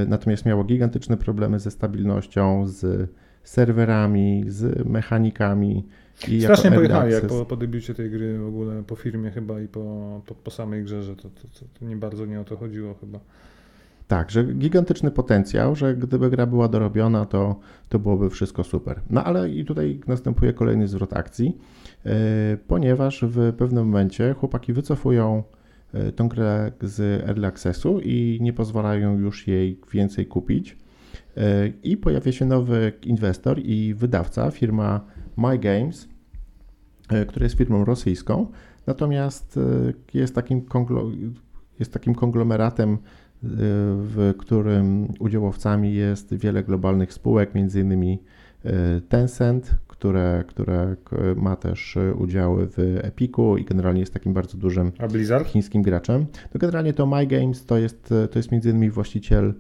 natomiast 0.07 0.45
miało 0.45 0.63
gigantyczne 0.63 1.17
problemy 1.17 1.59
ze 1.59 1.71
stabilnością, 1.71 2.67
z 2.67 3.09
serwerami, 3.43 4.43
z 4.47 4.85
mechanikami. 4.85 5.87
I 6.27 6.41
Strasznie 6.41 6.71
pojechali 6.71 7.11
jak 7.11 7.27
po, 7.27 7.45
po 7.45 7.57
debiucie 7.57 7.93
tej 7.93 8.09
gry 8.09 8.39
w 8.39 8.47
ogóle, 8.47 8.83
po 8.83 8.95
firmie 8.95 9.31
chyba 9.31 9.61
i 9.61 9.67
po, 9.67 10.21
po, 10.25 10.35
po 10.35 10.51
samej 10.51 10.83
grze, 10.83 11.03
że 11.03 11.15
to, 11.15 11.21
to, 11.21 11.47
to, 11.59 11.65
to 11.79 11.85
nie 11.85 11.95
bardzo 11.95 12.25
nie 12.25 12.39
o 12.39 12.43
to 12.43 12.57
chodziło 12.57 12.93
chyba. 12.93 13.19
Tak, 14.07 14.31
że 14.31 14.43
gigantyczny 14.43 15.11
potencjał, 15.11 15.75
że 15.75 15.95
gdyby 15.95 16.29
gra 16.29 16.45
była 16.45 16.67
dorobiona, 16.67 17.25
to, 17.25 17.59
to 17.89 17.99
byłoby 17.99 18.29
wszystko 18.29 18.63
super. 18.63 19.01
No 19.09 19.23
ale 19.23 19.49
i 19.49 19.65
tutaj 19.65 19.99
następuje 20.07 20.53
kolejny 20.53 20.87
zwrot 20.87 21.13
akcji, 21.13 21.57
yy, 22.05 22.11
ponieważ 22.67 23.25
w 23.27 23.53
pewnym 23.53 23.85
momencie 23.85 24.33
chłopaki 24.33 24.73
wycofują 24.73 25.43
yy, 25.93 26.11
tą 26.11 26.27
grę 26.27 26.71
z 26.81 27.23
Early 27.23 27.47
Accessu 27.47 27.99
i 27.99 28.37
nie 28.41 28.53
pozwalają 28.53 29.19
już 29.19 29.47
jej 29.47 29.79
więcej 29.93 30.25
kupić. 30.25 30.82
I 31.83 31.97
pojawia 31.97 32.31
się 32.31 32.45
nowy 32.45 32.93
inwestor 33.03 33.59
i 33.59 33.93
wydawca, 33.93 34.51
firma 34.51 35.05
My 35.37 35.57
Games, 35.59 36.07
która 37.27 37.43
jest 37.43 37.57
firmą 37.57 37.85
rosyjską, 37.85 38.47
natomiast 38.87 39.59
jest 40.13 40.35
takim, 40.35 40.65
jest 41.79 41.93
takim 41.93 42.15
konglomeratem 42.15 42.97
w 43.43 44.33
którym 44.37 45.07
udziałowcami 45.19 45.93
jest 45.93 46.33
wiele 46.35 46.63
globalnych 46.63 47.13
spółek, 47.13 47.49
m.in. 47.55 48.17
E, 48.65 49.01
Tencent, 49.01 49.75
które, 49.87 50.43
które 50.47 50.95
ma 51.35 51.55
też 51.55 51.97
udziały 52.17 52.67
w 52.67 52.99
Epiku 53.01 53.57
i 53.57 53.65
generalnie 53.65 53.99
jest 53.99 54.13
takim 54.13 54.33
bardzo 54.33 54.57
dużym 54.57 54.91
chińskim 55.45 55.81
graczem. 55.81 56.25
No 56.53 56.59
generalnie 56.59 56.93
to 56.93 57.05
My 57.05 57.27
Games 57.27 57.65
to 57.65 57.77
jest, 57.77 58.13
to 58.31 58.39
jest 58.39 58.53
m.in. 58.53 58.91
właściciel 58.91 59.53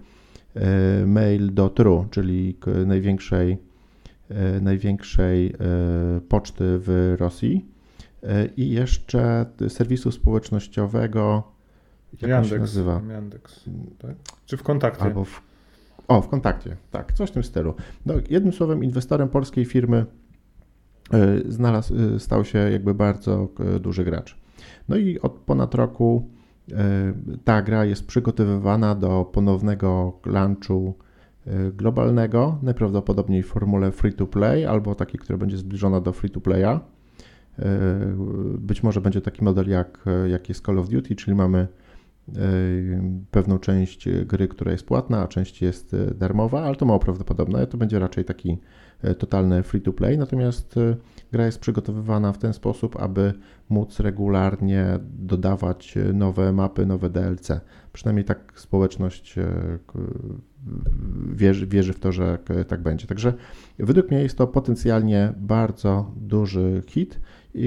e, 0.55 1.05
Mail.ru, 1.05 2.07
czyli 2.11 2.57
największej, 2.85 3.57
e, 4.29 4.61
największej 4.61 5.53
poczty 6.29 6.63
w 6.63 7.15
Rosji 7.19 7.65
i 8.57 8.69
jeszcze 8.69 9.45
serwisu 9.69 10.11
społecznościowego 10.11 11.43
jak 12.21 12.31
Yandex, 12.31 12.49
się 12.49 12.59
nazywa? 12.59 13.01
Yandex, 13.09 13.63
tak? 13.99 14.15
Czy 14.45 14.57
w 14.57 14.63
kontakcie? 14.63 15.03
Albo 15.03 15.25
w, 15.25 15.41
o, 16.07 16.21
w 16.21 16.27
kontakcie, 16.27 16.77
tak, 16.91 17.13
coś 17.13 17.29
w 17.29 17.33
tym 17.33 17.43
stylu. 17.43 17.73
No, 18.05 18.13
jednym 18.29 18.53
słowem, 18.53 18.83
inwestorem 18.83 19.29
polskiej 19.29 19.65
firmy 19.65 20.05
znalazł, 21.47 22.19
stał 22.19 22.45
się 22.45 22.59
jakby 22.59 22.93
bardzo 22.93 23.49
duży 23.79 24.03
gracz. 24.03 24.37
No 24.89 24.95
i 24.95 25.19
od 25.19 25.31
ponad 25.31 25.75
roku 25.75 26.29
ta 27.43 27.61
gra 27.61 27.85
jest 27.85 28.07
przygotowywana 28.07 28.95
do 28.95 29.25
ponownego 29.25 30.19
launchu 30.25 30.93
globalnego, 31.73 32.57
najprawdopodobniej 32.61 33.43
w 33.43 33.47
formule 33.47 33.91
free 33.91 34.13
to 34.13 34.27
play 34.27 34.65
albo 34.65 34.95
takiej, 34.95 35.19
która 35.19 35.37
będzie 35.37 35.57
zbliżona 35.57 36.01
do 36.01 36.13
free 36.13 36.29
to 36.29 36.41
playa. 36.41 36.79
Być 38.59 38.83
może 38.83 39.01
będzie 39.01 39.21
taki 39.21 39.43
model 39.43 39.69
jak, 39.69 40.05
jak 40.29 40.49
jest 40.49 40.65
Call 40.65 40.79
of 40.79 40.89
Duty, 40.89 41.15
czyli 41.15 41.35
mamy 41.35 41.67
pewną 43.31 43.59
część 43.59 44.09
gry, 44.25 44.47
która 44.47 44.71
jest 44.71 44.85
płatna, 44.85 45.21
a 45.21 45.27
część 45.27 45.61
jest 45.61 45.93
e, 45.93 46.13
darmowa, 46.13 46.63
ale 46.63 46.75
to 46.75 46.85
mało 46.85 46.99
prawdopodobne. 46.99 47.67
To 47.67 47.77
będzie 47.77 47.99
raczej 47.99 48.25
taki 48.25 48.57
e, 49.03 49.15
totalny 49.15 49.63
free 49.63 49.81
to 49.81 49.93
play, 49.93 50.17
natomiast 50.17 50.77
e, 50.77 50.95
gra 51.31 51.45
jest 51.45 51.59
przygotowywana 51.59 52.33
w 52.33 52.37
ten 52.37 52.53
sposób, 52.53 52.95
aby 52.99 53.33
móc 53.69 53.99
regularnie 53.99 54.99
dodawać 55.01 55.97
nowe 56.13 56.53
mapy, 56.53 56.85
nowe 56.85 57.09
DLC. 57.09 57.47
Przynajmniej 57.93 58.25
tak 58.25 58.53
społeczność 58.55 59.35
wierzy, 61.31 61.67
wierzy 61.67 61.93
w 61.93 61.99
to, 61.99 62.11
że 62.11 62.37
tak 62.67 62.81
będzie. 62.81 63.07
Także 63.07 63.33
według 63.79 64.11
mnie 64.11 64.23
jest 64.23 64.37
to 64.37 64.47
potencjalnie 64.47 65.33
bardzo 65.37 66.11
duży 66.15 66.81
hit, 66.87 67.19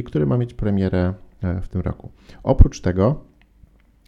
który 0.04 0.26
ma 0.26 0.38
mieć 0.38 0.54
premierę 0.54 1.14
w 1.62 1.68
tym 1.68 1.80
roku. 1.80 2.12
Oprócz 2.42 2.80
tego 2.80 3.24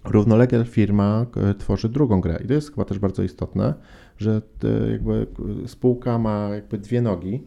Równolegle 0.05 0.65
firma 0.65 1.27
e, 1.37 1.55
tworzy 1.55 1.89
drugą 1.89 2.21
grę 2.21 2.39
i 2.45 2.47
to 2.47 2.55
jest 2.55 2.71
chyba 2.71 2.85
też 2.85 2.99
bardzo 2.99 3.23
istotne, 3.23 3.75
że 4.19 4.43
jakby 4.91 5.27
spółka 5.67 6.19
ma 6.19 6.49
jakby 6.55 6.79
dwie 6.79 7.03
nogi, 7.03 7.43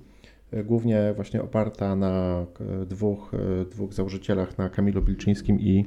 e, 0.52 0.64
głównie 0.64 1.14
właśnie 1.16 1.42
oparta 1.42 1.96
na 1.96 2.46
e, 2.82 2.86
dwóch, 2.86 3.32
dwóch 3.72 3.94
założycielach, 3.94 4.58
na 4.58 4.70
Kamilu 4.70 5.02
Bilczyńskim 5.02 5.60
i 5.60 5.86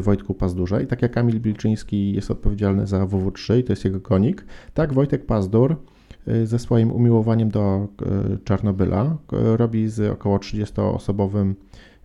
Wojtku 0.00 0.34
Pazdurze. 0.34 0.82
I 0.82 0.86
tak 0.86 1.02
jak 1.02 1.12
Kamil 1.12 1.40
Bilczyński 1.40 2.12
jest 2.12 2.30
odpowiedzialny 2.30 2.86
za 2.86 3.06
WW3 3.06 3.58
i 3.58 3.64
to 3.64 3.72
jest 3.72 3.84
jego 3.84 4.00
konik, 4.00 4.44
tak 4.74 4.92
Wojtek 4.92 5.26
Pazdur 5.26 5.76
ze 6.44 6.58
swoim 6.58 6.92
umiłowaniem 6.92 7.50
do 7.50 7.88
Czarnobyla 8.44 9.16
robi 9.32 9.88
z 9.88 10.00
około 10.12 10.38
30-osobowym 10.38 11.54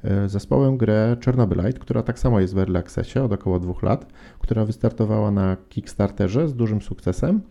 E, 0.05 0.29
zespołem 0.29 0.77
grę 0.77 1.17
Chernobylite, 1.25 1.79
która 1.79 2.03
tak 2.03 2.19
samo 2.19 2.39
jest 2.39 2.53
w 2.53 2.57
Early 2.57 2.79
Accessie 2.79 3.19
od 3.19 3.33
około 3.33 3.59
dwóch 3.59 3.83
lat, 3.83 4.05
która 4.39 4.65
wystartowała 4.65 5.31
na 5.31 5.57
Kickstarterze 5.69 6.47
z 6.47 6.55
dużym 6.55 6.81
sukcesem, 6.81 7.41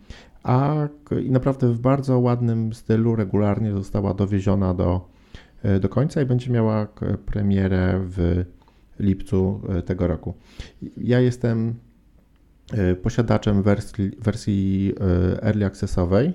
a 0.45 0.87
i 1.23 1.31
naprawdę 1.31 1.73
w 1.73 1.79
bardzo 1.79 2.19
ładnym 2.19 2.73
stylu 2.73 3.15
regularnie 3.15 3.71
została 3.71 4.13
dowieziona 4.13 4.73
do, 4.73 5.09
e, 5.63 5.79
do 5.79 5.89
końca 5.89 6.21
i 6.21 6.25
będzie 6.25 6.51
miała 6.51 6.87
premierę 7.25 8.01
w 8.03 8.45
lipcu 8.99 9.61
e, 9.69 9.81
tego 9.81 10.07
roku. 10.07 10.33
Ja 10.97 11.19
jestem 11.19 11.73
posiadaczem 13.03 13.63
wersji, 13.63 14.11
wersji 14.19 14.93
early 15.41 15.65
accessowej 15.65 16.33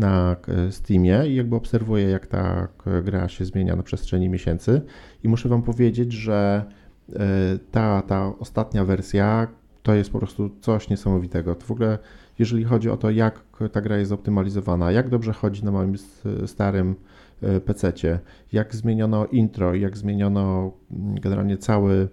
na 0.00 0.36
e, 0.48 0.72
Steamie 0.72 1.22
i 1.26 1.34
jakby 1.34 1.56
obserwuję, 1.56 2.04
jak 2.04 2.26
ta 2.26 2.68
gra 3.04 3.28
się 3.28 3.44
zmienia 3.44 3.76
na 3.76 3.82
przestrzeni 3.82 4.28
miesięcy. 4.28 4.80
I 5.22 5.28
muszę 5.28 5.48
Wam 5.48 5.62
powiedzieć, 5.62 6.12
że 6.12 6.64
e, 7.12 7.18
ta, 7.70 8.02
ta 8.02 8.32
ostatnia 8.38 8.84
wersja 8.84 9.48
to 9.82 9.94
jest 9.94 10.10
po 10.10 10.18
prostu 10.18 10.50
coś 10.60 10.88
niesamowitego. 10.88 11.54
To 11.54 11.66
w 11.66 11.70
ogóle, 11.70 11.98
jeżeli 12.40 12.64
chodzi 12.64 12.90
o 12.90 12.96
to, 12.96 13.10
jak 13.10 13.40
ta 13.72 13.80
gra 13.80 13.98
jest 13.98 14.12
optymalizowana, 14.12 14.92
jak 14.92 15.08
dobrze 15.08 15.32
chodzi 15.32 15.64
na 15.64 15.70
moim 15.70 15.94
starym 16.46 16.94
e, 17.42 17.60
PC-cie, 17.60 18.18
jak 18.52 18.74
zmieniono 18.74 19.26
intro, 19.26 19.74
jak 19.74 19.96
zmieniono 19.96 20.72
mm, 20.90 21.20
generalnie 21.20 21.56
cały 21.56 22.08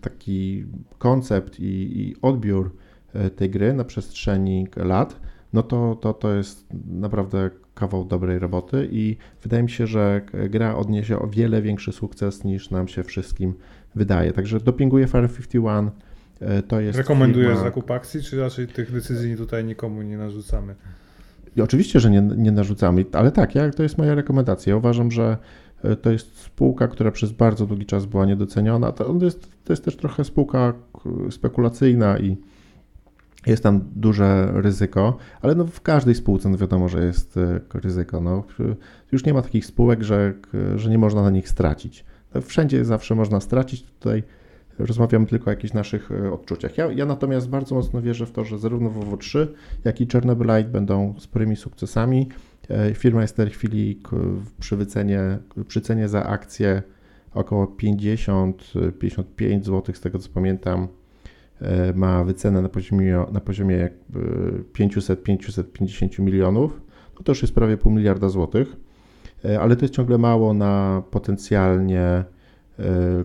taki 0.00 0.64
koncept 0.98 1.60
i, 1.60 2.00
i 2.00 2.16
odbiór 2.22 2.76
tej 3.36 3.50
gry 3.50 3.74
na 3.74 3.84
przestrzeni 3.84 4.66
lat, 4.76 5.20
no 5.52 5.62
to, 5.62 5.94
to, 6.00 6.12
to 6.12 6.34
jest 6.34 6.66
naprawdę 6.86 7.50
kawał 7.74 8.04
dobrej 8.04 8.38
roboty 8.38 8.88
i 8.92 9.16
wydaje 9.42 9.62
mi 9.62 9.70
się, 9.70 9.86
że 9.86 10.20
gra 10.50 10.76
odniesie 10.76 11.18
o 11.18 11.26
wiele 11.26 11.62
większy 11.62 11.92
sukces 11.92 12.44
niż 12.44 12.70
nam 12.70 12.88
się 12.88 13.02
wszystkim 13.02 13.54
wydaje. 13.94 14.32
Także 14.32 14.60
dopinguję 14.60 15.06
Fire 15.06 15.28
51. 15.28 15.90
E, 16.40 16.62
to 16.62 16.80
jest 16.80 16.98
Rekomendujesz 16.98 17.48
firma... 17.48 17.64
zakup 17.64 17.90
akcji, 17.90 18.22
czy 18.22 18.40
raczej 18.40 18.68
tych 18.68 18.92
decyzji 18.92 19.36
tutaj 19.36 19.64
nikomu 19.64 20.02
nie 20.02 20.18
narzucamy? 20.18 20.74
I 21.56 21.62
oczywiście, 21.62 22.00
że 22.00 22.10
nie, 22.10 22.20
nie 22.20 22.52
narzucamy, 22.52 23.04
ale 23.12 23.32
tak, 23.32 23.54
ja, 23.54 23.70
to 23.70 23.82
jest 23.82 23.98
moja 23.98 24.14
rekomendacja. 24.14 24.70
Ja 24.70 24.76
uważam, 24.76 25.10
że 25.10 25.36
e, 25.84 25.96
to 25.96 26.10
jest 26.10 26.36
spółka, 26.36 26.88
która 26.88 27.10
przez 27.10 27.32
bardzo 27.32 27.66
długi 27.66 27.86
czas 27.86 28.06
była 28.06 28.26
niedoceniona. 28.26 28.92
To 28.92 29.18
jest, 29.20 29.48
to 29.64 29.72
jest 29.72 29.84
też 29.84 29.96
trochę 29.96 30.24
spółka 30.24 30.72
spekulacyjna 31.30 32.18
i 32.18 32.36
jest 33.46 33.62
tam 33.62 33.80
duże 33.96 34.52
ryzyko, 34.54 35.16
ale 35.42 35.54
no 35.54 35.64
w 35.64 35.80
każdej 35.80 36.14
spółce 36.14 36.48
no 36.48 36.58
wiadomo, 36.58 36.88
że 36.88 37.04
jest 37.04 37.36
e, 37.36 37.60
ryzyko. 37.74 38.20
No, 38.20 38.44
już 39.12 39.24
nie 39.24 39.34
ma 39.34 39.42
takich 39.42 39.66
spółek, 39.66 40.02
że, 40.02 40.34
że 40.76 40.90
nie 40.90 40.98
można 40.98 41.22
na 41.22 41.30
nich 41.30 41.48
stracić. 41.48 42.04
No, 42.34 42.40
wszędzie 42.40 42.84
zawsze 42.84 43.14
można 43.14 43.40
stracić. 43.40 43.82
Tutaj 43.82 44.22
rozmawiamy 44.78 45.26
tylko 45.26 45.46
o 45.46 45.50
jakichś 45.50 45.72
naszych 45.74 46.10
e, 46.12 46.32
odczuciach. 46.32 46.78
Ja, 46.78 46.92
ja 46.92 47.06
natomiast 47.06 47.48
bardzo 47.48 47.74
mocno 47.74 48.02
wierzę 48.02 48.26
w 48.26 48.32
to, 48.32 48.44
że 48.44 48.58
zarówno 48.58 48.90
WW3, 48.90 49.46
jak 49.84 50.00
i 50.00 50.06
Chernobylite 50.06 50.64
będą 50.64 51.14
sporymi 51.18 51.56
sukcesami. 51.56 52.28
E, 52.70 52.94
firma 52.94 53.22
jest 53.22 53.34
w 53.34 53.36
tej 53.36 53.50
chwili 53.50 54.00
przy, 54.60 54.76
wycenie, 54.76 55.38
przy 55.68 55.80
cenie 55.80 56.08
za 56.08 56.24
akcję 56.24 56.82
około 57.34 57.66
50-55 57.66 59.62
zł, 59.62 59.94
z 59.94 60.00
tego 60.00 60.18
co 60.18 60.28
pamiętam 60.34 60.88
e, 61.60 61.92
ma 61.92 62.24
wycenę 62.24 62.62
na 62.62 62.68
poziomie, 62.68 63.24
na 63.32 63.40
poziomie 63.40 63.88
500-550 64.74 66.20
milionów, 66.20 66.80
no 67.18 67.22
to 67.24 67.32
już 67.32 67.42
jest 67.42 67.54
prawie 67.54 67.76
pół 67.76 67.92
miliarda 67.92 68.28
złotych, 68.28 68.76
e, 69.44 69.60
ale 69.60 69.76
to 69.76 69.84
jest 69.84 69.94
ciągle 69.94 70.18
mało 70.18 70.54
na 70.54 71.02
potencjalnie 71.10 72.24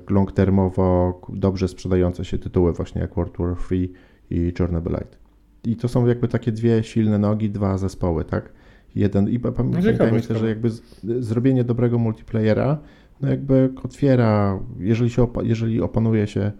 long-termowo 0.09 1.21
dobrze 1.29 1.67
sprzedające 1.67 2.25
się 2.25 2.37
tytuły, 2.37 2.73
właśnie 2.73 3.01
jak 3.01 3.15
World 3.15 3.37
War 3.39 3.55
III 3.71 3.93
i 4.29 4.53
Chernobylite. 4.57 5.17
I 5.63 5.75
to 5.75 5.87
są 5.87 6.05
jakby 6.05 6.27
takie 6.27 6.51
dwie 6.51 6.83
silne 6.83 7.17
nogi, 7.17 7.49
dwa 7.49 7.77
zespoły, 7.77 8.25
tak? 8.25 8.53
Jeden, 8.95 9.29
i 9.29 9.39
pamiętajmy 9.39 10.21
no 10.29 10.39
że 10.39 10.49
jakby 10.49 10.69
z, 10.69 10.81
zrobienie 11.19 11.63
dobrego 11.63 11.97
multiplayera, 11.99 12.79
no 13.21 13.29
jakby 13.29 13.73
otwiera, 13.83 14.59
jeżeli, 14.79 15.09
się, 15.09 15.27
jeżeli 15.43 15.81
opanuje 15.81 16.27
się 16.27 16.51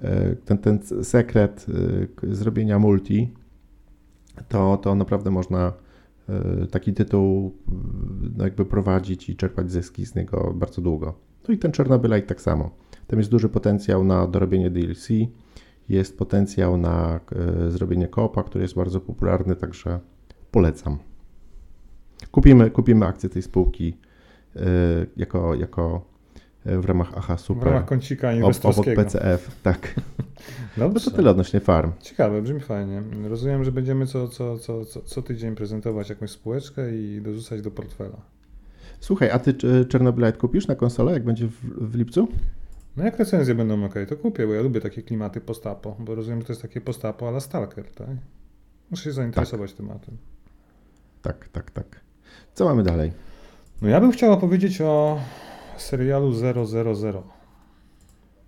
e, 0.00 0.36
ten, 0.36 0.58
ten 0.58 0.78
sekret 1.02 1.66
e, 2.24 2.34
zrobienia 2.34 2.78
multi, 2.78 3.30
to, 4.48 4.76
to 4.76 4.94
naprawdę 4.94 5.30
można 5.30 5.72
e, 6.28 6.66
taki 6.66 6.92
tytuł 6.92 7.56
no 8.36 8.44
jakby 8.44 8.64
prowadzić 8.64 9.30
i 9.30 9.36
czerpać 9.36 9.70
zyski 9.72 10.06
z 10.06 10.14
niego 10.14 10.52
bardzo 10.56 10.82
długo. 10.82 11.14
No 11.48 11.54
i 11.54 11.58
ten 11.58 11.72
Chernobylite 11.72 12.26
tak 12.26 12.40
samo. 12.40 12.70
Tam 13.06 13.18
jest 13.18 13.30
duży 13.30 13.48
potencjał 13.48 14.04
na 14.04 14.26
dorobienie 14.26 14.70
DLC, 14.70 15.08
jest 15.88 16.18
potencjał 16.18 16.76
na 16.76 17.20
zrobienie 17.68 18.08
koopa, 18.08 18.42
który 18.42 18.62
jest 18.62 18.74
bardzo 18.74 19.00
popularny, 19.00 19.56
także 19.56 20.00
polecam. 20.50 20.98
Kupimy, 22.30 22.70
kupimy 22.70 23.06
akcję 23.06 23.28
tej 23.28 23.42
spółki 23.42 23.98
y, 24.56 24.60
jako, 25.16 25.54
jako 25.54 26.06
y, 26.66 26.80
w 26.80 26.84
ramach 26.84 27.18
AHA 27.18 27.36
Super. 27.36 27.62
W 27.62 27.66
ramach 27.66 27.84
kącika 27.84 28.32
inwestorskiego. 28.32 29.00
Obok 29.00 29.12
PCF, 29.12 29.60
tak. 29.62 29.94
Dobrze. 30.76 31.04
No 31.04 31.10
to 31.10 31.16
tyle 31.16 31.30
odnośnie 31.30 31.60
farm. 31.60 31.92
Ciekawe, 32.00 32.42
brzmi 32.42 32.60
fajnie. 32.60 33.02
Rozumiem, 33.28 33.64
że 33.64 33.72
będziemy 33.72 34.06
co, 34.06 34.28
co, 34.28 34.58
co, 34.58 34.84
co, 34.84 35.02
co 35.02 35.22
tydzień 35.22 35.54
prezentować 35.54 36.08
jakąś 36.08 36.30
spółeczkę 36.30 36.96
i 36.96 37.20
dorzucać 37.22 37.62
do 37.62 37.70
portfela. 37.70 38.33
Słuchaj, 39.04 39.30
a 39.30 39.38
ty 39.38 39.54
Chernobylite 39.92 40.38
kupisz 40.38 40.66
na 40.66 40.74
konsolę, 40.74 41.12
jak 41.12 41.24
będzie 41.24 41.46
w, 41.46 41.90
w 41.90 41.94
lipcu? 41.94 42.28
No 42.96 43.04
jak 43.04 43.18
recenzje 43.18 43.54
będą 43.54 43.84
ok, 43.84 43.94
to 44.08 44.16
kupię, 44.16 44.46
bo 44.46 44.52
ja 44.52 44.62
lubię 44.62 44.80
takie 44.80 45.02
klimaty 45.02 45.40
postapo, 45.40 45.96
bo 45.98 46.14
rozumiem, 46.14 46.40
że 46.40 46.46
to 46.46 46.52
jest 46.52 46.62
takie 46.62 46.80
postapo 46.80 47.28
ale 47.28 47.40
Stalker, 47.40 47.90
tak? 47.90 48.08
Muszę 48.90 49.04
się 49.04 49.12
zainteresować 49.12 49.72
tak. 49.72 49.76
tematem. 49.76 50.16
Tak, 51.22 51.48
tak, 51.48 51.70
tak. 51.70 52.00
Co 52.54 52.64
mamy 52.64 52.82
dalej? 52.82 53.12
No 53.82 53.88
ja 53.88 54.00
bym 54.00 54.12
chciał 54.12 54.32
opowiedzieć 54.32 54.80
o 54.80 55.20
serialu 55.76 56.32
000. 56.32 57.22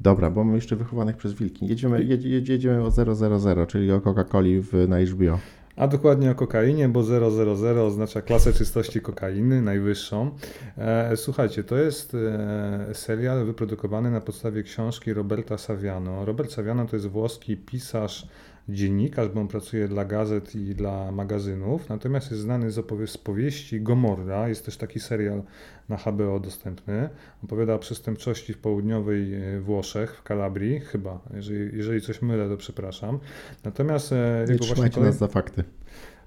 Dobra, 0.01 0.31
bo 0.31 0.45
mamy 0.45 0.57
jeszcze 0.57 0.77
wychowanych 0.77 1.17
przez 1.17 1.35
wilki. 1.35 1.67
Jedziemy, 1.67 2.05
jedziemy 2.43 2.83
o 2.83 2.91
000, 2.91 3.67
czyli 3.67 3.93
o 3.93 4.01
Coca-Coli 4.01 4.63
na 4.89 5.01
HBO. 5.01 5.39
A 5.77 5.87
dokładnie 5.87 6.31
o 6.31 6.35
kokainie, 6.35 6.89
bo 6.89 7.03
000 7.03 7.83
oznacza 7.85 8.23
klasę 8.23 8.53
czystości 8.53 9.01
kokainy, 9.01 9.63
najwyższą. 9.63 10.31
E, 10.79 11.17
słuchajcie, 11.17 11.65
to 11.65 11.77
jest 11.77 12.15
e, 12.15 12.95
serial 12.95 13.45
wyprodukowany 13.45 14.11
na 14.11 14.21
podstawie 14.21 14.63
książki 14.63 15.13
Roberta 15.13 15.59
Saviano. 15.59 16.25
Robert 16.25 16.53
Saviano 16.53 16.87
to 16.87 16.97
jest 16.97 17.09
włoski 17.09 17.57
pisarz, 17.57 18.29
dziennikarz, 18.69 19.29
bo 19.29 19.41
on 19.41 19.49
pracuje 19.49 19.89
dla 19.89 20.05
gazet 20.05 20.55
i 20.55 20.75
dla 20.75 21.13
magazynów, 21.13 21.89
natomiast 21.89 22.31
jest 22.31 22.43
znany 22.43 22.71
z, 22.71 22.79
opowie- 22.79 23.07
z 23.07 23.19
powieści 23.19 23.81
Gomorra, 23.81 24.49
jest 24.49 24.65
też 24.65 24.77
taki 24.77 25.01
serial 25.01 25.43
na 25.89 25.97
HBO 25.97 26.41
dostępny. 26.41 27.09
Opowiada 27.45 27.75
o 27.75 27.79
przestępczości 27.79 28.53
w 28.55 28.59
południowej 28.59 29.35
e, 29.35 29.61
Włoszech, 29.61 30.17
w 30.17 30.23
Kalabrii, 30.23 30.81
chyba. 30.81 31.21
Jeżeli, 31.35 31.77
jeżeli 31.77 32.01
coś 32.01 32.23
mylę, 32.23 32.49
to 32.49 32.57
przepraszam. 32.57 33.19
Natomiast 33.65 34.13
e, 34.13 34.45
Nie 34.47 34.53
jego 34.53 34.65
trzymajcie 34.65 34.95
kolej... 34.95 35.11
nas 35.11 35.19
za 35.19 35.29
fakty. 35.29 35.65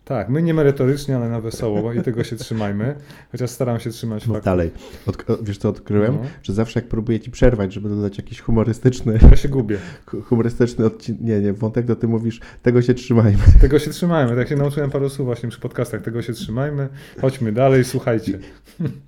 Tak, 0.10 0.30
my 0.30 0.42
nie 0.42 0.54
merytorycznie, 0.54 1.16
ale 1.16 1.30
na 1.30 1.42
wesoło 1.42 1.94
i 1.94 2.02
tego 2.02 2.24
się 2.24 2.36
trzymajmy, 2.36 2.96
chociaż 3.32 3.50
staram 3.50 3.80
się 3.80 3.90
trzymać 3.90 4.28
no 4.28 4.42
dalej. 4.42 4.72
Od, 5.06 5.18
wiesz 5.44 5.58
co 5.58 5.70
odkryłem? 5.70 6.14
No. 6.14 6.30
Że 6.44 6.54
zawsze 6.54 6.80
jak 6.80 6.90
próbuję 6.90 7.20
ci 7.20 7.32
przerwać, 7.32 7.74
żeby 7.74 7.90
dodać 7.90 8.18
jakiś 8.18 8.42
humorystyczny... 8.42 9.20
Ja 9.32 9.36
się 9.36 9.50
gubię. 9.50 9.78
Humorystyczny 10.24 10.86
odcinek, 10.86 11.22
nie, 11.22 11.40
nie, 11.40 11.54
wątek, 11.54 11.86
to 11.86 11.96
ty 11.96 12.08
mówisz, 12.08 12.40
tego 12.64 12.82
się 12.82 12.94
trzymajmy. 12.94 13.44
Tego 13.62 13.80
się 13.80 13.92
trzymajmy, 13.92 14.36
tak 14.36 14.48
się 14.48 14.56
nauczyłem 14.56 14.90
paru 14.90 15.10
słów 15.10 15.26
właśnie 15.26 15.50
przy 15.50 15.60
podcastach, 15.60 16.02
tego 16.02 16.22
się 16.22 16.34
trzymajmy, 16.34 16.90
chodźmy 17.22 17.52
dalej, 17.52 17.84
słuchajcie. 17.84 18.40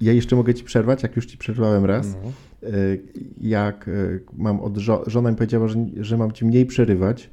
Ja 0.02 0.14
jeszcze 0.14 0.36
mogę 0.36 0.54
ci 0.54 0.64
przerwać, 0.64 1.04
jak 1.04 1.16
już 1.16 1.26
ci 1.26 1.38
przerwałem 1.38 1.86
raz. 1.86 2.08
No. 2.24 2.32
E, 2.70 2.72
jak 3.42 3.88
e, 3.88 3.92
mam 4.34 4.60
od 4.60 4.78
żo 4.78 5.04
żona 5.08 5.30
mi 5.32 5.36
powiedziała, 5.36 5.68
że, 5.68 5.86
że 6.00 6.18
mam 6.18 6.32
ci 6.32 6.46
mniej 6.46 6.66
przerywać, 6.66 7.30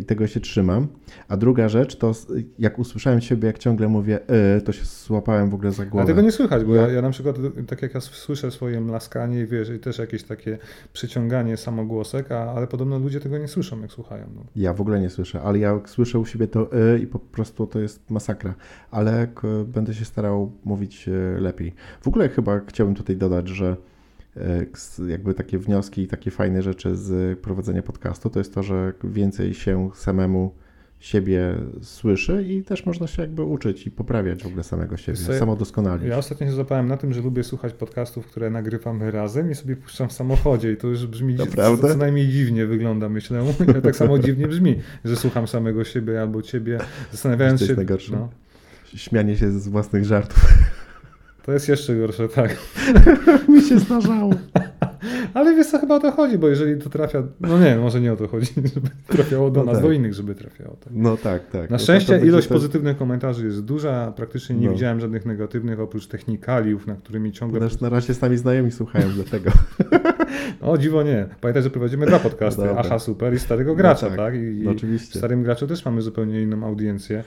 i 0.00 0.04
tego 0.04 0.26
się 0.26 0.40
trzymam. 0.40 0.86
A 1.28 1.36
druga 1.36 1.68
rzecz 1.68 1.96
to, 1.96 2.12
jak 2.58 2.78
usłyszałem 2.78 3.20
siebie, 3.20 3.46
jak 3.46 3.58
ciągle 3.58 3.88
mówię, 3.88 4.20
y, 4.58 4.62
to 4.62 4.72
się 4.72 4.84
złapałem 4.84 5.50
w 5.50 5.54
ogóle 5.54 5.72
za 5.72 5.86
głowę. 5.86 6.04
A 6.04 6.06
tego 6.06 6.22
nie 6.22 6.32
słychać, 6.32 6.64
bo 6.64 6.74
ja, 6.74 6.88
ja 6.88 7.02
na 7.02 7.10
przykład, 7.10 7.36
tak 7.66 7.82
jak 7.82 7.94
ja 7.94 8.00
słyszę 8.00 8.50
swoje 8.50 8.80
mlaskanie, 8.80 9.46
wiesz, 9.46 9.70
i 9.70 9.78
też 9.78 9.98
jakieś 9.98 10.22
takie 10.22 10.58
przyciąganie 10.92 11.56
samogłosek, 11.56 12.32
a, 12.32 12.52
ale 12.52 12.66
podobno 12.66 12.98
ludzie 12.98 13.20
tego 13.20 13.38
nie 13.38 13.48
słyszą, 13.48 13.80
jak 13.80 13.92
słuchają. 13.92 14.24
No. 14.36 14.44
Ja 14.56 14.74
w 14.74 14.80
ogóle 14.80 15.00
nie 15.00 15.10
słyszę, 15.10 15.42
ale 15.42 15.58
ja 15.58 15.80
słyszę 15.86 16.18
u 16.18 16.26
siebie 16.26 16.46
to 16.46 16.70
y 16.94 16.98
i 16.98 17.06
po 17.06 17.18
prostu 17.18 17.66
to 17.66 17.80
jest 17.80 18.10
masakra. 18.10 18.54
Ale 18.90 19.26
będę 19.66 19.94
się 19.94 20.04
starał 20.04 20.52
mówić 20.64 21.08
y, 21.08 21.40
lepiej. 21.40 21.74
W 22.00 22.08
ogóle 22.08 22.28
chyba 22.28 22.60
chciałbym 22.66 22.94
tutaj 22.94 23.16
dodać, 23.16 23.48
że 23.48 23.76
jakby 25.08 25.34
takie 25.34 25.58
wnioski 25.58 26.02
i 26.02 26.06
takie 26.06 26.30
fajne 26.30 26.62
rzeczy 26.62 26.96
z 26.96 27.38
prowadzenia 27.38 27.82
podcastu, 27.82 28.30
to 28.30 28.38
jest 28.40 28.54
to, 28.54 28.62
że 28.62 28.92
więcej 29.04 29.54
się 29.54 29.90
samemu 29.94 30.54
siebie 31.00 31.54
słyszy 31.82 32.44
i 32.48 32.62
też 32.62 32.86
można 32.86 33.06
się 33.06 33.22
jakby 33.22 33.42
uczyć 33.42 33.86
i 33.86 33.90
poprawiać 33.90 34.42
w 34.42 34.46
ogóle 34.46 34.62
samego 34.62 34.96
siebie, 34.96 35.18
so, 35.18 35.38
samo 35.38 35.56
doskonalić. 35.56 36.08
Ja 36.08 36.18
ostatnio 36.18 36.46
się 36.46 36.52
zapałem 36.52 36.88
na 36.88 36.96
tym, 36.96 37.12
że 37.12 37.20
lubię 37.20 37.44
słuchać 37.44 37.72
podcastów, 37.72 38.26
które 38.26 38.50
nagrywamy 38.50 39.10
razem 39.10 39.50
i 39.50 39.54
sobie 39.54 39.76
puszczam 39.76 40.08
w 40.08 40.12
samochodzie 40.12 40.72
i 40.72 40.76
to 40.76 40.88
już 40.88 41.06
brzmi 41.06 41.34
to 41.36 41.46
co, 41.46 41.78
co 41.78 41.96
najmniej 41.96 42.28
dziwnie 42.28 42.66
wygląda, 42.66 43.08
myślę. 43.08 43.44
tak 43.82 43.96
samo 43.96 44.18
dziwnie 44.18 44.46
brzmi, 44.46 44.78
że 45.04 45.16
słucham 45.16 45.48
samego 45.48 45.84
siebie 45.84 46.20
albo 46.20 46.42
ciebie, 46.42 46.78
zastanawiając 47.12 47.60
się... 47.60 47.76
No. 48.12 48.28
Śmianie 48.84 49.36
się 49.36 49.50
z 49.50 49.68
własnych 49.68 50.04
żartów. 50.04 50.54
To 51.50 51.54
jest 51.54 51.68
jeszcze 51.68 51.96
gorsze, 51.96 52.28
tak. 52.28 52.56
Mi 53.48 53.62
się 53.62 53.78
zdarzało. 53.78 54.30
Ale 55.34 55.54
wiesz 55.54 55.66
co, 55.66 55.78
chyba 55.78 55.96
o 55.96 56.00
to 56.00 56.12
chodzi, 56.12 56.38
bo 56.38 56.48
jeżeli 56.48 56.82
to 56.82 56.90
trafia, 56.90 57.22
no 57.40 57.58
nie, 57.58 57.76
może 57.76 58.00
nie 58.00 58.12
o 58.12 58.16
to 58.16 58.28
chodzi, 58.28 58.46
żeby 58.74 58.88
trafiało 59.06 59.50
do 59.50 59.60
no 59.60 59.66
nas, 59.66 59.74
tak. 59.74 59.84
do 59.84 59.92
innych, 59.92 60.14
żeby 60.14 60.34
trafiało. 60.34 60.76
Tak. 60.76 60.92
No 60.96 61.16
tak, 61.16 61.50
tak. 61.50 61.70
Na 61.70 61.76
no 61.76 61.78
szczęście 61.78 62.18
ilość 62.18 62.48
pozytywnych 62.48 62.96
komentarzy 62.96 63.46
jest 63.46 63.64
duża, 63.64 64.12
praktycznie 64.16 64.56
nie 64.56 64.66
no. 64.66 64.72
widziałem 64.72 65.00
żadnych 65.00 65.26
negatywnych, 65.26 65.80
oprócz 65.80 66.06
technikaliów, 66.06 66.86
na 66.86 66.94
którymi 66.94 67.32
ciągle... 67.32 67.60
Nasz, 67.60 67.80
na 67.80 67.88
razie 67.88 68.14
z 68.14 68.20
nami 68.20 68.36
znajomi 68.36 68.70
słuchają 68.70 69.08
dlatego. 69.14 69.50
o 70.60 70.78
dziwo 70.78 71.02
nie. 71.02 71.26
Pamiętaj, 71.40 71.62
że 71.62 71.70
prowadzimy 71.70 72.06
dwa 72.06 72.18
podcasty, 72.18 72.70
Aha 72.76 72.98
Super 72.98 73.34
i 73.34 73.38
Starego 73.38 73.74
Gracza, 73.74 74.10
no 74.10 74.16
tak? 74.16 74.18
tak? 74.18 74.34
I, 74.34 74.60
no 74.64 74.70
oczywiście. 74.70 75.14
w 75.14 75.18
Starym 75.18 75.42
Graczu 75.42 75.66
też 75.66 75.84
mamy 75.84 76.02
zupełnie 76.02 76.42
inną 76.42 76.66
audiencję. 76.66 77.24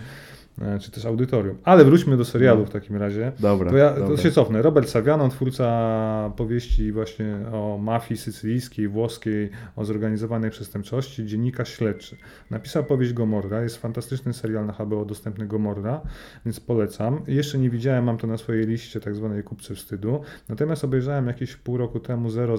E, 0.61 0.79
czy 0.79 0.91
też 0.91 1.05
audytorium. 1.05 1.57
Ale 1.63 1.85
wróćmy 1.85 2.17
do 2.17 2.25
serialu 2.25 2.59
no. 2.59 2.65
w 2.65 2.69
takim 2.69 2.95
razie. 2.95 3.31
Dobra. 3.39 3.71
To 3.71 3.77
ja 3.77 3.93
dobra. 3.93 4.07
to 4.07 4.17
się 4.17 4.31
cofnę. 4.31 4.61
Robert 4.61 4.89
Saviano, 4.89 5.29
twórca 5.29 6.33
powieści 6.37 6.91
właśnie 6.91 7.37
o 7.51 7.77
mafii 7.81 8.17
sycylijskiej, 8.17 8.87
włoskiej, 8.87 9.49
o 9.75 9.85
zorganizowanej 9.85 10.51
przestępczości, 10.51 11.25
dziennikarz 11.25 11.69
śledczy. 11.69 12.17
Napisał 12.49 12.83
powieść 12.83 13.13
Gomorra, 13.13 13.63
jest 13.63 13.77
fantastyczny 13.77 14.33
serial 14.33 14.65
na 14.65 14.73
HBO 14.73 15.05
dostępny 15.05 15.47
Gomorra, 15.47 16.01
więc 16.45 16.59
polecam. 16.59 17.21
Jeszcze 17.27 17.57
nie 17.57 17.69
widziałem, 17.69 18.03
mam 18.03 18.17
to 18.17 18.27
na 18.27 18.37
swojej 18.37 18.67
liście 18.67 18.99
tak 18.99 19.15
zwanej 19.15 19.43
kupcy 19.43 19.75
wstydu. 19.75 20.21
Natomiast 20.49 20.83
obejrzałem 20.83 21.27
jakieś 21.27 21.55
pół 21.55 21.77
roku 21.77 21.99
temu 21.99 22.29
000, 22.29 22.55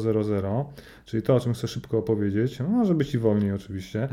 czyli 1.05 1.23
to, 1.23 1.35
o 1.35 1.41
czym 1.41 1.55
chcę 1.55 1.69
szybko 1.69 1.99
opowiedzieć. 1.99 2.59
No, 2.59 2.69
może 2.69 2.95
być 2.95 3.15
i 3.15 3.19
wolniej 3.19 3.53
oczywiście. 3.53 4.09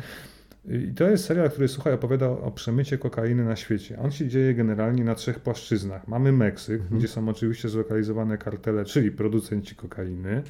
I 0.65 0.93
to 0.93 1.09
jest 1.09 1.25
serial, 1.25 1.49
który 1.49 1.67
słuchaj, 1.67 1.93
opowiada 1.93 2.29
o 2.29 2.51
przemycie 2.51 2.97
kokainy 2.97 3.43
na 3.43 3.55
świecie. 3.55 3.99
On 3.99 4.11
się 4.11 4.27
dzieje 4.27 4.53
generalnie 4.53 5.03
na 5.03 5.15
trzech 5.15 5.39
płaszczyznach. 5.39 6.07
Mamy 6.07 6.31
Meksyk, 6.31 6.81
mhm. 6.81 6.99
gdzie 6.99 7.07
są 7.07 7.29
oczywiście 7.29 7.69
zlokalizowane 7.69 8.37
kartele, 8.37 8.85
czyli 8.85 9.11
producenci 9.11 9.75
kokainy. 9.75 10.43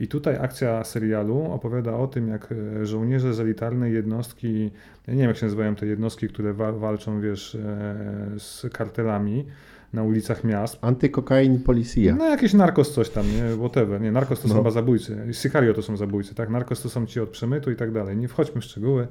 I 0.00 0.08
tutaj 0.08 0.36
akcja 0.36 0.84
serialu 0.84 1.52
opowiada 1.52 1.96
o 1.96 2.06
tym, 2.06 2.28
jak 2.28 2.48
e, 2.52 2.86
żołnierze 2.86 3.34
z 3.34 3.40
elitarnej 3.40 3.94
jednostki, 3.94 4.70
ja 5.06 5.14
nie 5.14 5.20
wiem 5.20 5.28
jak 5.28 5.36
się 5.36 5.46
nazywają 5.46 5.74
te 5.74 5.86
jednostki, 5.86 6.28
które 6.28 6.52
wa 6.52 6.72
walczą, 6.72 7.20
wiesz, 7.20 7.54
e, 7.54 7.98
z 8.38 8.66
kartelami, 8.72 9.46
na 9.92 10.02
ulicach 10.02 10.44
miast. 10.44 10.78
Antykokain 10.80 11.58
policja. 11.62 12.14
No 12.14 12.24
jakieś 12.26 12.54
narkos 12.54 12.92
coś 12.92 13.10
tam, 13.10 13.26
nie? 13.26 13.56
Whatever. 13.56 14.00
Nie, 14.00 14.12
narkos 14.12 14.40
to 14.40 14.48
są 14.48 14.54
No. 14.54 14.60
chyba 14.60 14.70
zabójcy. 14.70 15.16
Sicario 15.32 15.74
to 15.74 15.82
są 15.82 15.96
zabójcy, 15.96 16.34
tak? 16.34 16.50
Narkos 16.50 16.82
to 16.82 16.88
są 16.88 17.06
ci 17.06 17.20
od 17.20 17.28
przemytu 17.28 17.70
i 17.70 17.76
tak 17.76 17.92
dalej. 17.92 18.16
Nie 18.16 18.28
wchodźmy 18.28 18.60
w 18.60 18.64
szczegóły. 18.64 19.06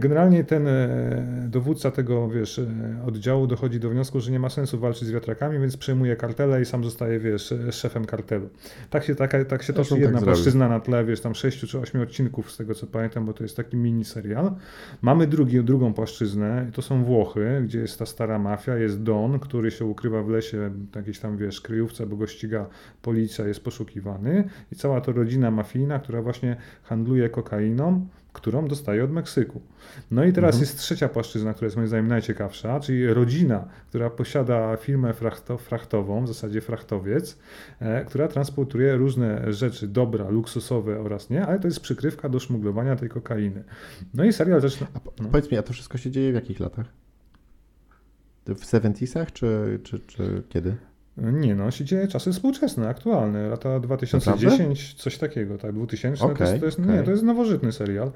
Generalnie 0.00 0.44
ten 0.44 0.66
e, 0.68 1.46
dowódca 1.48 1.90
tego, 1.90 2.28
wiesz, 2.28 2.58
e, 2.58 2.66
oddziału 3.06 3.46
dochodzi 3.46 3.80
do 3.80 3.90
wniosku, 3.90 4.20
że 4.20 4.32
nie 4.32 4.40
ma 4.40 4.48
sensu 4.48 4.78
walczyć 4.78 5.08
z 5.08 5.10
wiatrakami, 5.10 5.58
więc 5.58 5.76
przejmuje 5.76 6.16
kartele 6.16 6.62
i 6.62 6.64
sam 6.64 6.84
zostaje, 6.84 7.18
wiesz, 7.18 7.52
e, 7.52 7.72
szefem 7.72 8.04
kartelu. 8.04 8.48
Tak 8.90 9.04
się, 9.04 9.14
taka, 9.14 9.44
tak 9.44 9.62
się 9.62 9.72
toczy 9.72 9.98
jedna 9.98 10.18
tak 10.18 10.24
płaszczyzna 10.24 10.68
na 10.68 10.80
tle, 10.80 11.04
wiesz, 11.04 11.20
tam 11.20 11.34
sześciu 11.34 11.66
czy 11.66 11.78
ośmiu 11.78 12.02
odcinków 12.02 12.52
z 12.52 12.56
tego 12.56 12.74
co 12.74 12.86
pamiętam, 12.86 13.26
bo 13.26 13.32
to 13.32 13.44
jest 13.44 13.56
taki 13.56 13.76
mini 13.76 14.04
serial. 14.04 14.52
Mamy 15.02 15.26
drugi, 15.26 15.64
drugą 15.64 15.92
płaszczyznę, 15.94 16.70
to 16.72 16.82
są 16.82 17.04
Włochy, 17.04 17.60
gdzie 17.64 17.78
jest 17.78 17.98
ta 17.98 18.06
stara 18.06 18.38
mafia, 18.38 18.76
jest 18.76 19.02
Don, 19.02 19.38
który 19.38 19.70
się 19.70 19.81
ukrywa 19.84 20.22
w 20.22 20.28
lesie, 20.28 20.70
jakiejś 20.96 21.18
tam, 21.18 21.36
wiesz, 21.36 21.60
kryjówce, 21.60 22.06
bo 22.06 22.16
go 22.16 22.26
ściga 22.26 22.66
policja, 23.02 23.46
jest 23.46 23.64
poszukiwany 23.64 24.48
i 24.72 24.76
cała 24.76 25.00
to 25.00 25.12
rodzina 25.12 25.50
mafijna, 25.50 25.98
która 25.98 26.22
właśnie 26.22 26.56
handluje 26.82 27.28
kokainą, 27.28 28.06
którą 28.32 28.68
dostaje 28.68 29.04
od 29.04 29.10
Meksyku. 29.10 29.60
No 30.10 30.24
i 30.24 30.32
teraz 30.32 30.54
Mhm. 30.54 30.60
jest 30.60 30.78
trzecia 30.78 31.08
płaszczyzna, 31.08 31.52
która 31.54 31.66
jest 31.66 31.76
moim 31.76 31.88
zdaniem 31.88 32.08
najciekawsza, 32.08 32.80
czyli 32.80 33.06
rodzina, 33.06 33.68
która 33.88 34.10
posiada 34.10 34.76
firmę 34.76 35.14
frachto, 35.14 35.58
frachtową, 35.58 36.24
w 36.24 36.28
zasadzie 36.28 36.60
frachtowiec, 36.60 37.38
e, 37.80 38.04
która 38.04 38.28
transportuje 38.28 38.96
różne 38.96 39.52
rzeczy, 39.52 39.88
dobra, 39.88 40.28
luksusowe 40.28 41.00
oraz 41.00 41.30
nie, 41.30 41.46
ale 41.46 41.60
to 41.60 41.68
jest 41.68 41.80
przykrywka 41.80 42.28
do 42.28 42.40
szmuglowania 42.40 42.96
tej 42.96 43.08
kokainy. 43.08 43.64
No 44.14 44.24
i 44.24 44.32
serial 44.32 44.60
zaczyna... 44.60 44.86
No. 45.20 45.28
powiedz 45.28 45.50
mi, 45.50 45.58
a 45.58 45.62
to 45.62 45.72
wszystko 45.72 45.98
się 45.98 46.10
dzieje 46.10 46.32
w 46.32 46.34
jakich 46.34 46.60
latach? 46.60 47.01
To 48.44 48.54
W 48.54 48.64
70 48.64 49.32
czy, 49.32 49.80
czy, 49.82 50.00
czy 50.00 50.42
kiedy? 50.48 50.76
Nie 51.16 51.54
no, 51.54 51.70
się 51.70 51.84
dzieje 51.84 52.08
czasy 52.08 52.32
współczesne, 52.32 52.88
aktualne, 52.88 53.48
lata 53.48 53.80
2010, 53.80 54.94
coś 54.94 55.18
takiego, 55.18 55.58
tak, 55.58 55.72
2000, 55.72 56.20
to, 56.20 56.26
Okej, 56.32 56.46
jest, 56.46 56.60
to, 56.60 56.66
jest, 56.66 56.80
okej. 56.80 56.92
nie, 56.92 57.02
to 57.02 57.10
jest 57.10 57.22
nowożytny 57.22 57.72
serial. 57.72 58.12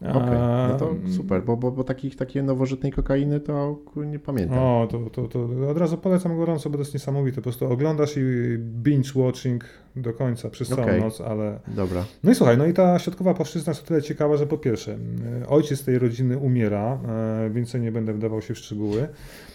Okej, 0.00 0.38
no 0.68 0.76
to 0.78 0.94
super, 1.16 1.44
bo, 1.44 1.56
bo, 1.56 1.70
bo 1.70 1.84
takich, 1.84 2.16
takiej 2.16 2.42
nowożytnej 2.42 2.92
kokainy 2.92 3.40
to 3.40 3.78
nie 4.06 4.18
pamiętam. 4.18 4.58
O, 4.58 4.88
to, 4.90 5.10
to, 5.10 5.28
to 5.28 5.48
od 5.70 5.78
razu 5.78 5.98
polecam 5.98 6.36
gorąco, 6.36 6.70
bo 6.70 6.76
to 6.76 6.80
jest 6.80 6.94
niesamowite. 6.94 7.36
Po 7.36 7.42
prostu 7.42 7.72
oglądasz 7.72 8.16
i 8.16 8.20
binge 8.58 9.10
watching 9.14 9.64
do 9.96 10.12
końca 10.12 10.50
przez 10.50 10.68
całą 10.68 10.82
Okej. 10.82 11.00
noc, 11.00 11.20
ale. 11.20 11.60
Dobra. 11.68 12.04
No 12.22 12.30
i 12.30 12.34
słuchaj, 12.34 12.58
no 12.58 12.66
i 12.66 12.72
ta 12.72 12.98
środkowa 12.98 13.34
płaszczyzna 13.34 13.70
jest 13.70 13.82
o 13.82 13.86
tyle 13.86 14.02
ciekawa, 14.02 14.36
że 14.36 14.46
po 14.46 14.58
pierwsze, 14.58 14.98
e, 15.42 15.48
ojciec 15.48 15.84
tej 15.84 15.98
rodziny 15.98 16.38
umiera, 16.38 16.98
e, 17.08 17.50
więcej 17.50 17.80
nie 17.80 17.92
będę 17.92 18.12
wdawał 18.12 18.42
się 18.42 18.54
w 18.54 18.58
szczegóły. 18.58 19.08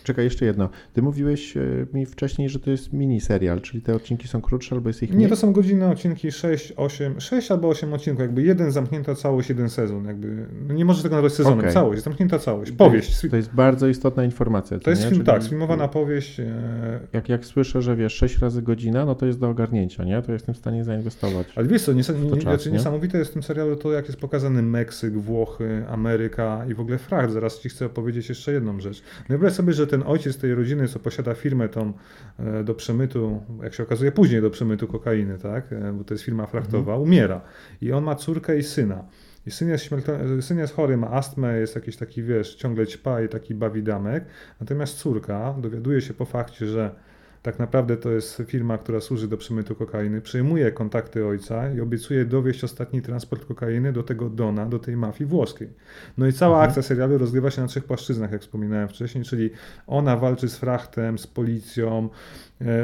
Czekaj, 0.03 0.25
jeszcze 0.25 0.45
jedno. 0.45 0.69
Ty 0.93 1.01
mówiłeś 1.01 1.57
e, 1.57 1.61
mi 1.93 2.05
wcześniej, 2.05 2.49
że 2.49 2.59
to 2.59 2.71
jest 2.71 2.93
mini 2.93 3.21
serial, 3.21 3.61
czyli 3.61 3.81
te 3.81 3.95
odcinki 3.95 4.27
są 4.27 4.41
krótsze 4.41 4.75
albo 4.75 4.89
jest 4.89 5.03
ich 5.03 5.09
Nie, 5.09 5.15
mniej? 5.15 5.29
to 5.29 5.35
są 5.35 5.53
godzinne 5.53 5.91
odcinki 5.91 6.31
6, 6.31 6.73
8, 6.77 7.21
6 7.21 7.51
albo 7.51 7.69
8 7.69 7.93
odcinków, 7.93 8.21
jakby 8.21 8.43
jeden 8.43 8.71
zamknięta 8.71 9.15
całość, 9.15 9.49
jeden 9.49 9.69
sezon, 9.69 10.05
jakby, 10.05 10.45
no 10.67 10.73
nie 10.73 10.85
możesz 10.85 11.03
tego 11.03 11.15
nazwać 11.15 11.33
sezonem, 11.33 11.59
Okej. 11.59 11.73
całość, 11.73 12.03
zamknięta 12.03 12.39
całość, 12.39 12.71
powieść. 12.71 13.27
To 13.29 13.35
jest 13.35 13.53
bardzo 13.53 13.87
istotna 13.87 14.23
informacja. 14.23 14.79
To 14.79 14.89
jest 14.89 15.01
nie? 15.01 15.09
film, 15.09 15.19
Czyli 15.21 15.25
tak, 15.33 15.43
sfilmowana 15.43 15.87
powieść, 15.87 16.39
e, 16.39 16.99
Jak, 17.13 17.29
jak 17.29 17.45
słyszę, 17.45 17.81
że 17.81 17.95
wiesz, 17.95 18.13
6 18.13 18.37
razy 18.37 18.61
godzina, 18.61 19.05
no 19.05 19.15
to 19.15 19.25
jest 19.25 19.39
do 19.39 19.49
ogarnięcia, 19.49 20.03
nie? 20.03 20.21
To 20.21 20.31
jestem 20.33 20.55
w 20.55 20.57
stanie 20.57 20.83
zainwestować. 20.83 21.47
Ale 21.55 21.67
wiesz 21.67 21.81
co, 21.81 21.93
nies- 21.93 22.23
nie, 22.23 22.31
czas, 22.31 22.41
znaczy 22.41 22.71
nie? 22.71 22.77
niesamowite 22.77 23.17
jest 23.17 23.29
w 23.31 23.33
tym 23.33 23.43
serialu 23.43 23.75
to, 23.75 23.91
jak 23.91 24.05
jest 24.05 24.19
pokazany 24.19 24.61
Meksyk, 24.61 25.17
Włochy, 25.17 25.83
Ameryka 25.89 26.65
i 26.69 26.73
w 26.73 26.79
ogóle 26.79 26.97
fracht. 26.97 27.33
Zaraz 27.33 27.59
Ci 27.59 27.69
chcę 27.69 27.85
opowiedzieć 27.85 28.29
jeszcze 28.29 28.51
jedną 28.53 28.79
rzecz. 28.79 29.03
Wyobraź 29.29 29.53
sobie, 29.53 29.73
że 29.73 29.87
ten 29.89 30.03
ojciec 30.05 30.37
tej 30.37 30.55
rodziny, 30.55 30.87
co 30.87 30.99
posiada 30.99 31.33
firmę 31.33 31.69
tą 31.69 31.93
e, 32.39 32.63
do 32.63 32.75
przemytu, 32.75 33.41
jak 33.63 33.73
się 33.73 33.83
okazuje 33.83 34.11
później 34.11 34.41
do 34.41 34.49
przemytu 34.49 34.87
kokainy, 34.87 35.37
tak, 35.37 35.73
E, 35.73 35.93
bo 35.93 36.03
to 36.03 36.13
jest 36.13 36.23
firma 36.23 36.45
frachtowa, 36.45 36.91
Mhm. 36.93 37.01
umiera. 37.01 37.41
I 37.81 37.91
on 37.91 38.03
ma 38.03 38.15
córkę 38.15 38.57
i 38.57 38.63
syna. 38.63 39.03
I 39.45 39.51
syn 39.51 39.69
jest, 39.69 39.83
śmiertel- 39.85 40.41
syn 40.41 40.57
jest 40.59 40.73
chory, 40.75 40.97
ma 40.97 41.11
astmę, 41.11 41.59
jest 41.59 41.75
jakiś 41.75 41.97
taki, 41.97 42.23
wiesz, 42.23 42.55
ciągle 42.55 42.87
ćpa 42.87 43.21
i 43.21 43.29
taki 43.29 43.55
bawidamek. 43.55 44.25
Natomiast 44.59 44.97
córka 44.97 45.55
dowiaduje 45.61 46.01
się 46.01 46.13
po 46.13 46.25
fakcie, 46.25 46.65
że 46.65 46.95
tak 47.41 47.59
naprawdę 47.59 47.97
to 47.97 48.11
jest 48.11 48.43
firma, 48.45 48.77
która 48.77 49.01
służy 49.01 49.27
do 49.27 49.37
przemytu 49.37 49.75
kokainy, 49.75 50.21
przejmuje 50.21 50.71
kontakty 50.71 51.25
ojca 51.25 51.73
i 51.73 51.81
obiecuje 51.81 52.25
dowieść 52.25 52.63
ostatni 52.63 53.01
transport 53.01 53.45
kokainy 53.45 53.93
do 53.93 54.03
tego 54.03 54.29
Dona, 54.29 54.65
do 54.65 54.79
tej 54.79 54.97
mafii 54.97 55.29
włoskiej. 55.29 55.69
No 56.17 56.27
i 56.27 56.33
cała 56.33 56.55
Mhm. 56.55 56.69
akcja 56.69 56.83
serialu 56.83 57.17
rozgrywa 57.17 57.51
się 57.51 57.61
na 57.61 57.67
trzech 57.67 57.83
płaszczyznach, 57.83 58.31
jak 58.31 58.41
wspominałem 58.41 58.87
wcześniej, 58.87 59.23
czyli 59.23 59.49
ona 59.87 60.17
walczy 60.17 60.49
z 60.49 60.57
frachtem, 60.57 61.17
z 61.17 61.27
policją, 61.27 62.09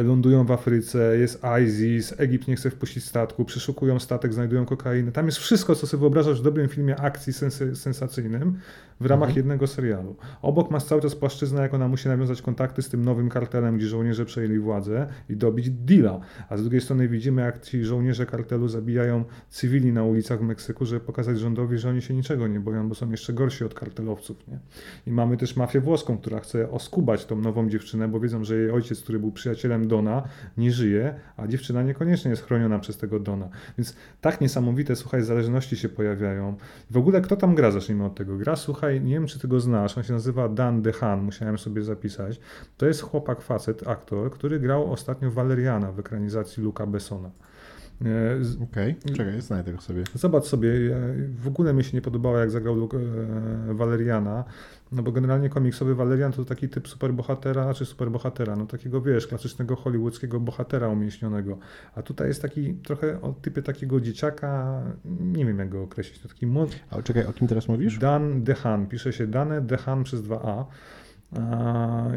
lądują 0.03 0.45
w 0.45 0.51
Afryce, 0.51 1.17
jest 1.17 1.41
ISIS, 1.65 2.13
Egipt 2.17 2.47
nie 2.47 2.55
chce 2.55 2.69
wpuścić 2.69 3.03
statku, 3.03 3.45
przeszukują 3.45 3.99
statek, 3.99 4.33
znajdują 4.33 4.65
kokainę. 4.65 5.11
Tam 5.11 5.25
jest 5.25 5.37
wszystko, 5.37 5.75
co 5.75 5.87
sobie 5.87 6.01
wyobrażasz 6.01 6.39
w 6.39 6.43
dobrym 6.43 6.67
filmie 6.67 6.95
akcji 6.95 7.33
sensy, 7.33 7.75
sensacyjnym 7.75 8.59
w 8.99 9.05
ramach 9.05 9.29
Mhm. 9.29 9.37
jednego 9.37 9.67
serialu. 9.67 10.15
Obok 10.41 10.71
masz 10.71 10.83
cały 10.83 11.01
czas 11.01 11.15
płaszczyznę, 11.15 11.61
jak 11.61 11.73
ona 11.73 11.87
musi 11.87 12.07
nawiązać 12.07 12.41
kontakty 12.41 12.81
z 12.81 12.89
tym 12.89 13.05
nowym 13.05 13.29
kartelem, 13.29 13.77
gdzie 13.77 13.87
żołnierze 13.87 14.25
przejęli 14.25 14.59
władzę 14.59 15.07
i 15.29 15.35
dobić 15.35 15.69
deala. 15.69 16.19
A 16.49 16.57
z 16.57 16.61
drugiej 16.61 16.81
strony 16.81 17.07
widzimy, 17.07 17.41
jak 17.41 17.61
ci 17.61 17.83
żołnierze 17.85 18.25
kartelu 18.25 18.67
zabijają 18.67 19.23
cywili 19.49 19.93
na 19.93 20.03
ulicach 20.03 20.39
w 20.39 20.43
Meksyku, 20.43 20.85
żeby 20.85 21.01
pokazać 21.01 21.39
rządowi, 21.39 21.77
że 21.77 21.89
oni 21.89 22.01
się 22.01 22.13
niczego 22.13 22.47
nie 22.47 22.59
boją, 22.59 22.89
bo 22.89 22.95
są 22.95 23.11
jeszcze 23.11 23.33
gorsi 23.33 23.63
od 23.63 23.73
kartelowców. 23.73 24.47
Nie? 24.47 24.59
I 25.07 25.11
mamy 25.11 25.37
też 25.37 25.55
mafię 25.55 25.81
włoską, 25.81 26.17
która 26.17 26.39
chce 26.39 26.71
oskubać 26.71 27.25
tą 27.25 27.41
nową 27.41 27.69
dziewczynę, 27.69 28.07
bo 28.07 28.19
wiedzą, 28.19 28.43
że 28.43 28.55
jej 28.55 28.71
ojciec, 28.71 29.01
który 29.01 29.19
był 29.19 29.31
przyjacielem 29.31 29.64
Dona, 29.87 30.23
nie 30.57 30.71
żyje, 30.71 31.15
a 31.37 31.47
dziewczyna 31.47 31.83
niekoniecznie 31.83 32.31
jest 32.31 32.43
chroniona 32.43 32.79
przez 32.79 32.97
tego 32.97 33.19
Dona. 33.19 33.49
Więc 33.77 33.95
tak 34.21 34.41
niesamowite, 34.41 34.95
słuchaj, 34.95 35.21
zależności 35.21 35.77
się 35.77 35.89
pojawiają. 35.89 36.55
W 36.91 36.97
ogóle 36.97 37.21
kto 37.21 37.35
tam 37.35 37.55
gra, 37.55 37.71
zacznijmy 37.71 38.05
od 38.05 38.15
tego. 38.15 38.37
Gra, 38.37 38.55
słuchaj, 38.55 39.01
nie 39.01 39.13
wiem, 39.13 39.27
czy 39.27 39.39
ty 39.39 39.47
go 39.47 39.59
znasz, 39.59 39.97
on 39.97 40.03
się 40.03 40.13
nazywa 40.13 40.49
Dan 40.49 40.81
DeHaan, 40.81 41.21
musiałem 41.21 41.57
sobie 41.57 41.81
zapisać. 41.81 42.39
To 42.77 42.85
jest 42.85 43.01
chłopak, 43.01 43.41
facet, 43.41 43.87
aktor, 43.87 44.31
który 44.31 44.59
grał 44.59 44.91
ostatnio 44.91 45.31
Valeriana 45.31 45.91
w 45.91 45.99
ekranizacji 45.99 46.63
Luca 46.63 46.85
Bessona. 46.87 47.31
E, 48.01 48.63
Okej, 48.63 48.95
czekaj, 49.17 49.41
znajdę 49.41 49.73
go 49.73 49.81
sobie. 49.81 50.03
Zobacz 50.13 50.43
sobie, 50.43 50.69
w 51.41 51.47
ogóle 51.47 51.73
mi 51.73 51.83
się 51.83 51.97
nie 51.97 52.01
podobało, 52.01 52.37
jak 52.37 52.51
zagrał 52.51 52.75
Luke, 52.75 52.97
e, 52.97 53.73
Valeriana, 53.73 54.43
no 54.91 55.03
bo 55.03 55.11
generalnie 55.11 55.49
komiksowy 55.49 55.95
Valerian 55.95 56.31
to 56.31 56.45
taki 56.45 56.69
typ 56.69 56.87
superbohatera, 56.87 57.73
czy 57.73 57.85
superbohatera, 57.85 58.55
no 58.55 58.65
takiego, 58.65 59.01
wiesz, 59.01 59.27
klasycznego 59.27 59.75
hollywoodzkiego 59.75 60.39
bohatera 60.39 60.87
umieśnionego. 60.87 61.57
A 61.95 62.01
tutaj 62.01 62.27
jest 62.27 62.41
taki 62.41 62.73
trochę 62.73 63.21
o 63.21 63.33
typie 63.33 63.61
takiego 63.61 64.01
dzieciaka, 64.01 64.81
nie 65.19 65.45
wiem 65.45 65.59
jak 65.59 65.69
go 65.69 65.83
określić, 65.83 66.19
to 66.19 66.29
taki 66.29 66.47
młody, 66.47 66.75
A 66.89 67.01
czekaj, 67.01 67.25
o 67.25 67.33
kim 67.33 67.47
teraz 67.47 67.67
mówisz? 67.67 67.97
Dan 67.97 68.43
DeHaan, 68.43 68.87
pisze 68.87 69.13
się 69.13 69.27
Dane 69.27 69.61
DeHaan 69.61 70.03
przez 70.03 70.21
2A. 70.21 70.65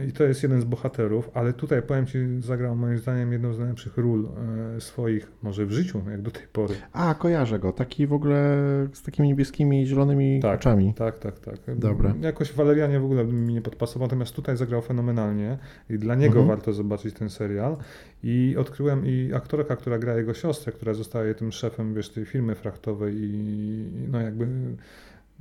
I 0.08 0.12
to 0.12 0.24
jest 0.24 0.42
jeden 0.42 0.60
z 0.60 0.64
bohaterów, 0.64 1.30
ale 1.34 1.52
tutaj 1.52 1.82
powiem 1.82 2.06
Ci, 2.06 2.18
zagrał 2.40 2.76
moim 2.76 2.98
zdaniem 2.98 3.32
jedną 3.32 3.52
z 3.52 3.58
najlepszych 3.58 3.96
ról 3.96 4.28
e, 4.76 4.80
swoich, 4.80 5.32
może 5.42 5.66
w 5.66 5.70
życiu, 5.72 6.02
jak 6.10 6.22
do 6.22 6.30
tej 6.30 6.42
pory. 6.52 6.74
A, 6.92 7.14
kojarzę 7.14 7.58
go. 7.58 7.72
Taki 7.72 8.06
w 8.06 8.12
ogóle 8.12 8.56
z 8.92 9.02
takimi 9.02 9.28
niebieskimi 9.28 9.86
zielonymi 9.86 10.40
Tak. 10.42 10.60
oczami. 10.60 10.94
Tak, 10.94 11.18
tak, 11.18 11.38
tak. 11.38 11.56
Dobra. 11.76 12.14
Jakoś 12.20 12.52
Walerianie 12.52 13.00
w 13.00 13.04
ogóle 13.04 13.24
mi 13.24 13.54
nie 13.54 13.62
podpasował, 13.62 14.06
natomiast 14.08 14.34
tutaj 14.34 14.56
zagrał 14.56 14.82
fenomenalnie 14.82 15.58
i 15.90 15.98
dla 15.98 16.14
niego 16.14 16.38
Mhm. 16.40 16.46
warto 16.48 16.72
zobaczyć 16.72 17.14
ten 17.14 17.30
serial. 17.30 17.76
I 18.22 18.56
odkryłem 18.58 19.06
i 19.06 19.30
aktorka, 19.34 19.76
która 19.76 19.98
gra 19.98 20.16
jego 20.16 20.34
siostrę, 20.34 20.72
która 20.72 20.94
zostaje 20.94 21.34
tym 21.34 21.52
szefem, 21.52 21.94
wiesz, 21.94 22.08
tej 22.10 22.24
firmy 22.24 22.54
frachtowej 22.54 23.14
i 23.18 23.84
no 24.10 24.20
jakby, 24.20 24.46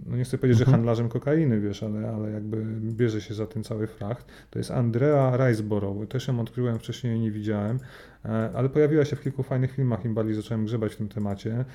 no 0.06 0.18
nie 0.18 0.24
chcę 0.24 0.38
powiedzieć, 0.38 0.58
że 0.58 0.64
Mhm. 0.64 0.78
handlarzem 0.78 1.10
kokainy, 1.10 1.60
wiesz, 1.60 1.84
ale, 1.84 2.10
ale 2.10 2.32
jakby 2.32 2.66
bierze 2.82 3.22
się 3.22 3.34
za 3.34 3.48
ten 3.48 3.64
cały 3.64 3.88
fracht. 3.88 4.26
To 4.50 4.60
jest 4.60 4.72
Andrea 4.72 5.38
Riseborough. 5.38 6.08
Też 6.08 6.28
ją 6.28 6.40
odkryłem 6.40 6.80
wcześniej, 6.80 7.20
nie 7.20 7.32
widziałem, 7.32 7.80
e, 8.26 8.52
ale 8.54 8.70
pojawiła 8.70 9.06
się 9.06 9.16
w 9.16 9.22
kilku 9.22 9.44
fajnych 9.44 9.72
filmach, 9.72 10.06
im 10.06 10.14
bardziej 10.14 10.36
zacząłem 10.36 10.66
grzebać 10.66 10.94
w 10.94 10.98
tym 10.98 11.08
temacie. 11.08 11.66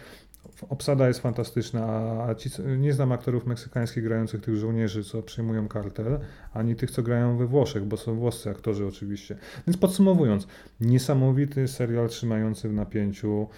Obsada 0.69 1.09
jest 1.09 1.21
fantastyczna, 1.21 1.85
a 2.29 2.35
ci, 2.35 2.51
nie 2.79 2.93
znam 2.93 3.13
aktorów 3.13 3.47
meksykańskich 3.47 4.05
grających 4.05 4.41
tych 4.41 4.57
żołnierzy, 4.57 5.05
co 5.05 5.23
przejmują 5.23 5.69
kartel, 5.69 6.19
ani 6.53 6.77
tych, 6.77 6.91
co 6.91 7.03
grają 7.03 7.37
we 7.37 7.47
Włoszech, 7.47 7.85
bo 7.85 7.97
są 7.97 8.15
włoscy 8.15 8.51
aktorzy 8.51 8.87
oczywiście. 8.87 9.37
Więc 9.67 9.77
podsumowując, 9.77 10.47
niesamowity 10.81 11.69
serial 11.69 12.09
trzymający 12.09 12.69
w 12.69 12.73
napięciu, 12.73 13.49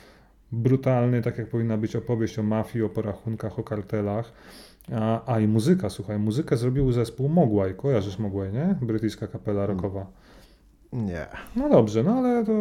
brutalny, 0.63 1.23
tak 1.23 1.39
jak 1.39 1.49
powinna 1.49 1.77
być 1.77 1.97
opowieść 1.97 2.39
o 2.39 2.43
mafii, 2.43 2.85
o 2.85 2.89
porachunkach, 2.89 3.59
o 3.59 3.63
kartelach. 3.63 4.33
A, 4.93 5.35
a 5.35 5.41
i 5.41 5.49
muzyka, 5.49 5.91
słuchaj, 5.91 6.19
muzykę 6.19 6.57
zrobił 6.57 6.93
zespół 6.93 7.29
Mogwai. 7.29 7.75
Kojarzysz 7.75 8.19
Mogwai, 8.19 8.53
nie? 8.53 8.75
Brytyjska 8.83 9.27
kapela 9.27 9.67
rockowa. 9.67 10.07
Nie. 10.93 11.27
No 11.57 11.69
dobrze, 11.69 12.03
no 12.03 12.13
ale 12.13 12.45
to 12.45 12.53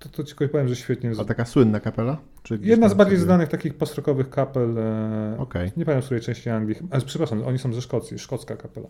to, 0.00 0.08
to 0.08 0.24
ci 0.24 0.34
powiem, 0.34 0.68
że 0.68 0.76
świetnie. 0.76 1.12
A 1.20 1.24
taka 1.24 1.44
słynna 1.44 1.80
kapela? 1.80 2.16
Jedna 2.60 2.88
z 2.88 2.94
bardziej 2.94 3.16
sobie... 3.16 3.24
znanych 3.24 3.48
takich 3.48 3.74
postrokowych 3.74 4.30
kapel. 4.30 4.78
E, 4.78 5.34
okay. 5.38 5.64
Nie 5.76 5.84
pamiętam, 5.84 6.02
w 6.02 6.04
której 6.04 6.22
części 6.22 6.50
Anglii. 6.50 6.76
A, 6.90 7.00
przepraszam, 7.00 7.42
oni 7.42 7.58
są 7.58 7.72
ze 7.72 7.82
Szkocji, 7.82 8.18
szkocka 8.18 8.56
kapela. 8.56 8.88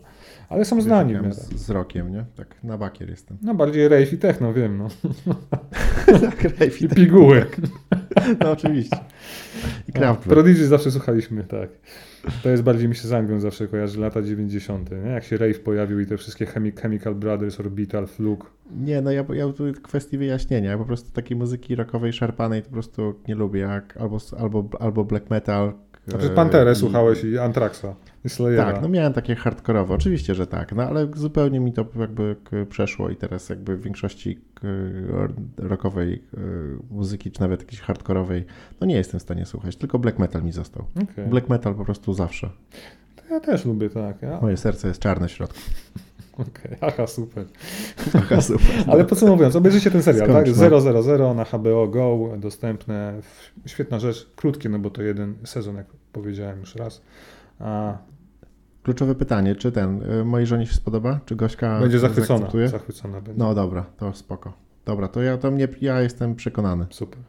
Ale 0.49 0.65
są 0.65 0.81
znani. 0.81 1.13
Z, 1.31 1.65
z 1.65 1.69
rokiem, 1.69 2.11
nie? 2.11 2.25
Tak, 2.35 2.63
na 2.63 2.77
bakier 2.77 3.09
jestem. 3.09 3.37
No 3.41 3.55
bardziej 3.55 3.87
rave 3.87 4.13
i 4.13 4.17
techno, 4.17 4.53
wiem, 4.53 4.77
no. 4.77 4.87
tak, 6.21 6.43
rave 6.43 6.81
i, 6.81 6.85
I 6.85 6.89
piguły. 6.89 7.45
no 8.39 8.51
oczywiście. 8.51 8.97
I 9.87 9.91
Kraftwerk. 9.91 10.33
Prodigy 10.33 10.67
zawsze 10.67 10.91
słuchaliśmy, 10.91 11.43
tak. 11.43 11.69
To 12.43 12.49
jest 12.49 12.63
bardziej 12.63 12.89
mi 12.89 12.95
się 12.95 13.07
z 13.07 13.13
Anglią 13.13 13.39
zawsze 13.39 13.67
kojarzy, 13.67 13.99
lata 13.99 14.21
90. 14.21 14.91
Nie? 14.91 15.11
Jak 15.11 15.23
się 15.23 15.37
rave 15.37 15.59
pojawił 15.59 15.99
i 15.99 16.05
te 16.05 16.17
wszystkie 16.17 16.45
Chemical 16.81 17.15
Brothers, 17.15 17.59
Orbital, 17.59 18.07
Fluke. 18.07 18.47
Nie, 18.79 19.01
no 19.01 19.11
ja, 19.11 19.25
ja 19.33 19.53
tu 19.53 19.63
kwestii 19.83 20.17
wyjaśnienia. 20.17 20.71
Ja 20.71 20.77
po 20.77 20.85
prostu 20.85 21.11
takiej 21.11 21.37
muzyki 21.37 21.75
rockowej, 21.75 22.13
szarpanej 22.13 22.61
po 22.61 22.69
prostu 22.69 23.19
nie 23.27 23.35
lubię. 23.35 23.50
Jak 23.55 23.97
albo, 23.97 24.17
albo, 24.39 24.69
albo 24.79 25.05
black 25.05 25.29
metal. 25.29 25.73
Znaczy 26.07 26.29
Panterę 26.29 26.71
i, 26.71 26.75
słuchałeś 26.75 27.23
i 27.23 27.37
Antraxa. 27.37 27.95
Tak, 28.57 28.81
no 28.81 28.89
miałem 28.89 29.13
takie 29.13 29.35
hardkorowe, 29.35 29.93
oczywiście, 29.93 30.35
że 30.35 30.47
tak, 30.47 30.75
no 30.75 30.83
ale 30.83 31.07
zupełnie 31.15 31.59
mi 31.59 31.73
to 31.73 31.85
jakby 31.99 32.35
przeszło 32.69 33.09
i 33.09 33.15
teraz 33.15 33.49
jakby 33.49 33.77
w 33.77 33.81
większości 33.81 34.39
rockowej 35.57 36.23
muzyki, 36.91 37.31
czy 37.31 37.41
nawet 37.41 37.61
jakiejś 37.61 37.81
hardkorowej, 37.81 38.45
no 38.81 38.87
nie 38.87 38.95
jestem 38.95 39.19
w 39.19 39.23
stanie 39.23 39.45
słuchać, 39.45 39.75
tylko 39.75 39.99
black 39.99 40.19
metal 40.19 40.43
mi 40.43 40.51
został. 40.51 40.85
Okay. 41.03 41.27
Black 41.27 41.49
metal 41.49 41.75
po 41.75 41.85
prostu 41.85 42.13
zawsze. 42.13 42.49
To 43.15 43.33
ja 43.33 43.39
też 43.39 43.65
lubię, 43.65 43.89
tak. 43.89 44.21
Ja... 44.21 44.41
Moje 44.41 44.57
serce 44.57 44.87
jest 44.87 44.99
czarne 44.99 45.27
w 45.27 45.31
środku. 45.31 45.59
Okej, 46.41 46.77
okay. 46.77 46.77
aha, 46.81 47.07
super. 47.07 47.45
Aha, 48.15 48.41
super. 48.41 48.65
Ale 48.91 49.05
podsumowując, 49.05 49.55
obejrzyjcie 49.55 49.91
ten 49.91 50.03
serial, 50.03 50.29
Skąd, 50.29 50.45
tak? 50.45 51.03
000 51.03 51.33
na 51.33 51.45
HBO 51.45 51.87
Go, 51.87 52.29
dostępne. 52.37 53.21
Świetna 53.65 53.99
rzecz, 53.99 54.29
krótkie, 54.35 54.69
no 54.69 54.79
bo 54.79 54.89
to 54.89 55.01
jeden 55.01 55.35
sezon, 55.43 55.75
jak 55.75 55.87
powiedziałem 56.11 56.59
już 56.59 56.75
raz. 56.75 57.01
A... 57.59 57.97
Kluczowe 58.83 59.15
pytanie, 59.15 59.55
czy 59.55 59.71
ten, 59.71 60.11
y, 60.11 60.25
mojej 60.25 60.47
żonie 60.47 60.65
się 60.65 60.73
spodoba? 60.73 61.19
Czy 61.25 61.35
Gośka 61.35 61.79
Będzie 61.79 61.99
zachwycona, 61.99 62.47
zachwycona 62.65 63.21
będzie. 63.21 63.39
No 63.39 63.55
dobra, 63.55 63.85
to 63.97 64.13
spoko. 64.13 64.53
Dobra, 64.85 65.07
to 65.07 65.21
ja, 65.21 65.37
to 65.37 65.51
mnie, 65.51 65.67
ja 65.81 66.01
jestem 66.01 66.35
przekonany. 66.35 66.85
Super. 66.89 67.19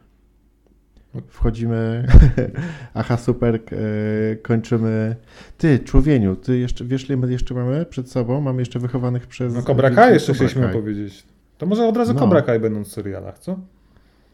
Wchodzimy, 1.28 2.06
aha 2.94 3.16
super, 3.16 3.54
y, 3.54 4.38
kończymy. 4.42 5.16
Ty, 5.58 5.78
człowieniu, 5.78 6.36
ty 6.36 6.58
jeszcze, 6.58 6.84
wiesz 6.84 7.08
ile 7.08 7.16
my 7.16 7.32
jeszcze 7.32 7.54
mamy 7.54 7.86
przed 7.86 8.10
sobą? 8.10 8.40
Mamy 8.40 8.62
jeszcze 8.62 8.78
wychowanych 8.78 9.26
przez... 9.26 9.54
No 9.54 9.62
Cobra 9.62 9.90
Kai 9.90 10.12
jeszcze 10.12 10.34
chcieliśmy 10.34 10.68
powiedzieć. 10.68 11.26
To 11.58 11.66
może 11.66 11.86
od 11.86 11.96
razu 11.96 12.14
no. 12.14 12.20
Cobra 12.20 12.42
Kai 12.42 12.60
będą 12.60 12.84
w 12.84 12.88
serialach, 12.88 13.38
co? 13.38 13.58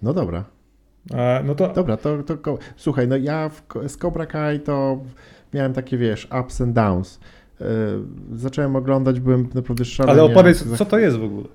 No 0.03 0.15
dobra. 0.15 0.45
E, 1.15 1.43
no 1.45 1.55
to... 1.55 1.73
Dobra, 1.73 1.97
to, 1.97 2.23
to 2.23 2.59
słuchaj, 2.77 3.09
no 3.09 3.17
ja 3.17 3.49
w, 3.49 3.63
z 3.87 3.97
Cobra 3.97 4.27
Kai 4.27 4.61
to 4.61 5.01
miałem 5.55 5.73
takie, 5.73 5.99
wiesz, 5.99 6.29
ups 6.41 6.61
and 6.61 6.75
downs. 6.75 7.21
Yy, 7.61 7.67
zacząłem 8.33 8.77
oglądać, 8.77 9.21
byłem 9.21 9.49
naprawdę 9.55 9.85
szalony. 9.85 10.21
Ale 10.21 10.33
opowiedz, 10.33 10.77
co 10.77 10.85
to 10.85 10.99
jest 10.99 11.17
w 11.17 11.25
ogóle? 11.25 11.49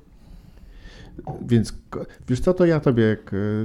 Więc 1.48 1.74
wiesz 2.28 2.40
co, 2.40 2.54
to 2.54 2.66
ja 2.66 2.80
tobie, 2.80 3.18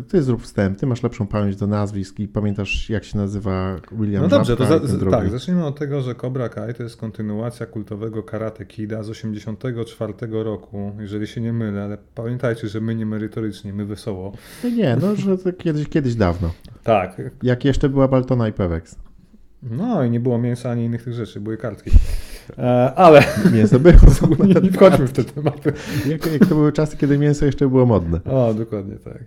ty 0.09 0.22
zrób 0.22 0.42
wstęp, 0.42 0.78
ty 0.78 0.86
masz 0.86 1.03
lepszą 1.03 1.26
pamięć 1.26 1.57
do 1.57 1.66
nazwisk 1.66 2.18
i 2.18 2.28
pamiętasz 2.28 2.90
jak 2.90 3.05
się 3.05 3.18
nazywa 3.18 3.76
William 3.92 4.22
No 4.22 4.28
dobrze, 4.28 4.57
to 4.57 4.66
za, 4.66 4.80
tak, 5.11 5.30
zacznijmy 5.30 5.66
od 5.66 5.78
tego, 5.78 6.01
że 6.01 6.14
Cobra 6.14 6.49
Kai 6.49 6.74
to 6.74 6.82
jest 6.82 6.96
kontynuacja 6.96 7.66
kultowego 7.66 8.22
Karate 8.22 8.64
Kida 8.66 9.03
z 9.03 9.11
84 9.11 10.12
roku, 10.30 10.92
jeżeli 10.99 11.26
się 11.26 11.40
nie 11.40 11.53
mylę, 11.53 11.84
ale 11.84 11.99
pamiętajcie, 12.14 12.68
że 12.68 12.80
my 12.80 12.94
nie 12.94 13.07
merytorycznie, 13.07 13.72
my 13.72 13.84
wesoło. 13.84 14.32
No 14.64 14.70
nie, 14.70 14.96
no 15.03 15.16
że 15.16 15.38
to 15.38 15.53
kiedyś, 15.53 15.88
kiedyś 15.88 16.14
dawno. 16.14 16.51
Tak. 16.84 17.22
Jak 17.42 17.64
jeszcze 17.64 17.88
była 17.88 18.09
Baltona 18.09 18.49
i 18.49 18.53
Pewex. 18.53 18.96
No 19.62 20.05
i 20.05 20.11
nie 20.11 20.20
było 20.20 20.38
mięsa 20.38 20.70
ani 20.70 20.84
innych 20.84 21.03
tych 21.03 21.14
rzeczy, 21.14 21.40
były 21.40 21.57
kartki. 21.57 21.90
E, 22.59 22.94
ale. 22.94 23.22
Mięso 23.53 23.80
było. 23.80 23.94
Nie, 24.46 24.55
nie 24.55 24.72
wchodźmy 24.72 25.07
w 25.07 25.12
te 25.12 25.24
tematy. 25.24 25.72
Jak, 26.07 26.32
jak 26.32 26.46
to 26.46 26.55
były 26.55 26.72
czasy, 26.72 26.96
kiedy 26.96 27.18
mięso 27.18 27.46
jeszcze 27.46 27.68
było 27.68 27.86
modne. 27.86 28.20
O, 28.24 28.55
dokładnie 28.55 28.96
tak. 28.96 29.18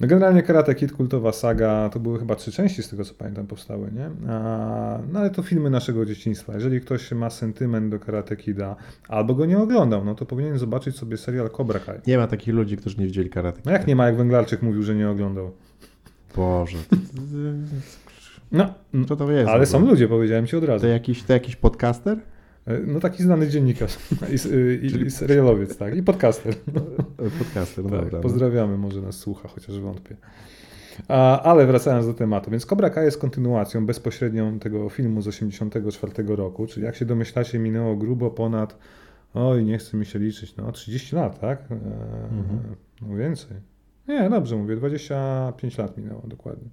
No 0.00 0.06
generalnie 0.06 0.42
Karate 0.42 0.74
Kid, 0.74 0.92
kultowa 0.92 1.32
saga, 1.32 1.88
to 1.92 2.00
były 2.00 2.18
chyba 2.18 2.34
trzy 2.34 2.52
części 2.52 2.82
z 2.82 2.88
tego, 2.88 3.04
co 3.04 3.14
pamiętam, 3.14 3.46
powstały, 3.46 3.90
nie? 3.92 4.30
A, 4.30 4.98
no 5.12 5.20
ale 5.20 5.30
to 5.30 5.42
filmy 5.42 5.70
naszego 5.70 6.06
dzieciństwa. 6.06 6.54
Jeżeli 6.54 6.80
ktoś 6.80 7.12
ma 7.12 7.30
sentyment 7.30 7.90
do 7.90 7.98
Karate 7.98 8.36
Kida, 8.36 8.76
albo 9.08 9.34
go 9.34 9.46
nie 9.46 9.58
oglądał, 9.58 10.04
no 10.04 10.14
to 10.14 10.26
powinien 10.26 10.58
zobaczyć 10.58 10.96
sobie 10.96 11.16
serial 11.16 11.50
Cobra 11.50 11.80
Kai. 11.80 11.98
Nie 12.06 12.18
ma 12.18 12.26
takich 12.26 12.54
ludzi, 12.54 12.76
którzy 12.76 12.96
nie 12.98 13.06
widzieli 13.06 13.30
Karate 13.30 13.58
Kida. 13.58 13.70
No 13.70 13.78
jak 13.78 13.86
nie 13.86 13.96
ma, 13.96 14.06
jak 14.06 14.16
Węglarczyk 14.16 14.62
mówił, 14.62 14.82
że 14.82 14.94
nie 14.94 15.10
oglądał. 15.10 15.52
Boże. 16.36 16.78
No, 18.52 18.74
co 19.08 19.16
to 19.16 19.32
jest? 19.32 19.48
Ale 19.50 19.66
są 19.66 19.86
ludzie, 19.86 20.08
powiedziałem 20.08 20.46
ci 20.46 20.56
od 20.56 20.64
razu. 20.64 20.82
To 20.82 20.88
jakiś, 20.88 21.22
to 21.22 21.32
jakiś 21.32 21.56
podcaster? 21.56 22.18
E, 22.66 22.78
no 22.86 23.00
taki 23.00 23.22
znany 23.22 23.48
dziennikarz 23.48 23.98
i, 24.32 24.34
i, 24.34 24.90
Czyli... 24.90 25.06
i 25.06 25.10
serialowiec, 25.10 25.76
tak, 25.76 25.96
i 25.96 26.02
podcaster. 26.02 26.54
Podcaster, 27.38 27.84
no 27.84 27.90
tak, 27.90 28.00
dobra. 28.00 28.18
No. 28.18 28.22
Pozdrawiamy, 28.22 28.78
może 28.78 29.02
nas 29.02 29.16
słucha, 29.16 29.48
chociaż 29.48 29.80
wątpię. 29.80 30.16
A, 31.08 31.42
ale 31.42 31.66
wracając 31.66 32.06
do 32.06 32.14
tematu, 32.14 32.50
więc 32.50 32.66
Cobra 32.66 32.90
Kai 32.90 33.04
jest 33.04 33.18
kontynuacją 33.18 33.86
bezpośrednią 33.86 34.58
tego 34.58 34.88
filmu 34.88 35.22
z 35.22 35.24
1984 35.24 36.36
roku, 36.36 36.66
czyli 36.66 36.86
jak 36.86 36.96
się 36.96 37.04
domyślacie, 37.04 37.58
minęło 37.58 37.96
grubo 37.96 38.30
ponad, 38.30 38.78
oj, 39.34 39.64
nie 39.64 39.78
chcę 39.78 39.96
mi 39.96 40.06
się 40.06 40.18
liczyć, 40.18 40.56
no 40.56 40.72
30 40.72 41.16
lat, 41.16 41.40
tak? 41.40 41.60
E, 41.70 41.74
mhm. 41.74 42.76
No 43.02 43.16
więcej. 43.16 43.56
Nie, 44.08 44.30
dobrze 44.30 44.56
mówię, 44.56 44.76
25 44.76 45.78
lat 45.78 45.98
minęło 45.98 46.22
dokładnie 46.26 46.68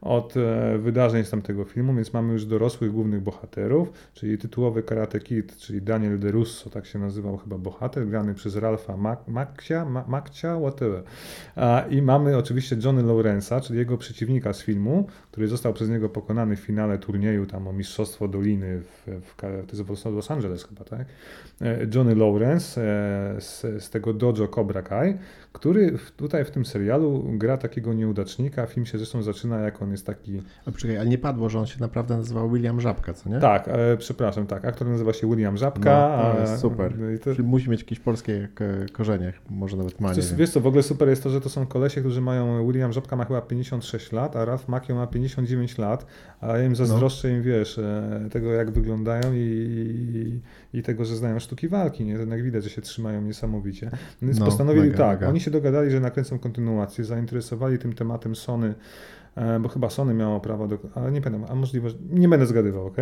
od 0.00 0.36
e, 0.36 0.78
wydarzeń 0.78 1.24
z 1.24 1.30
tamtego 1.30 1.64
filmu, 1.64 1.94
więc 1.94 2.12
mamy 2.12 2.32
już 2.32 2.44
dorosłych 2.44 2.92
głównych 2.92 3.20
bohaterów, 3.20 3.92
czyli 4.14 4.38
tytułowy 4.38 4.82
Karate 4.82 5.20
Kid, 5.20 5.56
czyli 5.56 5.82
Daniel 5.82 6.18
DeRusso, 6.18 6.70
tak 6.70 6.86
się 6.86 6.98
nazywał 6.98 7.36
chyba 7.36 7.58
bohater, 7.58 8.06
grany 8.06 8.34
przez 8.34 8.56
Ralfa 8.56 8.96
Macchia, 9.28 9.84
Macchia, 10.08 10.58
whatever. 10.58 11.02
I 11.90 12.02
mamy 12.02 12.36
oczywiście 12.36 12.76
Johnny 12.84 13.02
Lawrence'a, 13.02 13.60
czyli 13.60 13.78
jego 13.78 13.98
przeciwnika 13.98 14.52
z 14.52 14.62
filmu, 14.62 15.06
który 15.30 15.48
został 15.48 15.72
przez 15.72 15.88
niego 15.88 16.08
pokonany 16.08 16.56
w 16.56 16.60
finale 16.60 16.98
turnieju 16.98 17.46
tam 17.46 17.68
o 17.68 17.72
Mistrzostwo 17.72 18.28
Doliny 18.28 18.80
w, 18.80 19.06
w, 19.06 19.82
w, 19.82 19.94
w 20.02 20.14
Los 20.14 20.30
Angeles 20.30 20.64
chyba, 20.64 20.84
tak? 20.84 21.06
E, 21.60 21.86
Johnny 21.94 22.14
Lawrence 22.14 22.82
e, 22.82 23.40
z, 23.40 23.60
z 23.84 23.90
tego 23.90 24.12
dojo 24.12 24.48
Cobra 24.48 24.82
Kai, 24.82 25.14
który 25.52 25.98
tutaj 26.16 26.44
w 26.44 26.50
tym 26.50 26.64
serialu 26.64 27.24
gra 27.32 27.56
takiego 27.56 27.94
nieudacznika. 27.94 28.66
Film 28.66 28.86
się 28.86 28.98
zresztą 28.98 29.22
zaczyna, 29.22 29.60
jak 29.60 29.82
on 29.86 29.92
jest 29.92 30.06
taki. 30.06 30.42
A 30.66 30.70
poczekaj, 30.70 30.98
ale 30.98 31.08
nie 31.08 31.18
padło, 31.18 31.48
że 31.48 31.58
on 31.58 31.66
się 31.66 31.80
naprawdę 31.80 32.16
nazywał 32.16 32.50
William 32.50 32.80
Żabka, 32.80 33.14
co 33.14 33.28
nie? 33.28 33.40
Tak, 33.40 33.68
e, 33.68 33.96
przepraszam, 33.96 34.46
tak. 34.46 34.64
Aktor 34.64 34.88
nazywa 34.88 35.12
się 35.12 35.30
William 35.30 35.56
Żabka. 35.56 36.22
No, 36.22 36.34
to 36.34 36.40
jest 36.40 36.58
super. 36.58 36.94
To... 37.24 37.42
Musi 37.42 37.70
mieć 37.70 37.80
jakieś 37.80 38.00
polskie 38.00 38.48
korzenie, 38.92 39.32
może 39.50 39.76
nawet 39.76 40.00
ma. 40.00 40.14
Wiesz, 40.14 40.34
wiesz 40.34 40.50
co, 40.50 40.60
w 40.60 40.66
ogóle 40.66 40.82
super 40.82 41.08
jest 41.08 41.22
to, 41.22 41.30
że 41.30 41.40
to 41.40 41.48
są 41.48 41.66
kolesie, 41.66 42.00
którzy 42.00 42.20
mają. 42.20 42.66
William 42.66 42.92
Żabka 42.92 43.16
ma 43.16 43.24
chyba 43.24 43.40
56 43.40 44.12
lat, 44.12 44.36
a 44.36 44.44
Ralph 44.44 44.68
Macchio 44.68 44.94
ma 44.94 45.06
59 45.06 45.78
lat, 45.78 46.06
a 46.40 46.58
ja 46.58 46.64
im 46.64 46.76
zazdroszczę 46.76 47.28
no. 47.28 47.34
im, 47.34 47.42
wiesz, 47.42 47.78
e, 47.78 48.28
tego 48.32 48.52
jak 48.52 48.70
wyglądają 48.70 49.32
i, 49.32 50.40
i, 50.72 50.78
i, 50.78 50.82
tego, 50.82 51.04
że 51.04 51.16
znają 51.16 51.38
sztuki 51.38 51.68
walki, 51.68 52.04
nie? 52.04 52.12
Jednak 52.12 52.42
widać, 52.42 52.64
że 52.64 52.70
się 52.70 52.82
trzymają 52.82 53.22
niesamowicie. 53.22 53.90
Więc 54.22 54.38
no, 54.38 54.46
postanowili 54.46 54.86
mega, 54.86 54.98
tak, 54.98 55.20
mega. 55.20 55.28
oni 55.28 55.40
się 55.40 55.50
dogadali, 55.50 55.90
że 55.90 56.00
nakręcą 56.00 56.38
kontynuację, 56.38 57.04
zainteresowali 57.04 57.78
tym 57.78 57.92
tematem 57.92 58.36
Sony, 58.36 58.74
bo 59.60 59.68
chyba 59.68 59.90
Sony 59.90 60.14
miało 60.14 60.40
prawo 60.40 60.68
do, 60.68 60.78
ale 60.94 61.12
nie 61.12 61.20
pamiętam, 61.22 61.50
a 61.50 61.54
możliwe, 61.54 61.88
nie 62.10 62.28
będę 62.28 62.46
zgadywał, 62.46 62.86
ok? 62.86 62.96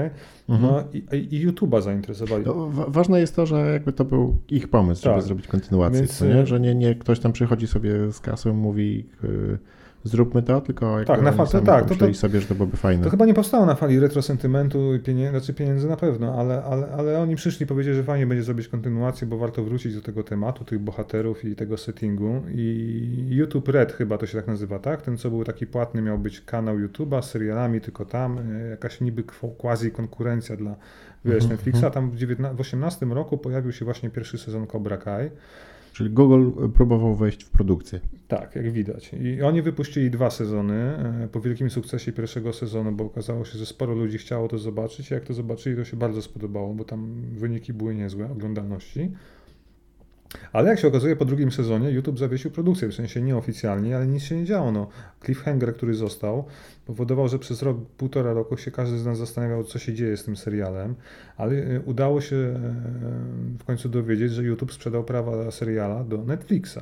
No 0.49 0.55
mhm. 0.55 0.85
i, 0.93 1.37
i 1.37 1.49
YouTube'a 1.49 1.82
zainteresowali. 1.82 2.45
No, 2.47 2.70
ważne 2.89 3.20
jest 3.20 3.37
to, 3.37 3.47
że 3.47 3.72
jakby 3.72 3.93
to 3.93 4.05
był 4.05 4.37
ich 4.49 4.68
pomysł, 4.68 5.03
żeby 5.03 5.14
tak. 5.14 5.24
zrobić 5.24 5.47
kontynuację, 5.49 6.01
Więc, 6.01 6.20
nie? 6.20 6.35
E, 6.35 6.47
że 6.47 6.61
nie, 6.61 6.74
nie 6.74 6.95
ktoś 6.95 7.20
tam 7.20 7.32
przychodzi 7.32 7.66
sobie 7.66 8.12
z 8.12 8.20
kasą 8.20 8.55
mówi... 8.55 9.07
Yy 9.22 9.59
zróbmy 10.05 10.42
to, 10.42 10.61
tylko 10.61 11.05
tak, 11.07 11.22
na 11.22 11.32
fali, 11.32 11.66
tak, 11.66 11.88
to, 11.88 11.96
to, 11.96 12.14
sobie, 12.14 12.40
że 12.40 12.46
to 12.46 12.55
byłoby 12.55 12.76
fajne. 12.76 13.05
To 13.05 13.11
chyba 13.11 13.26
nie 13.26 13.34
powstało 13.34 13.66
na 13.66 13.74
fali 13.74 14.00
retrosentymentu 14.00 14.94
i 14.94 14.98
pieniędzy, 14.98 15.30
znaczy 15.30 15.55
pieniędzy 15.55 15.88
na 15.88 15.96
pewno, 15.96 16.34
ale, 16.38 16.64
ale, 16.64 16.88
ale 16.88 17.20
oni 17.20 17.36
przyszli 17.36 17.66
powiedzieć, 17.66 17.94
że 17.94 18.05
fajnie 18.05 18.26
będzie 18.26 18.42
zrobić 18.42 18.68
kontynuację, 18.68 19.26
bo 19.26 19.38
warto 19.38 19.64
wrócić 19.64 19.94
do 19.94 20.02
tego 20.02 20.22
tematu, 20.22 20.64
tych 20.64 20.78
bohaterów 20.78 21.44
i 21.44 21.57
tego 21.57 21.76
settingu 21.76 22.42
i 22.55 23.26
YouTube 23.30 23.68
Red 23.68 23.92
chyba 23.92 24.18
to 24.18 24.26
się 24.26 24.38
tak 24.38 24.46
nazywa, 24.46 24.78
tak? 24.78 25.02
Ten, 25.02 25.16
co 25.16 25.30
był 25.30 25.44
taki 25.44 25.66
płatny, 25.66 26.02
miał 26.02 26.18
być 26.18 26.40
kanał 26.40 26.76
YouTube'a 26.78 27.22
z 27.22 27.30
serialami 27.30 27.80
tylko 27.80 28.05
tam, 28.05 28.38
e, 28.38 28.68
jakaś 28.68 29.00
niby 29.00 29.24
quasi 29.59 29.90
konkurencja 29.90 30.57
dla 30.57 30.76
wiesz, 31.24 31.34
mhm, 31.34 31.50
Netflixa. 31.50 31.84
Mhm. 31.84 31.92
Tam 31.92 32.11
w 32.11 32.16
2018 32.16 33.07
roku 33.07 33.38
pojawił 33.38 33.72
się 33.72 33.84
właśnie 33.84 34.11
pierwszy 34.11 34.38
sezon 34.38 34.66
Cobra 34.66 34.96
Kai. 34.96 35.30
Czyli 35.95 36.11
Google 36.11 36.51
próbował 36.74 37.14
wejść 37.14 37.45
w 37.45 37.51
produkcję. 37.51 38.01
Tak, 38.28 38.57
jak 38.57 38.70
widać. 38.70 39.11
I 39.20 39.42
oni 39.42 39.62
wypuścili 39.62 40.11
dwa 40.11 40.30
sezony 40.30 40.74
e, 40.74 41.28
po 41.32 41.40
wielkim 41.40 41.70
sukcesie 41.70 42.12
pierwszego 42.12 42.53
sezonu, 42.53 42.92
bo 42.92 43.05
okazało 43.05 43.45
się, 43.45 43.59
że 43.59 43.66
sporo 43.66 43.95
ludzi 43.95 44.18
chciało 44.18 44.49
to 44.49 44.59
zobaczyć. 44.59 45.11
Jak 45.11 45.24
to 45.24 45.34
zobaczyli, 45.34 45.76
to 45.76 45.84
się 45.84 45.97
bardzo 45.97 46.22
spodobało, 46.22 46.74
bo 46.74 46.84
tam 46.84 47.22
wyniki 47.32 47.72
były 47.72 47.95
niezłe 47.95 48.30
oglądalności. 48.32 49.11
Ale 50.53 50.70
jak 50.70 50.78
się 50.78 50.89
okazuje, 50.89 51.16
po 51.16 51.24
drugim 51.24 51.53
sezonie 51.53 51.91
YouTube 51.91 52.18
zawiesił 52.18 52.51
produkcję, 52.51 52.89
w 52.89 52.95
sensie 52.95 53.22
nieoficjalnie, 53.22 53.97
ale 53.97 54.07
nic 54.07 54.22
się 54.22 54.37
nie 54.37 54.45
działo. 54.45 54.72
No, 54.72 54.89
cliffhanger, 55.24 55.76
który 55.76 55.95
został, 55.95 56.45
powodował, 56.87 57.28
że 57.28 57.39
przez 57.39 57.62
rok, 57.62 57.76
półtora 57.97 58.32
roku 58.32 58.57
się 58.57 58.70
każdy 58.70 58.99
z 58.99 59.07
nas 59.07 59.18
zastanawiał, 59.18 59.64
co 59.64 59.78
się 59.78 59.95
dzieje 59.95 60.16
z 60.16 60.24
tym 60.24 60.37
serialem, 60.37 60.95
ale 61.37 61.57
e, 61.57 61.80
udało 61.80 62.20
się 62.20 62.37
e, 62.37 62.61
w 63.59 63.64
końcu 63.64 63.89
dowiedzieć, 63.89 64.32
że 64.32 64.43
YouTube 64.43 64.72
sprzedał 64.72 65.05
prawa 65.05 65.51
seriala 65.51 66.05
do 66.05 66.24
Netflixa. 66.24 66.78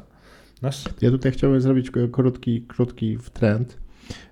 Nasz... 0.62 0.84
Ja 1.00 1.10
tutaj 1.10 1.32
chciałbym 1.32 1.60
zrobić 1.60 1.90
krótki, 2.12 2.62
krótki 2.62 3.18
trend. 3.32 3.78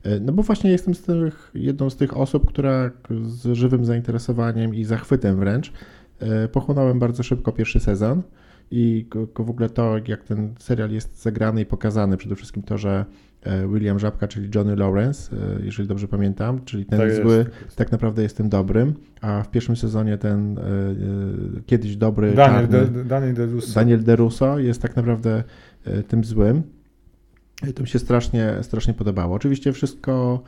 E, 0.03 0.21
no 0.21 0.33
bo 0.33 0.43
właśnie 0.43 0.71
jestem 0.71 0.95
z 0.95 1.03
tych, 1.03 1.51
jedną 1.55 1.91
z 1.91 1.97
tych 1.97 2.17
osób, 2.17 2.49
która 2.49 2.91
z 3.27 3.53
żywym 3.53 3.85
zainteresowaniem 3.85 4.75
i 4.75 4.85
zachwytem 4.85 5.37
wręcz 5.37 5.73
pochłonąłem 6.53 6.99
bardzo 6.99 7.23
szybko 7.23 7.53
pierwszy 7.53 7.81
sezon 7.81 8.23
i 8.71 9.07
w 9.39 9.51
ogóle 9.51 9.69
to, 9.69 9.97
jak 10.09 10.25
ten 10.25 10.55
serial 10.59 10.91
jest 10.91 11.23
zagrany 11.23 11.61
i 11.61 11.67
pokazany, 11.67 12.17
przede 12.17 12.37
wszystkim 12.37 12.63
to, 12.63 12.79
że 12.79 13.05
e, 13.43 13.69
William 13.69 13.99
Żabka, 13.99 14.29
czyli 14.29 14.49
Johnny 14.55 14.77
Lawrence, 14.77 15.37
e, 15.37 15.65
jeżeli 15.65 15.89
dobrze 15.89 16.09
pamiętam, 16.09 16.65
czyli 16.65 16.85
ten 16.85 16.99
tak 16.99 17.15
zły, 17.15 17.37
jest, 17.37 17.51
tak, 17.51 17.75
tak 17.75 17.93
naprawdę 17.93 18.23
jest 18.23 18.37
tym 18.37 18.49
dobrym, 18.49 18.95
a 19.21 19.43
w 19.43 19.51
pierwszym 19.51 19.77
sezonie 19.77 20.19
ten 20.19 20.59
e, 20.59 20.63
kiedyś 21.67 21.97
dobry 21.97 22.33
Daniel, 22.35 22.69
czarny, 22.69 22.91
De, 22.91 23.05
Daniel 23.05 23.35
De 23.35 23.47
Russo. 23.47 23.75
Daniel 23.75 24.05
De 24.05 24.17
Russo 24.17 24.59
jest 24.59 24.83
tak 24.83 24.97
naprawdę 24.97 25.45
tym 26.09 26.25
złym. 26.25 26.63
I 27.69 27.73
to 27.73 27.83
mi 27.83 27.89
się 27.89 27.99
strasznie, 27.99 28.55
strasznie 28.63 28.95
podobało. 28.95 29.35
Oczywiście 29.35 29.73
wszystko 29.73 30.43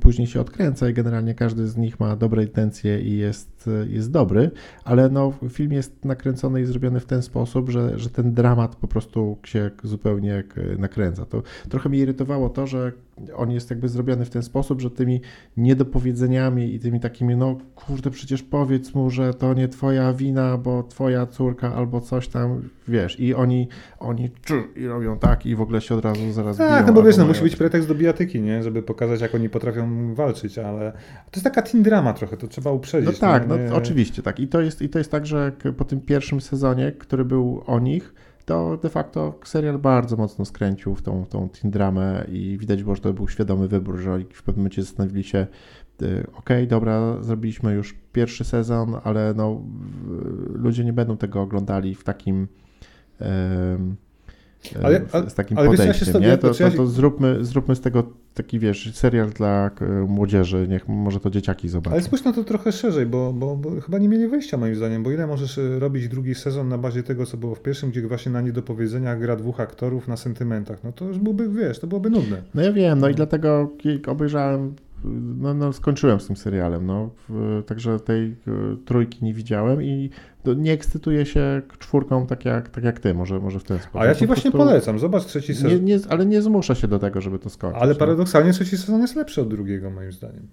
później 0.00 0.26
się 0.26 0.40
odkręca 0.40 0.88
i 0.88 0.94
generalnie 0.94 1.34
każdy 1.34 1.68
z 1.68 1.76
nich 1.76 2.00
ma 2.00 2.16
dobre 2.16 2.42
intencje 2.42 3.00
i 3.00 3.16
jest, 3.16 3.70
jest 3.88 4.10
dobry, 4.10 4.50
ale 4.84 5.08
no, 5.08 5.32
film 5.48 5.72
jest 5.72 6.04
nakręcony 6.04 6.60
i 6.60 6.64
zrobiony 6.64 7.00
w 7.00 7.06
ten 7.06 7.22
sposób, 7.22 7.70
że, 7.70 7.98
że 7.98 8.10
ten 8.10 8.34
dramat 8.34 8.76
po 8.76 8.88
prostu 8.88 9.38
się 9.44 9.70
zupełnie 9.82 10.44
nakręca. 10.78 11.26
To 11.26 11.42
trochę 11.68 11.88
mnie 11.88 11.98
irytowało 11.98 12.48
to, 12.48 12.66
że 12.66 12.92
on 13.36 13.50
jest 13.50 13.70
jakby 13.70 13.88
zrobiony 13.88 14.24
w 14.24 14.30
ten 14.30 14.42
sposób, 14.42 14.80
że 14.80 14.90
tymi 14.90 15.20
niedopowiedzeniami 15.56 16.74
i 16.74 16.80
tymi 16.80 17.00
takimi, 17.00 17.36
no 17.36 17.58
kurde, 17.74 18.10
przecież 18.10 18.42
powiedz 18.42 18.94
mu, 18.94 19.10
że 19.10 19.34
to 19.34 19.54
nie 19.54 19.68
twoja 19.68 20.12
wina, 20.12 20.58
bo 20.58 20.82
twoja 20.82 21.26
córka 21.26 21.74
albo 21.74 22.00
coś 22.00 22.28
tam, 22.28 22.68
wiesz, 22.88 23.20
i 23.20 23.34
oni, 23.34 23.68
oni 23.98 24.30
i 24.76 24.86
robią 24.86 25.18
tak 25.18 25.46
i 25.46 25.56
w 25.56 25.60
ogóle 25.60 25.80
się 25.80 25.94
od 25.94 26.04
razu 26.04 26.32
zaraz 26.32 26.56
tak, 26.56 26.82
biją. 26.82 26.86
no 26.86 26.92
bo 26.92 27.02
wiesz, 27.02 27.16
no 27.16 27.26
musi 27.26 27.42
być 27.42 27.56
pretekst 27.56 27.88
do 27.88 27.94
bijatyki, 27.94 28.40
nie, 28.40 28.62
żeby 28.62 28.82
pokazać, 28.82 29.20
jak 29.20 29.34
oni 29.34 29.48
potrafią 29.48 30.14
walczyć, 30.14 30.58
ale 30.58 30.92
to 31.30 31.30
jest 31.34 31.44
taka 31.44 31.62
teen 31.62 31.82
drama 31.82 32.12
trochę, 32.12 32.36
to 32.36 32.48
trzeba 32.48 32.72
uprzedzić. 32.72 33.20
No 33.20 33.28
tak, 33.28 33.48
no, 33.48 33.56
no 33.70 33.76
oczywiście, 33.76 34.22
tak. 34.22 34.40
I 34.40 34.48
to 34.48 34.60
jest, 34.60 34.82
i 34.82 34.88
to 34.88 34.98
jest 34.98 35.10
tak, 35.10 35.26
że 35.26 35.52
po 35.76 35.84
tym 35.84 36.00
pierwszym 36.00 36.40
sezonie, 36.40 36.92
który 36.92 37.24
był 37.24 37.62
o 37.66 37.78
nich, 37.78 38.14
to 38.50 38.76
de 38.76 38.88
facto 38.88 39.38
serial 39.44 39.78
bardzo 39.78 40.16
mocno 40.16 40.44
skręcił 40.44 40.94
w 40.94 41.02
tą, 41.02 41.26
tą 41.26 41.48
teen 41.48 41.70
dramę 41.70 42.24
i 42.28 42.58
widać 42.58 42.82
było, 42.82 42.94
że 42.94 43.02
to 43.02 43.12
był 43.12 43.28
świadomy 43.28 43.68
wybór, 43.68 43.98
że 43.98 44.12
oni 44.12 44.24
w 44.24 44.42
pewnym 44.42 44.62
momencie 44.62 44.82
zastanowili 44.82 45.24
się, 45.24 45.46
y, 46.02 46.26
ok, 46.36 46.50
dobra, 46.68 47.22
zrobiliśmy 47.22 47.72
już 47.72 47.94
pierwszy 48.12 48.44
sezon, 48.44 48.96
ale 49.04 49.34
no, 49.36 49.62
ludzie 50.54 50.84
nie 50.84 50.92
będą 50.92 51.16
tego 51.16 51.42
oglądali 51.42 51.94
w 51.94 52.04
takim 52.04 52.48
ale, 54.84 55.00
ale, 55.12 55.30
z 55.30 55.34
takim 55.34 55.58
ale 55.58 55.68
podejściem, 55.68 56.22
nie? 56.22 56.38
To, 56.38 56.54
to, 56.54 56.70
to, 56.70 56.86
zróbmy, 56.86 57.44
zróbmy 57.44 57.76
z 57.76 57.80
tego 57.80 58.02
taki, 58.34 58.58
wiesz, 58.58 58.94
serial 58.94 59.30
dla 59.30 59.70
młodzieży, 60.08 60.66
niech 60.68 60.88
może 60.88 61.20
to 61.20 61.30
dzieciaki 61.30 61.68
zobaczą. 61.68 61.94
Ale 61.94 62.02
spójrz 62.02 62.24
na 62.24 62.32
to 62.32 62.44
trochę 62.44 62.72
szerzej, 62.72 63.06
bo, 63.06 63.32
bo, 63.32 63.56
bo, 63.56 63.80
chyba 63.80 63.98
nie 63.98 64.08
mieli 64.08 64.28
wyjścia 64.28 64.56
moim 64.56 64.74
zdaniem, 64.74 65.02
bo 65.02 65.10
ile 65.10 65.26
możesz 65.26 65.58
e, 65.58 65.78
robić 65.78 66.08
drugi 66.08 66.34
sezon 66.34 66.68
na 66.68 66.78
bazie 66.78 67.02
tego, 67.02 67.26
co 67.26 67.36
było 67.36 67.54
w 67.54 67.62
pierwszym, 67.62 67.90
gdzie 67.90 68.08
właśnie 68.08 68.32
na 68.32 68.40
niedopowiedzeniach 68.40 69.20
gra 69.20 69.36
dwóch 69.36 69.60
aktorów 69.60 70.08
na 70.08 70.16
sentymentach, 70.16 70.84
no 70.84 70.92
to 70.92 71.04
już 71.04 71.18
byłby, 71.18 71.48
wiesz, 71.48 71.78
to 71.78 71.86
byłoby 71.86 72.10
nudne. 72.10 72.42
No 72.54 72.62
ja 72.62 72.72
wiem, 72.72 72.98
no 72.98 73.08
i 73.08 73.14
dlatego 73.14 73.70
obejrzałem 74.06 74.74
no, 75.04 75.54
no, 75.54 75.72
skończyłem 75.72 76.20
z 76.20 76.26
tym 76.26 76.36
serialem, 76.36 76.86
no. 76.86 77.10
Także 77.66 78.00
tej 78.00 78.26
e, 78.26 78.34
trójki 78.84 79.24
nie 79.24 79.34
widziałem 79.34 79.82
i 79.82 80.10
nie 80.56 80.72
ekscytuję 80.72 81.26
się 81.26 81.62
czwórką 81.78 82.26
tak 82.26 82.44
jak, 82.44 82.68
tak 82.68 82.84
jak 82.84 83.00
ty, 83.00 83.14
może, 83.14 83.40
może 83.40 83.60
w 83.60 83.64
ten 83.64 83.78
sposób. 83.78 84.00
A 84.00 84.06
ja 84.06 84.14
ci 84.14 84.26
właśnie 84.26 84.50
polecam, 84.50 84.98
zobacz 84.98 85.24
trzeci 85.24 85.54
sezon. 85.54 85.70
Nie, 85.70 85.80
nie, 85.80 85.98
ale 86.08 86.26
nie 86.26 86.42
zmusza 86.42 86.74
się 86.74 86.88
do 86.88 86.98
tego, 86.98 87.20
żeby 87.20 87.38
to 87.38 87.50
skończyć. 87.50 87.82
Ale 87.82 87.92
no. 87.92 87.98
paradoksalnie 87.98 88.52
trzeci 88.52 88.76
sezon 88.76 89.00
jest 89.00 89.16
lepszy 89.16 89.40
od 89.40 89.48
drugiego, 89.48 89.90
moim 89.90 90.12
zdaniem. 90.12 90.48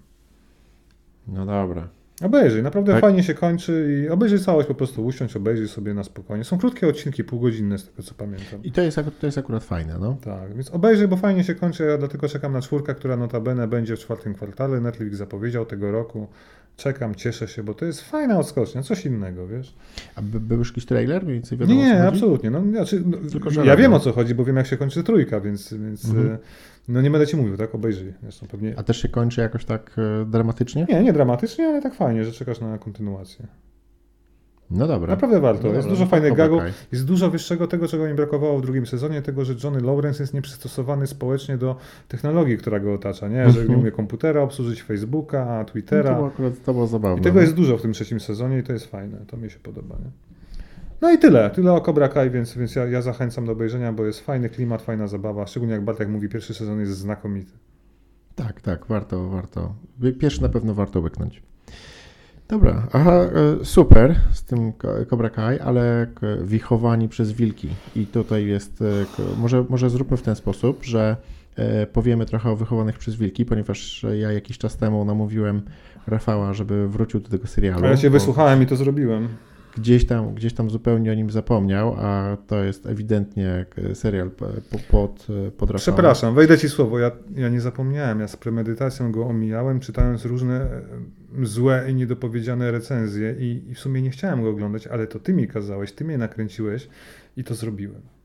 No 1.28 1.46
dobra. 1.46 1.88
Obejrzyj, 2.22 2.62
naprawdę 2.62 2.92
tak. 2.92 3.00
fajnie 3.00 3.22
się 3.22 3.34
kończy 3.34 4.02
i 4.04 4.08
obejrzyj 4.08 4.38
całość, 4.38 4.68
po 4.68 4.74
prostu 4.74 5.06
usiądź, 5.06 5.36
obejrzyj 5.36 5.68
sobie 5.68 5.94
na 5.94 6.04
spokojnie. 6.04 6.44
Są 6.44 6.58
krótkie 6.58 6.88
odcinki, 6.88 7.24
półgodzinne 7.24 7.78
z 7.78 7.84
tego 7.84 8.02
co 8.02 8.14
pamiętam. 8.14 8.62
I 8.62 8.72
to 8.72 8.82
jest, 8.82 9.00
to 9.20 9.26
jest 9.26 9.38
akurat 9.38 9.64
fajne, 9.64 9.98
no. 10.00 10.16
Tak, 10.24 10.54
więc 10.54 10.70
obejrzyj, 10.70 11.08
bo 11.08 11.16
fajnie 11.16 11.44
się 11.44 11.54
kończy, 11.54 11.84
ja 11.84 11.98
dlatego 11.98 12.28
czekam 12.28 12.52
na 12.52 12.60
czwórkę, 12.60 12.94
która 12.94 13.16
notabene 13.16 13.68
będzie 13.68 13.96
w 13.96 13.98
czwartym 13.98 14.34
kwartale, 14.34 14.80
Netflix 14.80 15.16
zapowiedział 15.16 15.66
tego 15.66 15.92
roku. 15.92 16.28
Czekam, 16.76 17.14
cieszę 17.14 17.48
się, 17.48 17.62
bo 17.62 17.74
to 17.74 17.84
jest 17.84 18.00
fajna 18.00 18.38
odskocznia, 18.38 18.82
coś 18.82 19.06
innego, 19.06 19.48
wiesz. 19.48 19.74
A 20.14 20.22
by, 20.22 20.40
był 20.40 20.58
już 20.58 20.68
jakiś 20.68 20.86
trailer? 20.86 21.22
Mniej 21.22 21.34
więcej 21.34 21.58
wiadomo, 21.58 21.80
nie, 21.80 21.86
nie, 21.86 22.02
absolutnie. 22.02 22.50
No, 22.50 22.62
znaczy, 22.70 23.02
no, 23.06 23.18
Tylko, 23.32 23.62
ja 23.62 23.76
wiem 23.76 23.94
o 23.94 24.00
co 24.00 24.12
chodzi, 24.12 24.34
bo 24.34 24.44
wiem 24.44 24.56
jak 24.56 24.66
się 24.66 24.76
kończy 24.76 25.02
trójka, 25.02 25.40
więc, 25.40 25.74
więc 25.74 26.04
mhm. 26.04 26.38
No 26.88 27.00
nie 27.00 27.10
będę 27.10 27.26
ci 27.26 27.36
mówił, 27.36 27.56
tak? 27.56 27.74
Obejrzyj. 27.74 28.14
Zresztą 28.22 28.46
pewnie... 28.46 28.74
A 28.76 28.82
też 28.82 29.02
się 29.02 29.08
kończy 29.08 29.40
jakoś 29.40 29.64
tak 29.64 29.96
e, 29.98 30.24
dramatycznie? 30.24 30.86
Nie, 30.88 31.02
nie 31.02 31.12
dramatycznie, 31.12 31.68
ale 31.68 31.82
tak 31.82 31.94
fajnie, 31.94 32.24
że 32.24 32.32
czekasz 32.32 32.60
na 32.60 32.78
kontynuację. 32.78 33.46
No 34.70 34.86
dobra. 34.86 35.08
Naprawdę 35.08 35.40
warto. 35.40 35.68
No 35.68 35.74
jest 35.74 35.88
dużo 35.88 36.06
fajnych 36.06 36.34
gagów. 36.34 36.62
Jest 36.92 37.04
dużo 37.04 37.30
wyższego 37.30 37.66
tego, 37.66 37.88
czego 37.88 38.06
mi 38.06 38.14
brakowało 38.14 38.58
w 38.58 38.62
drugim 38.62 38.86
sezonie, 38.86 39.22
tego, 39.22 39.44
że 39.44 39.54
Johnny 39.64 39.80
Lawrence 39.80 40.22
jest 40.22 40.34
nieprzystosowany 40.34 41.06
społecznie 41.06 41.58
do 41.58 41.76
technologii, 42.08 42.58
która 42.58 42.80
go 42.80 42.94
otacza, 42.94 43.28
nie? 43.28 43.50
Że 43.50 43.64
nie 43.64 43.76
umie 43.76 43.90
komputera 43.90 44.42
obsłużyć, 44.42 44.82
Facebooka, 44.82 45.64
Twittera. 45.64 46.10
No 46.10 46.10
to 46.10 46.16
było 46.16 46.28
akurat 46.28 46.64
to 46.64 46.72
było 46.72 46.86
zabawne. 46.86 47.20
I 47.20 47.24
tego 47.24 47.34
no. 47.34 47.40
jest 47.40 47.54
dużo 47.54 47.78
w 47.78 47.82
tym 47.82 47.92
trzecim 47.92 48.20
sezonie 48.20 48.58
i 48.58 48.62
to 48.62 48.72
jest 48.72 48.86
fajne. 48.86 49.18
To 49.26 49.36
mi 49.36 49.50
się 49.50 49.58
podoba, 49.58 49.96
nie? 50.04 50.27
No 51.00 51.12
i 51.12 51.18
tyle, 51.18 51.50
tyle 51.50 51.72
o 51.72 51.80
Cobra 51.80 52.08
Kai, 52.08 52.30
więc, 52.30 52.56
więc 52.56 52.74
ja, 52.74 52.86
ja 52.86 53.02
zachęcam 53.02 53.46
do 53.46 53.52
obejrzenia, 53.52 53.92
bo 53.92 54.06
jest 54.06 54.20
fajny 54.20 54.50
klimat, 54.50 54.82
fajna 54.82 55.06
zabawa, 55.06 55.46
szczególnie 55.46 55.74
jak 55.74 55.84
Bartek 55.84 56.08
mówi, 56.08 56.28
pierwszy 56.28 56.54
sezon 56.54 56.80
jest 56.80 56.92
znakomity. 56.92 57.52
Tak, 58.34 58.60
tak, 58.60 58.86
warto, 58.86 59.28
warto. 59.28 59.74
Pierwszy 60.20 60.42
na 60.42 60.48
pewno 60.48 60.74
warto 60.74 61.00
łyknąć. 61.00 61.42
Dobra, 62.48 62.86
aha, 62.92 63.12
e, 63.12 63.64
super 63.64 64.14
z 64.32 64.44
tym 64.44 64.72
Cobra 65.10 65.30
Kai, 65.30 65.58
ale 65.58 66.06
wichowani 66.42 67.08
przez 67.08 67.32
wilki. 67.32 67.68
I 67.96 68.06
tutaj 68.06 68.46
jest, 68.46 68.82
e, 68.82 68.84
może, 69.38 69.64
może 69.68 69.90
zróbmy 69.90 70.16
w 70.16 70.22
ten 70.22 70.36
sposób, 70.36 70.84
że 70.84 71.16
e, 71.56 71.86
powiemy 71.86 72.26
trochę 72.26 72.50
o 72.50 72.56
wychowanych 72.56 72.98
przez 72.98 73.16
wilki, 73.16 73.44
ponieważ 73.44 74.06
ja 74.14 74.32
jakiś 74.32 74.58
czas 74.58 74.76
temu 74.76 75.04
namówiłem 75.04 75.62
Rafała, 76.06 76.52
żeby 76.52 76.88
wrócił 76.88 77.20
do 77.20 77.28
tego 77.28 77.46
serialu. 77.46 77.84
A 77.84 77.88
ja 77.88 77.96
się 77.96 78.10
wysłuchałem 78.10 78.62
i 78.62 78.66
to 78.66 78.76
zrobiłem 78.76 79.28
gdzieś 79.78 80.06
tam, 80.06 80.34
gdzieś 80.34 80.54
tam 80.54 80.70
zupełnie 80.70 81.12
o 81.12 81.14
nim 81.14 81.30
zapomniał, 81.30 81.94
a 81.98 82.36
to 82.46 82.64
jest 82.64 82.86
ewidentnie 82.86 83.66
serial 83.94 84.30
pod, 84.90 85.26
pod 85.56 85.70
Rafała. 85.70 85.78
Przepraszam, 85.78 86.34
wejdę 86.34 86.58
ci 86.58 86.68
słowo, 86.68 86.98
ja, 86.98 87.10
ja 87.36 87.48
nie 87.48 87.60
zapomniałem, 87.60 88.20
ja 88.20 88.28
z 88.28 88.36
premedytacją 88.36 89.12
go 89.12 89.26
omijałem, 89.26 89.80
czytając 89.80 90.24
różne 90.24 90.68
złe 91.42 91.84
i 91.90 91.94
niedopowiedziane 91.94 92.70
recenzje 92.70 93.34
i, 93.38 93.70
i 93.70 93.74
w 93.74 93.78
sumie 93.78 94.02
nie 94.02 94.10
chciałem 94.10 94.42
go 94.42 94.50
oglądać, 94.50 94.86
ale 94.86 95.06
to 95.06 95.18
ty 95.18 95.34
mi 95.34 95.48
kazałeś, 95.48 95.92
ty 95.92 96.04
mnie 96.04 96.18
nakręciłeś 96.18 96.88
i 97.36 97.44
to 97.44 97.54
zrobiłem. 97.54 98.17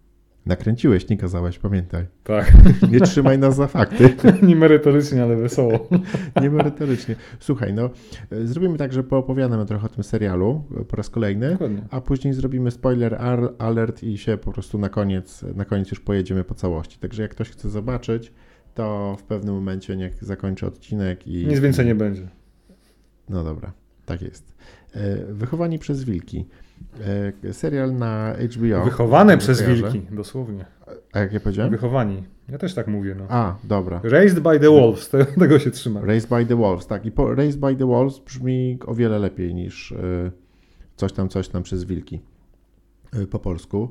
Nakręciłeś, 0.45 1.09
nie 1.09 1.17
kazałeś, 1.17 1.59
pamiętaj. 1.59 2.05
Tak. 2.23 2.53
Nie 2.91 2.99
trzymaj 2.99 3.39
nas 3.39 3.55
za 3.55 3.67
fakty. 3.67 4.15
nie 4.47 4.55
merytorycznie, 4.55 5.23
ale 5.23 5.35
wesoło. 5.35 5.89
nie 6.41 6.49
merytorycznie. 6.49 7.15
Słuchaj, 7.39 7.73
no 7.73 7.89
zrobimy 8.43 8.77
tak, 8.77 8.93
że 8.93 9.03
poopowiadamy 9.03 9.65
trochę 9.65 9.85
o 9.85 9.89
tym 9.89 10.03
serialu 10.03 10.63
po 10.87 10.95
raz 10.95 11.09
kolejny, 11.09 11.51
Dokładnie. 11.51 11.81
a 11.89 12.01
później 12.01 12.33
zrobimy 12.33 12.71
spoiler 12.71 13.17
alert 13.57 14.03
i 14.03 14.17
się 14.17 14.37
po 14.37 14.51
prostu 14.51 14.77
na 14.77 14.89
koniec, 14.89 15.45
na 15.55 15.65
koniec 15.65 15.91
już 15.91 15.99
pojedziemy 15.99 16.43
po 16.43 16.55
całości. 16.55 16.99
Także 16.99 17.21
jak 17.21 17.31
ktoś 17.31 17.49
chce 17.49 17.69
zobaczyć, 17.69 18.33
to 18.73 19.15
w 19.19 19.23
pewnym 19.23 19.55
momencie 19.55 19.95
niech 19.95 20.23
zakończy 20.23 20.65
odcinek 20.65 21.27
i... 21.27 21.47
Nic 21.47 21.59
więcej 21.59 21.85
nie 21.85 21.95
będzie. 21.95 22.27
No 23.29 23.43
dobra, 23.43 23.73
tak 24.05 24.21
jest. 24.21 24.55
E, 24.93 25.25
wychowani 25.33 25.79
przez 25.79 26.03
wilki. 26.03 26.45
E, 27.43 27.53
serial 27.53 27.93
na 27.93 28.33
HBO. 28.33 28.85
Wychowane 28.85 29.37
przez 29.37 29.61
wilki, 29.61 30.01
dosłownie. 30.11 30.65
A 31.13 31.19
jak 31.19 31.33
ja 31.33 31.39
powiedziałem? 31.39 31.71
Wychowani. 31.71 32.23
Ja 32.49 32.57
też 32.57 32.73
tak 32.73 32.87
mówię. 32.87 33.15
No. 33.15 33.25
A, 33.29 33.55
dobra. 33.63 34.01
Raised 34.03 34.39
by 34.39 34.59
the 34.59 34.69
Wolves, 34.69 35.09
tego 35.39 35.59
się 35.59 35.71
trzyma. 35.71 36.01
Raised 36.01 36.29
by 36.29 36.45
the 36.45 36.55
Wolves, 36.55 36.87
tak. 36.87 37.05
I 37.05 37.11
po, 37.11 37.35
Raised 37.35 37.59
by 37.59 37.75
the 37.75 37.85
Wolves 37.85 38.19
brzmi 38.19 38.77
o 38.85 38.95
wiele 38.95 39.19
lepiej 39.19 39.55
niż 39.55 39.91
y, 39.91 40.31
coś 40.95 41.13
tam, 41.13 41.29
coś 41.29 41.47
tam 41.49 41.63
przez 41.63 41.83
wilki 41.83 42.21
y, 43.15 43.27
po 43.27 43.39
polsku. 43.39 43.89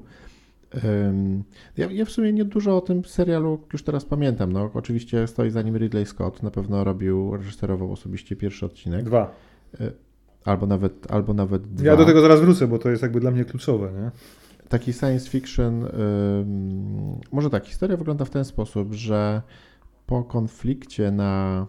Ja, 1.77 1.91
ja, 1.91 2.05
w 2.05 2.11
sumie 2.11 2.33
nie 2.33 2.45
dużo 2.45 2.77
o 2.77 2.81
tym 2.81 3.05
serialu 3.05 3.61
już 3.73 3.83
teraz 3.83 4.05
pamiętam. 4.05 4.53
No, 4.53 4.71
oczywiście 4.75 5.27
stoi 5.27 5.51
za 5.51 5.63
nim 5.63 5.77
Ridley 5.77 6.07
Scott, 6.07 6.43
na 6.43 6.51
pewno 6.51 6.85
robił, 6.85 7.37
reżyserował 7.37 7.93
osobiście 7.93 8.37
pierwszy 8.37 8.67
odcinek. 8.67 9.05
Dwa. 9.05 9.35
Albo 10.45 10.67
nawet, 10.67 11.11
albo 11.11 11.35
nawet 11.35 11.63
dwa. 11.63 11.87
Ja 11.87 11.97
do 11.97 12.05
tego 12.05 12.21
zaraz 12.21 12.41
wrócę, 12.41 12.67
bo 12.67 12.79
to 12.79 12.91
jest 12.91 13.03
jakby 13.03 13.21
dla 13.21 13.31
mnie 13.31 13.45
kluczowe, 13.45 13.93
nie? 13.93 14.11
taki 14.69 14.93
science 14.93 15.31
fiction, 15.31 15.87
może 17.33 17.51
tak, 17.51 17.67
historia 17.67 17.97
wygląda 17.97 18.25
w 18.25 18.31
ten 18.31 18.45
sposób, 18.45 18.93
że 18.93 19.43
po 20.07 20.25
konflikcie 20.25 21.11
na 21.11 21.67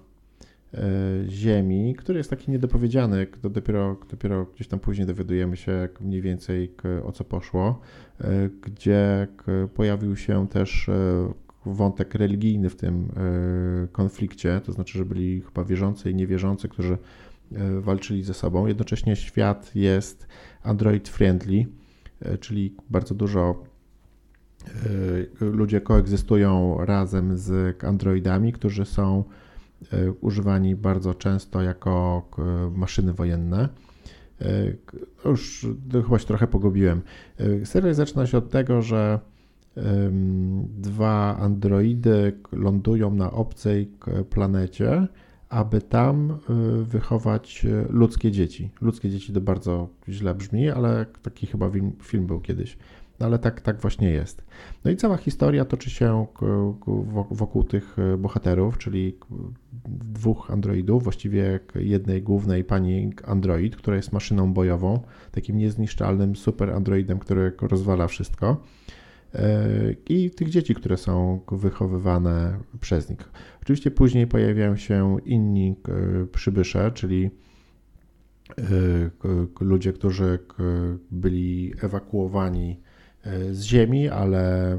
Ziemi, 1.29 1.95
który 1.95 2.17
jest 2.17 2.29
taki 2.29 2.51
niedopowiedziany, 2.51 3.27
to 3.41 3.49
dopiero, 3.49 3.97
dopiero 4.11 4.45
gdzieś 4.45 4.67
tam 4.67 4.79
później 4.79 5.07
dowiadujemy 5.07 5.57
się 5.57 5.89
mniej 6.01 6.21
więcej 6.21 6.75
o 7.05 7.11
co 7.11 7.23
poszło, 7.23 7.79
gdzie 8.61 9.27
pojawił 9.73 10.15
się 10.15 10.47
też 10.47 10.89
wątek 11.65 12.15
religijny 12.15 12.69
w 12.69 12.75
tym 12.75 13.11
konflikcie, 13.91 14.61
to 14.65 14.71
znaczy, 14.71 14.97
że 14.97 15.05
byli 15.05 15.41
chyba 15.41 15.63
wierzący 15.63 16.11
i 16.11 16.15
niewierzący, 16.15 16.69
którzy 16.69 16.97
walczyli 17.81 18.23
ze 18.23 18.33
sobą. 18.33 18.67
Jednocześnie 18.67 19.15
świat 19.15 19.75
jest 19.75 20.27
Android 20.63 21.09
friendly, 21.09 21.65
e, 22.21 22.37
czyli 22.37 22.75
bardzo 22.89 23.15
dużo 23.15 23.63
e, 25.41 25.45
ludzie 25.45 25.81
koegzystują 25.81 26.77
razem 26.85 27.37
z 27.37 27.83
Androidami, 27.83 28.53
którzy 28.53 28.85
są 28.85 29.23
e, 29.91 30.11
używani 30.11 30.75
bardzo 30.75 31.13
często 31.13 31.61
jako 31.61 32.23
maszyny 32.75 33.13
wojenne. 33.13 33.69
Już 35.25 35.67
chyba 35.91 36.19
się 36.19 36.25
trochę 36.25 36.47
pogubiłem. 36.47 37.01
Serial 37.63 37.93
zaczyna 37.93 38.27
się 38.27 38.37
od 38.37 38.49
tego, 38.49 38.81
że 38.81 39.19
dwa 40.67 41.37
androidy 41.37 42.39
lądują 42.51 43.15
na 43.15 43.31
obcej 43.31 43.91
planecie 44.29 45.07
aby 45.53 45.81
tam 45.81 46.31
y, 46.31 46.83
wychować 46.83 47.65
y, 47.65 47.85
ludzkie 47.89 48.31
dzieci. 48.31 48.69
Ludzkie 48.81 49.09
dzieci 49.09 49.33
to 49.33 49.41
bardzo 49.41 49.89
źle 50.09 50.35
brzmi, 50.35 50.69
ale 50.69 51.05
taki 51.21 51.47
chyba 51.47 51.71
film, 52.01 52.27
był 52.27 52.41
kiedyś. 52.41 52.77
No 53.19 53.25
ale 53.25 53.39
tak, 53.39 53.61
tak 53.61 53.81
właśnie 53.81 54.09
jest. 54.09 54.43
No 54.85 54.91
i 54.91 54.95
cała 54.95 55.17
historia 55.17 55.65
toczy 55.65 55.89
się 55.89 56.25
wokół 57.31 57.63
tych 57.63 57.99
y, 57.99 58.17
bohaterów, 58.17 58.77
czyli 58.77 59.17
dwóch 59.85 60.51
androidów, 60.51 61.03
właściwie 61.03 61.59
jednej 61.75 62.21
głównej 62.21 62.63
pani 62.63 63.11
android, 63.25 63.75
która 63.75 63.95
jest 63.95 64.11
maszyną 64.11 64.53
bojową, 64.53 64.99
takim 65.31 65.57
niezniszczalnym 65.57 66.35
super 66.35 66.69
androidem, 66.69 67.19
który 67.19 67.51
rozwala 67.61 68.07
wszystko 68.07 68.57
i 70.09 70.31
tych 70.31 70.49
dzieci, 70.49 70.75
które 70.75 70.97
są 70.97 71.39
wychowywane 71.51 72.59
przez 72.81 73.09
nich. 73.09 73.31
Oczywiście 73.61 73.91
później 73.91 74.27
pojawiają 74.27 74.75
się 74.75 75.17
inni 75.25 75.75
e, 75.87 76.25
przybysze, 76.25 76.91
czyli 76.91 77.29
e, 78.57 78.61
ludzie, 79.61 79.93
którzy 79.93 80.39
byli 81.11 81.73
ewakuowani 81.81 82.79
e, 83.23 83.53
z 83.53 83.63
ziemi, 83.63 84.09
ale 84.09 84.77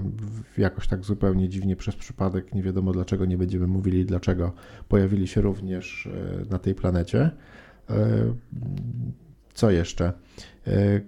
jakoś 0.58 0.88
tak 0.88 1.04
zupełnie 1.04 1.48
dziwnie 1.48 1.76
przez 1.76 1.96
przypadek, 1.96 2.54
nie 2.54 2.62
wiadomo 2.62 2.92
dlaczego, 2.92 3.24
nie 3.24 3.38
będziemy 3.38 3.66
mówili 3.66 4.04
dlaczego, 4.04 4.52
pojawili 4.88 5.26
się 5.28 5.40
również 5.40 6.08
na 6.50 6.58
tej 6.58 6.74
planecie. 6.74 7.30
Co 9.54 9.70
jeszcze? 9.70 10.12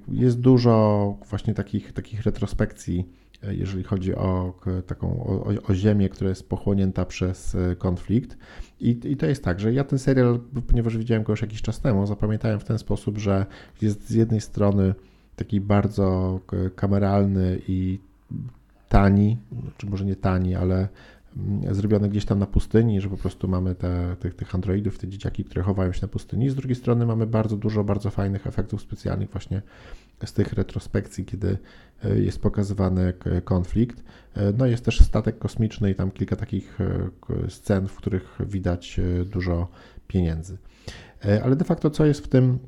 Jest 0.08 0.40
dużo 0.40 1.16
właśnie 1.28 1.54
takich, 1.54 1.92
takich 1.92 2.22
retrospekcji 2.22 3.08
jeżeli 3.42 3.84
chodzi 3.84 4.14
o 4.14 4.54
taką 4.86 5.24
o, 5.24 5.44
o, 5.68 5.74
ziemię, 5.74 6.08
która 6.08 6.30
jest 6.30 6.48
pochłonięta 6.48 7.04
przez 7.04 7.54
e, 7.54 7.76
konflikt. 7.76 8.36
I, 8.80 9.00
I 9.04 9.16
to 9.16 9.26
jest 9.26 9.44
tak, 9.44 9.60
że 9.60 9.72
ja 9.72 9.84
ten 9.84 9.98
serial, 9.98 10.40
ponieważ 10.66 10.96
widziałem 10.98 11.24
go 11.24 11.32
już 11.32 11.42
jakiś 11.42 11.62
czas 11.62 11.80
temu, 11.80 12.06
zapamiętałem 12.06 12.60
w 12.60 12.64
ten 12.64 12.78
sposób, 12.78 13.18
że 13.18 13.46
jest 13.82 14.08
z 14.08 14.14
jednej 14.14 14.40
strony 14.40 14.94
taki 15.36 15.60
bardzo 15.60 16.40
kameralny 16.76 17.60
i 17.68 17.98
tani, 18.88 19.38
czy 19.76 19.86
może 19.86 20.04
nie 20.04 20.16
tani, 20.16 20.54
ale 20.54 20.88
mm, 21.36 21.74
zrobiony 21.74 22.08
gdzieś 22.08 22.24
tam 22.24 22.38
na 22.38 22.46
pustyni, 22.46 23.00
że 23.00 23.08
po 23.08 23.16
prostu 23.16 23.48
mamy 23.48 23.74
te, 23.74 24.16
te, 24.20 24.30
tych 24.30 24.54
androidów, 24.54 24.98
te 24.98 25.08
dzieciaki, 25.08 25.44
które 25.44 25.62
chowają 25.62 25.92
się 25.92 26.02
na 26.02 26.08
pustyni. 26.08 26.50
Z 26.50 26.54
drugiej 26.54 26.76
strony 26.76 27.06
mamy 27.06 27.26
bardzo 27.26 27.56
dużo 27.56 27.84
bardzo 27.84 28.10
fajnych 28.10 28.46
efektów 28.46 28.80
specjalnych 28.80 29.30
właśnie 29.30 29.62
z 30.24 30.32
tych 30.32 30.52
retrospekcji, 30.52 31.24
kiedy 31.24 31.58
e, 32.04 32.18
jest 32.18 32.40
pokazywany 32.40 33.12
konflikt. 33.44 34.02
E, 34.34 34.52
no 34.52 34.66
jest 34.66 34.84
też 34.84 35.00
statek 35.00 35.38
kosmiczny 35.38 35.90
i 35.90 35.94
tam 35.94 36.10
kilka 36.10 36.36
takich 36.36 36.78
e, 36.80 37.50
scen, 37.50 37.88
w 37.88 37.96
których 37.96 38.38
widać 38.46 39.00
dużo 39.24 39.68
pieniędzy. 40.08 40.58
Ale 41.44 41.56
de 41.56 41.64
facto 41.64 41.90
co 41.90 42.06
jest 42.06 42.24
w 42.24 42.28
tym, 42.28 42.58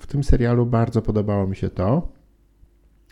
w 0.00 0.06
tym 0.06 0.24
serialu, 0.24 0.66
bardzo 0.66 1.02
podobało 1.02 1.46
mi 1.46 1.56
się 1.56 1.68
to, 1.68 2.12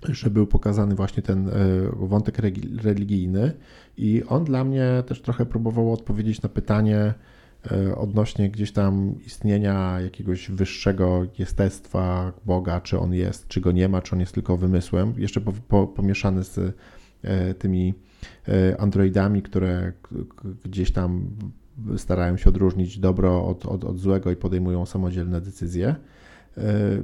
że 0.09 0.31
był 0.31 0.47
pokazany 0.47 0.95
właśnie 0.95 1.23
ten 1.23 1.51
wątek 1.93 2.39
religijny 2.83 3.53
i 3.97 4.23
on 4.29 4.45
dla 4.45 4.65
mnie 4.65 5.03
też 5.07 5.23
trochę 5.23 5.47
próbował 5.47 5.93
odpowiedzieć 5.93 6.43
na 6.43 6.49
pytanie, 6.49 7.15
E, 7.73 7.97
odnośnie 7.97 8.51
gdzieś 8.51 8.73
tam 8.73 9.15
istnienia 9.27 10.01
jakiegoś 10.01 10.51
wyższego 10.51 11.27
jestestwa 11.39 12.33
Boga, 12.47 12.81
czy 12.81 12.99
on 12.99 13.15
jest, 13.15 13.49
czy 13.49 13.61
go 13.61 13.73
nie 13.73 13.89
ma, 13.89 14.03
czy 14.03 14.15
on 14.15 14.21
jest 14.21 14.33
tylko 14.33 14.57
wymysłem, 14.57 15.15
jeszcze 15.17 15.41
po, 15.41 15.53
po, 15.53 15.87
pomieszany 15.87 16.45
z 16.45 16.59
e, 17.23 17.55
tymi 17.55 17.95
e, 18.49 18.81
androidami, 18.81 19.43
które 19.43 19.93
gdzieś 20.65 20.93
tam 20.93 21.31
starają 21.97 22.37
się 22.37 22.51
odróżnić 22.51 22.99
dobro 22.99 23.47
od, 23.47 23.67
od, 23.67 23.85
od 23.85 23.99
złego 23.99 24.31
i 24.31 24.37
podejmują 24.37 24.87
samodzielne 24.87 25.41
decyzje. 25.41 25.97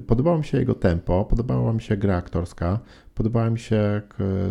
Podobało 0.06 0.38
mi 0.38 0.44
się 0.44 0.58
jego 0.58 0.74
tempo, 0.74 1.24
podobała 1.24 1.72
mi 1.72 1.82
się 1.82 1.96
gra 1.96 2.16
aktorska, 2.16 2.78
podobała 3.14 3.50
mi 3.50 3.58
się 3.58 4.02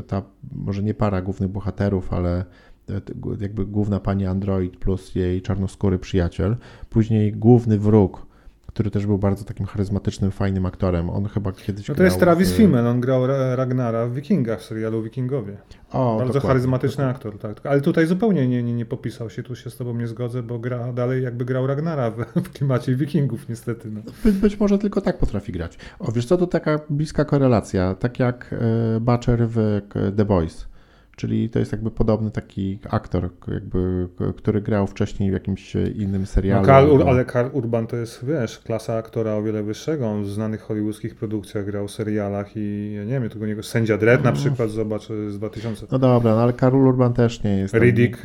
ta, 0.07 0.21
może 0.51 0.83
nie 0.83 0.93
para 0.93 1.21
głównych 1.21 1.49
bohaterów, 1.49 2.13
ale 2.13 2.45
E, 2.89 3.01
jakby 3.39 3.65
główna 3.65 3.99
pani 3.99 4.25
android 4.25 4.77
plus 4.77 5.15
jej 5.15 5.41
czarnoskóry 5.41 5.99
przyjaciel, 5.99 6.55
później 6.89 7.31
główny 7.31 7.79
wróg, 7.79 8.25
który 8.73 8.91
też 8.91 9.05
był 9.05 9.17
bardzo 9.17 9.45
takim 9.45 9.65
charyzmatycznym, 9.65 10.31
fajnym 10.31 10.65
aktorem. 10.65 11.09
On 11.09 11.25
chyba 11.25 11.51
kiedyś 11.51 11.87
No 11.87 11.95
to 11.95 12.03
jest 12.03 12.19
Travis 12.19 12.51
w... 12.51 12.55
Fimmel, 12.55 12.87
on 12.87 13.01
grał 13.01 13.27
Ragnara 13.55 14.07
w 14.07 14.13
Wikingach, 14.13 14.59
w 14.59 14.63
serialu 14.63 15.03
Wikingowie. 15.03 15.57
O, 15.91 16.17
bardzo 16.17 16.33
dokładnie. 16.33 16.47
charyzmatyczny 16.47 17.05
aktor, 17.05 17.37
tak. 17.39 17.65
Ale 17.65 17.81
tutaj 17.81 18.07
zupełnie 18.07 18.47
nie, 18.47 18.63
nie, 18.63 18.73
nie 18.73 18.85
popisał 18.85 19.29
się, 19.29 19.43
tu 19.43 19.55
się 19.55 19.69
z 19.69 19.77
tobą 19.77 19.95
nie 19.95 20.07
zgodzę, 20.07 20.43
bo 20.43 20.59
gra 20.59 20.93
dalej 20.93 21.23
jakby 21.23 21.45
grał 21.45 21.67
Ragnara 21.67 22.11
w, 22.11 22.17
w 22.35 22.49
klimacie 22.49 22.95
Wikingów 22.95 23.49
niestety. 23.49 23.91
No. 23.91 24.01
Być, 24.25 24.35
być, 24.35 24.59
może 24.59 24.77
tylko 24.77 25.01
tak 25.01 25.17
potrafi 25.17 25.51
grać. 25.51 25.77
O, 25.99 26.11
wiesz 26.11 26.25
co, 26.25 26.37
to 26.37 26.47
taka 26.47 26.79
bliska 26.89 27.25
korelacja, 27.25 27.95
tak 27.95 28.19
jak 28.19 28.55
e, 28.95 28.99
Butcher 28.99 29.47
w 29.47 29.81
The 30.17 30.25
Boys 30.25 30.72
Czyli 31.15 31.49
to 31.49 31.59
jest 31.59 31.71
jakby 31.71 31.91
podobny 31.91 32.31
taki 32.31 32.79
aktor, 32.89 33.29
jakby, 33.47 34.07
który 34.37 34.61
grał 34.61 34.87
wcześniej 34.87 35.29
w 35.29 35.33
jakimś 35.33 35.75
innym 35.75 36.25
serialu. 36.25 36.61
No 36.61 36.67
Karl, 36.67 37.09
ale 37.09 37.25
Karl 37.25 37.49
Urban 37.51 37.87
to 37.87 37.95
jest, 37.95 38.25
wiesz, 38.25 38.59
klasa 38.59 38.95
aktora 38.95 39.33
o 39.33 39.43
wiele 39.43 39.63
wyższego. 39.63 40.07
On 40.07 40.23
w 40.23 40.29
znanych 40.29 40.61
hollywoodzkich 40.61 41.15
produkcjach 41.15 41.65
grał 41.65 41.87
w 41.87 41.91
serialach 41.91 42.51
i 42.55 42.93
ja 42.93 43.03
nie 43.03 43.19
wiem, 43.19 43.29
tego 43.29 43.47
niego 43.47 43.63
Sędzia 43.63 43.97
Dredd 43.97 44.23
no. 44.23 44.29
na 44.29 44.35
przykład, 44.35 44.69
zobacz, 44.69 45.07
z 45.07 45.37
2000. 45.37 45.87
No 45.91 45.99
dobra, 45.99 46.35
no 46.35 46.41
ale 46.41 46.53
Karl 46.53 46.75
Urban 46.75 47.13
też 47.13 47.43
nie 47.43 47.57
jest. 47.57 47.73
Riddick. 47.73 48.23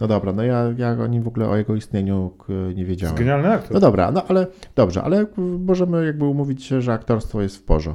No 0.00 0.06
dobra, 0.06 0.32
no 0.32 0.42
ja, 0.42 0.74
ja 0.76 0.90
o 0.90 1.06
nim 1.06 1.22
w 1.22 1.28
ogóle 1.28 1.48
o 1.48 1.56
jego 1.56 1.74
istnieniu 1.74 2.30
nie 2.74 2.84
wiedziałem. 2.84 3.16
Jest 3.16 3.18
genialny 3.18 3.52
aktor. 3.52 3.72
No 3.72 3.80
dobra, 3.80 4.10
no 4.10 4.22
ale 4.28 4.46
dobrze, 4.74 5.02
ale 5.02 5.26
możemy 5.58 6.06
jakby 6.06 6.24
umówić 6.24 6.64
się, 6.64 6.80
że 6.80 6.92
aktorstwo 6.92 7.42
jest 7.42 7.56
w 7.56 7.62
porze. 7.62 7.94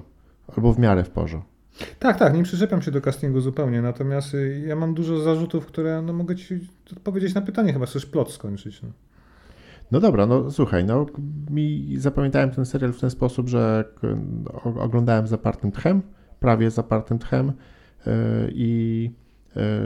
Albo 0.58 0.74
w 0.74 0.80
miarę 0.80 1.04
w 1.04 1.10
porze. 1.10 1.41
Tak, 1.99 2.19
tak, 2.19 2.34
nie 2.34 2.43
przyczepiam 2.43 2.82
się 2.82 2.91
do 2.91 3.01
castingu 3.01 3.41
zupełnie, 3.41 3.82
natomiast 3.82 4.34
y, 4.34 4.63
ja 4.67 4.76
mam 4.76 4.93
dużo 4.93 5.19
zarzutów, 5.19 5.65
które 5.65 6.01
no, 6.01 6.13
mogę 6.13 6.36
ci 6.36 6.59
odpowiedzieć 6.91 7.34
na 7.34 7.41
pytanie, 7.41 7.74
chyba 7.74 7.86
chcesz 7.86 8.05
plot 8.05 8.32
skończyć. 8.32 8.82
No. 8.82 8.89
No 9.91 9.99
dobra, 9.99 10.26
no 10.26 10.51
słuchaj, 10.51 10.86
no 10.86 11.05
mi 11.49 11.95
zapamiętałem 11.97 12.51
ten 12.51 12.65
serial 12.65 12.93
w 12.93 12.99
ten 12.99 13.09
sposób, 13.09 13.49
że 13.49 13.86
oglądałem 14.63 15.28
zapartym 15.28 15.71
tchem, 15.71 16.01
prawie 16.39 16.71
zapartym 16.71 17.19
tchem 17.19 17.51
yy, 18.05 18.13
i 18.53 19.11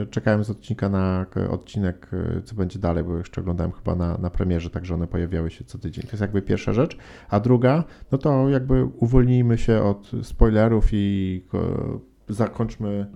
czekałem 0.09 0.43
z 0.43 0.49
odcinka 0.49 0.89
na 0.89 1.25
odcinek, 1.49 2.09
e, 2.13 2.41
co 2.41 2.55
będzie 2.55 2.79
dalej, 2.79 3.03
bo 3.03 3.17
jeszcze 3.17 3.41
oglądałem 3.41 3.71
chyba 3.71 3.95
na, 3.95 4.17
na 4.17 4.29
premierze, 4.29 4.69
także 4.69 4.93
one 4.93 5.07
pojawiały 5.07 5.51
się 5.51 5.65
co 5.65 5.77
tydzień. 5.77 6.03
To 6.03 6.11
jest 6.11 6.21
jakby 6.21 6.41
pierwsza 6.41 6.73
rzecz. 6.73 6.97
A 7.29 7.39
druga, 7.39 7.83
no 8.11 8.17
to 8.17 8.49
jakby 8.49 8.85
uwolnijmy 8.85 9.57
się 9.57 9.83
od 9.83 10.11
spoilerów 10.23 10.89
i 10.91 11.45
zakończmy 12.29 13.07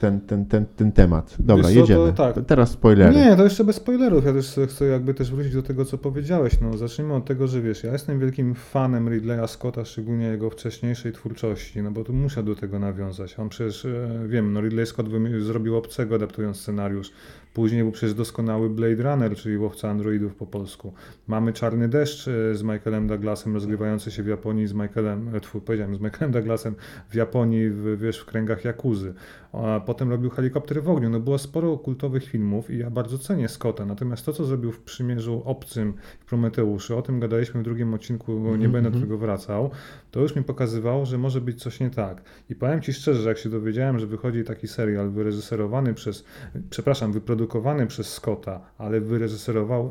ten, 0.00 0.20
ten, 0.20 0.46
ten, 0.46 0.66
ten 0.76 0.92
temat. 0.92 1.36
Dobra, 1.38 1.64
co, 1.64 1.70
jedziemy. 1.70 2.12
Tak. 2.12 2.36
Teraz 2.46 2.70
spoilery. 2.70 3.16
Nie, 3.16 3.36
to 3.36 3.44
jeszcze 3.44 3.64
bez 3.64 3.76
spoilerów. 3.76 4.24
Ja 4.24 4.32
też 4.32 4.56
chcę 4.68 4.84
jakby 4.84 5.14
też 5.14 5.30
wrócić 5.30 5.54
do 5.54 5.62
tego, 5.62 5.84
co 5.84 5.98
powiedziałeś. 5.98 6.60
No, 6.60 6.76
zacznijmy 6.76 7.14
od 7.14 7.24
tego, 7.24 7.46
że 7.46 7.62
wiesz, 7.62 7.84
ja 7.84 7.92
jestem 7.92 8.20
wielkim 8.20 8.54
fanem 8.54 9.08
Ridleya 9.08 9.48
Scotta, 9.48 9.84
szczególnie 9.84 10.26
jego 10.26 10.50
wcześniejszej 10.50 11.12
twórczości, 11.12 11.82
no 11.82 11.90
bo 11.90 12.04
tu 12.04 12.12
muszę 12.12 12.42
do 12.42 12.54
tego 12.54 12.78
nawiązać. 12.78 13.38
On 13.38 13.48
przecież, 13.48 13.84
e, 13.84 14.08
wiem, 14.28 14.52
no 14.52 14.60
Ridley 14.60 14.86
Scott 14.86 15.06
zrobił 15.40 15.76
Obcego, 15.76 16.14
adaptując 16.14 16.56
scenariusz. 16.56 17.10
Później 17.54 17.82
był 17.82 17.92
przecież 17.92 18.14
doskonały 18.14 18.70
Blade 18.70 19.02
Runner, 19.02 19.36
czyli 19.36 19.58
Łowca 19.58 19.90
Androidów 19.90 20.34
po 20.34 20.46
polsku. 20.46 20.92
Mamy 21.26 21.52
Czarny 21.52 21.88
Deszcz 21.88 22.28
e, 22.28 22.54
z 22.54 22.62
Michaelem 22.62 23.06
Douglasem, 23.06 23.54
rozgrywający 23.54 24.10
się 24.10 24.22
w 24.22 24.26
Japonii 24.26 24.66
z 24.66 24.72
Michaelem, 24.72 25.34
e, 25.34 25.40
twój, 25.40 25.60
powiedziałem, 25.60 25.96
z 25.96 26.00
Michaelem 26.00 26.32
Douglasem 26.32 26.74
w 27.10 27.14
Japonii, 27.14 27.70
w, 27.70 27.98
wiesz, 28.00 28.18
w 28.18 28.24
kręgach 28.24 28.64
Jakuzy. 28.64 29.14
A 29.52 29.80
potem 29.80 30.10
robił 30.10 30.30
Helikopter 30.30 30.82
w 30.82 30.88
ogniu. 30.88 31.10
No 31.10 31.20
było 31.20 31.38
sporo 31.38 31.78
kultowych 31.78 32.24
filmów 32.24 32.70
i 32.70 32.78
ja 32.78 32.90
bardzo 32.90 33.18
cenię 33.18 33.48
Scotta. 33.48 33.84
Natomiast 33.86 34.26
to, 34.26 34.32
co 34.32 34.44
zrobił 34.44 34.72
w 34.72 34.80
Przymierzu 34.80 35.42
Obcym 35.44 35.94
w 36.20 36.24
Prometeuszu, 36.24 36.98
o 36.98 37.02
tym 37.02 37.20
gadaliśmy 37.20 37.60
w 37.60 37.64
drugim 37.64 37.94
odcinku, 37.94 38.32
mm 38.32 38.44
-hmm. 38.44 38.58
nie 38.58 38.68
będę 38.68 38.90
do 38.90 38.96
mhm. 38.96 39.04
tego 39.04 39.18
wracał, 39.18 39.70
to 40.10 40.20
już 40.20 40.36
mi 40.36 40.42
pokazywało, 40.42 41.06
że 41.06 41.18
może 41.18 41.40
być 41.40 41.62
coś 41.62 41.80
nie 41.80 41.90
tak. 41.90 42.22
I 42.50 42.54
powiem 42.54 42.82
Ci 42.82 42.92
szczerze, 42.92 43.22
że 43.22 43.28
jak 43.28 43.38
się 43.38 43.48
dowiedziałem, 43.48 43.98
że 43.98 44.06
wychodzi 44.06 44.44
taki 44.44 44.68
serial 44.68 45.10
wyreżyserowany 45.10 45.94
przez, 45.94 46.24
przepraszam, 46.70 47.12
wyprodukowany 47.12 47.86
przez 47.86 48.12
Scotta, 48.12 48.60
ale 48.78 49.00
wyreżyserował, 49.00 49.90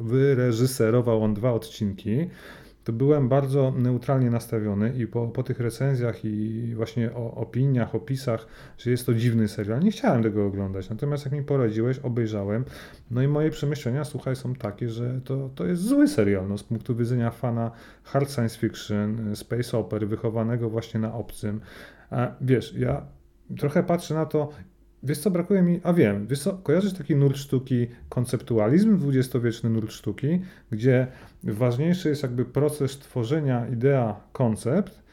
wyreżyserował 0.00 1.22
on 1.22 1.34
dwa 1.34 1.52
odcinki, 1.52 2.30
to 2.86 2.92
byłem 2.92 3.28
bardzo 3.28 3.72
neutralnie 3.76 4.30
nastawiony 4.30 4.92
i 4.98 5.06
po, 5.06 5.28
po 5.28 5.42
tych 5.42 5.60
recenzjach 5.60 6.24
i 6.24 6.72
właśnie 6.74 7.12
o 7.14 7.34
opiniach, 7.34 7.94
opisach, 7.94 8.46
że 8.78 8.90
jest 8.90 9.06
to 9.06 9.14
dziwny 9.14 9.48
serial, 9.48 9.80
nie 9.80 9.90
chciałem 9.90 10.22
tego 10.22 10.46
oglądać. 10.46 10.90
Natomiast 10.90 11.24
jak 11.24 11.34
mi 11.34 11.42
poradziłeś, 11.42 11.98
obejrzałem, 11.98 12.64
no 13.10 13.22
i 13.22 13.28
moje 13.28 13.50
przemyślenia, 13.50 14.04
słuchaj, 14.04 14.36
są 14.36 14.54
takie, 14.54 14.88
że 14.88 15.20
to, 15.24 15.50
to 15.54 15.66
jest 15.66 15.82
zły 15.82 16.08
serial, 16.08 16.48
no, 16.48 16.58
z 16.58 16.62
punktu 16.62 16.96
widzenia 16.96 17.30
fana 17.30 17.70
hard 18.02 18.30
science 18.30 18.58
fiction, 18.58 19.36
space 19.36 19.78
opera, 19.78 20.06
wychowanego 20.06 20.70
właśnie 20.70 21.00
na 21.00 21.14
obcym. 21.14 21.60
A 22.10 22.34
wiesz, 22.40 22.74
ja 22.74 23.06
trochę 23.56 23.82
patrzę 23.82 24.14
na 24.14 24.26
to, 24.26 24.48
Wiesz 25.02 25.18
co, 25.18 25.30
brakuje 25.30 25.62
mi, 25.62 25.80
a 25.82 25.92
wiem, 25.92 26.26
wiesz 26.26 26.40
co, 26.40 26.52
kojarzysz 26.52 26.92
taki 26.92 27.16
nurt 27.16 27.36
sztuki 27.36 27.86
konceptualizm, 28.08 28.98
dwudziestowieczny 28.98 29.70
nurt 29.70 29.92
sztuki, 29.92 30.40
gdzie 30.70 31.06
ważniejszy 31.52 32.08
jest 32.08 32.22
jakby 32.22 32.44
proces 32.44 32.98
tworzenia 32.98 33.66
idea, 33.68 34.20
koncept, 34.32 35.05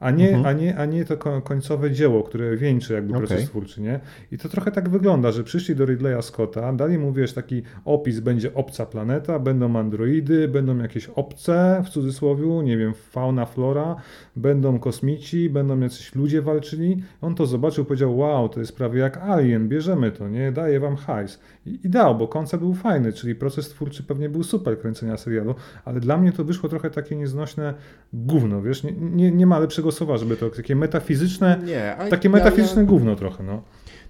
a 0.00 0.10
nie, 0.10 0.28
mhm. 0.28 0.46
a, 0.46 0.52
nie, 0.52 0.78
a 0.78 0.84
nie 0.84 1.04
to 1.04 1.40
końcowe 1.42 1.90
dzieło, 1.90 2.22
które 2.22 2.56
wieńczy 2.56 2.92
jakby 2.94 3.14
okay. 3.14 3.26
proces 3.26 3.48
twórczy, 3.48 3.80
nie? 3.80 4.00
I 4.32 4.38
to 4.38 4.48
trochę 4.48 4.72
tak 4.72 4.88
wygląda, 4.88 5.32
że 5.32 5.44
przyszli 5.44 5.76
do 5.76 5.84
Ridleya 5.84 6.22
Scotta, 6.22 6.72
dali 6.72 6.98
mu, 6.98 7.12
wiesz, 7.12 7.32
taki 7.32 7.62
opis, 7.84 8.20
będzie 8.20 8.54
obca 8.54 8.86
planeta, 8.86 9.38
będą 9.38 9.76
androidy, 9.76 10.48
będą 10.48 10.78
jakieś 10.78 11.08
obce, 11.08 11.82
w 11.86 11.88
cudzysłowie, 11.88 12.40
nie 12.64 12.76
wiem, 12.76 12.94
fauna, 12.94 13.46
flora, 13.46 13.96
będą 14.36 14.78
kosmici, 14.78 15.50
będą 15.50 15.80
jacyś 15.80 16.14
ludzie 16.14 16.42
walczyli. 16.42 17.02
On 17.20 17.34
to 17.34 17.46
zobaczył, 17.46 17.84
powiedział, 17.84 18.18
wow, 18.18 18.48
to 18.48 18.60
jest 18.60 18.76
prawie 18.76 19.00
jak 19.00 19.16
Alien, 19.16 19.68
bierzemy 19.68 20.12
to, 20.12 20.28
nie? 20.28 20.52
Daję 20.52 20.80
wam 20.80 20.96
hajs. 20.96 21.40
I, 21.66 21.78
I 21.84 21.90
dał, 21.90 22.16
bo 22.16 22.28
koncept 22.28 22.62
był 22.62 22.74
fajny, 22.74 23.12
czyli 23.12 23.34
proces 23.34 23.68
twórczy 23.68 24.02
pewnie 24.02 24.28
był 24.28 24.42
super 24.42 24.80
kręcenia 24.80 25.16
serialu, 25.16 25.54
ale 25.84 26.00
dla 26.00 26.16
mnie 26.16 26.32
to 26.32 26.44
wyszło 26.44 26.68
trochę 26.68 26.90
takie 26.90 27.16
nieznośne 27.16 27.74
gówno, 28.12 28.62
wiesz, 28.62 28.82
nie, 28.82 28.92
nie, 28.92 29.30
nie 29.30 29.46
ma 29.46 29.58
lepszego 29.58 29.89
słowa, 29.92 30.16
żeby 30.16 30.36
to 30.36 30.50
takie 30.50 30.76
metafizyczne, 30.76 31.60
nie, 31.64 31.96
takie 32.10 32.28
ja, 32.28 32.32
metafizyczne 32.32 32.82
ja, 32.82 32.88
gówno 32.88 33.16
trochę, 33.16 33.44
no. 33.44 33.62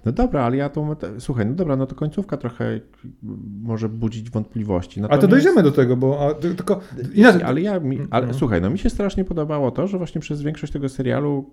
No 0.05 0.13
dobra, 0.13 0.43
ale 0.43 0.57
ja 0.57 0.69
to. 0.69 0.97
Słuchaj, 1.19 1.47
no 1.47 1.55
dobra, 1.55 1.77
no 1.77 1.87
to 1.87 1.95
końcówka 1.95 2.37
trochę 2.37 2.81
może 3.63 3.89
budzić 3.89 4.31
wątpliwości. 4.31 5.01
Natomiast... 5.01 5.25
A 5.25 5.27
to 5.27 5.31
dojdziemy 5.31 5.63
do 5.63 5.73
tego, 5.73 5.97
bo. 5.97 6.29
A, 6.29 6.35
tylko. 6.35 6.81
Inaczej... 7.15 7.43
Ale 7.43 7.61
ja. 7.61 7.81
Mi, 7.81 7.99
ale, 8.11 8.27
no. 8.27 8.35
Słuchaj, 8.35 8.61
no 8.61 8.71
mi 8.71 8.79
się 8.79 8.91
strasznie 8.91 9.25
podobało 9.25 9.71
to, 9.71 9.87
że 9.87 9.99
właśnie 9.99 10.21
przez 10.21 10.43
większość 10.43 10.73
tego 10.73 10.89
serialu 10.89 11.51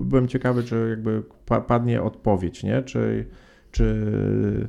byłem 0.00 0.28
ciekawy, 0.28 0.62
czy 0.62 0.86
jakby 0.90 1.22
padnie 1.66 2.02
odpowiedź, 2.02 2.62
nie? 2.62 2.82
Czy. 2.82 3.26
czy 3.70 4.68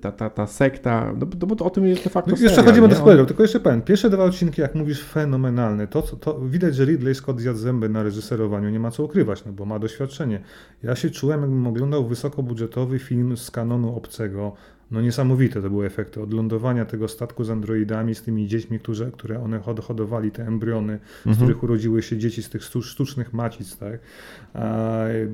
ta, 0.00 0.12
ta, 0.12 0.30
ta 0.30 0.46
sekta, 0.46 1.12
no, 1.18 1.26
no 1.40 1.46
bo 1.46 1.56
to 1.56 1.64
o 1.64 1.70
tym 1.70 1.86
jest 1.86 2.04
de 2.04 2.10
facto 2.10 2.30
no, 2.30 2.36
Jeszcze 2.36 2.48
serial, 2.48 2.66
chodzimy 2.66 2.88
do 2.88 2.94
spoilerów, 2.94 3.28
tylko 3.28 3.42
jeszcze 3.42 3.60
powiem, 3.60 3.82
pierwsze 3.82 4.10
dwa 4.10 4.24
odcinki, 4.24 4.60
jak 4.60 4.74
mówisz, 4.74 5.04
fenomenalne. 5.04 5.86
To, 5.86 6.02
to 6.02 6.40
widać, 6.40 6.74
że 6.74 6.84
Ridley 6.84 7.14
Scott 7.14 7.40
zjadł 7.40 7.58
zęby 7.58 7.88
na 7.88 8.02
reżyserowaniu, 8.02 8.70
nie 8.70 8.80
ma 8.80 8.90
co 8.90 9.04
ukrywać, 9.04 9.44
no 9.44 9.52
bo 9.52 9.64
ma 9.64 9.78
doświadczenie. 9.78 10.40
Ja 10.82 10.96
się 10.96 11.10
czułem, 11.10 11.40
jakbym 11.40 11.66
oglądał 11.66 12.08
wysokobudżetowy 12.08 12.98
film 12.98 13.36
z 13.36 13.50
kanonu 13.50 13.96
obcego, 13.96 14.52
no 14.92 15.00
niesamowite 15.00 15.62
to 15.62 15.70
były 15.70 15.86
efekty 15.86 16.22
od 16.22 16.32
lądowania 16.32 16.84
tego 16.84 17.08
statku 17.08 17.44
z 17.44 17.50
androidami, 17.50 18.14
z 18.14 18.22
tymi 18.22 18.46
dziećmi, 18.46 18.78
którzy, 18.78 19.10
które 19.12 19.40
one 19.40 19.60
hodowali, 19.82 20.30
te 20.30 20.46
embriony, 20.46 20.92
mhm. 20.92 21.34
z 21.34 21.36
których 21.36 21.62
urodziły 21.62 22.02
się 22.02 22.18
dzieci 22.18 22.42
z 22.42 22.50
tych 22.50 22.62
sztucznych 22.64 23.32
macic, 23.32 23.76
tak? 23.76 24.00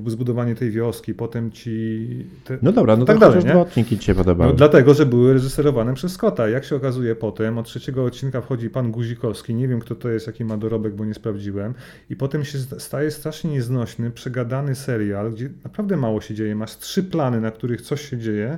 zbudowanie 0.07 0.55
tej 0.55 0.71
wioski, 0.71 1.13
potem 1.13 1.51
ci... 1.51 2.25
Te, 2.43 2.57
no 2.61 2.71
dobra, 2.71 2.95
no 2.95 3.05
tak 3.05 3.19
dalej, 3.19 3.43
dwa 3.43 3.61
odcinki 3.61 3.99
ci 3.99 4.05
się 4.05 4.15
podobały. 4.15 4.51
No, 4.51 4.57
dlatego, 4.57 4.93
że 4.93 5.05
były 5.05 5.33
reżyserowane 5.33 5.93
przez 5.93 6.11
Scotta. 6.11 6.49
Jak 6.49 6.65
się 6.65 6.75
okazuje 6.75 7.15
potem, 7.15 7.57
od 7.57 7.65
trzeciego 7.65 8.05
odcinka 8.05 8.41
wchodzi 8.41 8.69
pan 8.69 8.91
Guzikowski, 8.91 9.55
nie 9.55 9.67
wiem 9.67 9.79
kto 9.79 9.95
to 9.95 10.09
jest, 10.09 10.27
jaki 10.27 10.45
ma 10.45 10.57
dorobek, 10.57 10.95
bo 10.95 11.05
nie 11.05 11.13
sprawdziłem, 11.13 11.73
i 12.09 12.15
potem 12.15 12.45
się 12.45 12.57
staje 12.59 13.11
strasznie 13.11 13.51
nieznośny, 13.51 14.11
przegadany 14.11 14.75
serial, 14.75 15.31
gdzie 15.31 15.49
naprawdę 15.63 15.97
mało 15.97 16.21
się 16.21 16.33
dzieje, 16.33 16.55
masz 16.55 16.77
trzy 16.77 17.03
plany, 17.03 17.41
na 17.41 17.51
których 17.51 17.81
coś 17.81 18.09
się 18.09 18.17
dzieje, 18.17 18.57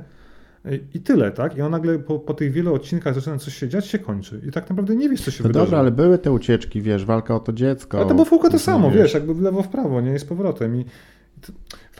i 0.94 1.00
tyle, 1.00 1.32
tak? 1.32 1.58
I 1.58 1.62
on 1.62 1.72
nagle 1.72 2.00
po, 2.00 2.20
po 2.20 2.34
tych 2.34 2.52
wielu 2.52 2.74
odcinkach 2.74 3.16
zaczyna 3.16 3.38
coś 3.38 3.56
się 3.56 3.70
dziać, 3.70 3.88
się 3.88 4.00
kończy. 4.00 4.42
I 4.48 4.52
tak 4.52 4.70
naprawdę 4.70 4.96
nie 4.96 5.10
wiesz, 5.10 5.22
co 5.22 5.32
się 5.32 5.44
no 5.44 5.48
wydarzy. 5.48 5.66
Dobra, 5.66 5.80
ale 5.80 5.92
były 5.92 6.18
te 6.18 6.32
ucieczki, 6.32 6.82
wiesz, 6.82 7.06
walka 7.06 7.36
o 7.36 7.40
to 7.40 7.54
dziecko. 7.54 7.98
Ale 7.98 8.08
to 8.08 8.14
było 8.14 8.26
w 8.26 8.52
to 8.52 8.60
samo, 8.60 8.92
wiesz, 8.92 9.14
jakby 9.14 9.34
w 9.34 9.42
lewo, 9.42 9.64
w 9.64 9.68
prawo, 9.68 10.02
nie? 10.02 10.16
I 10.16 10.20
z 10.20 10.26
powrotem. 10.26 10.76
I 10.76 10.86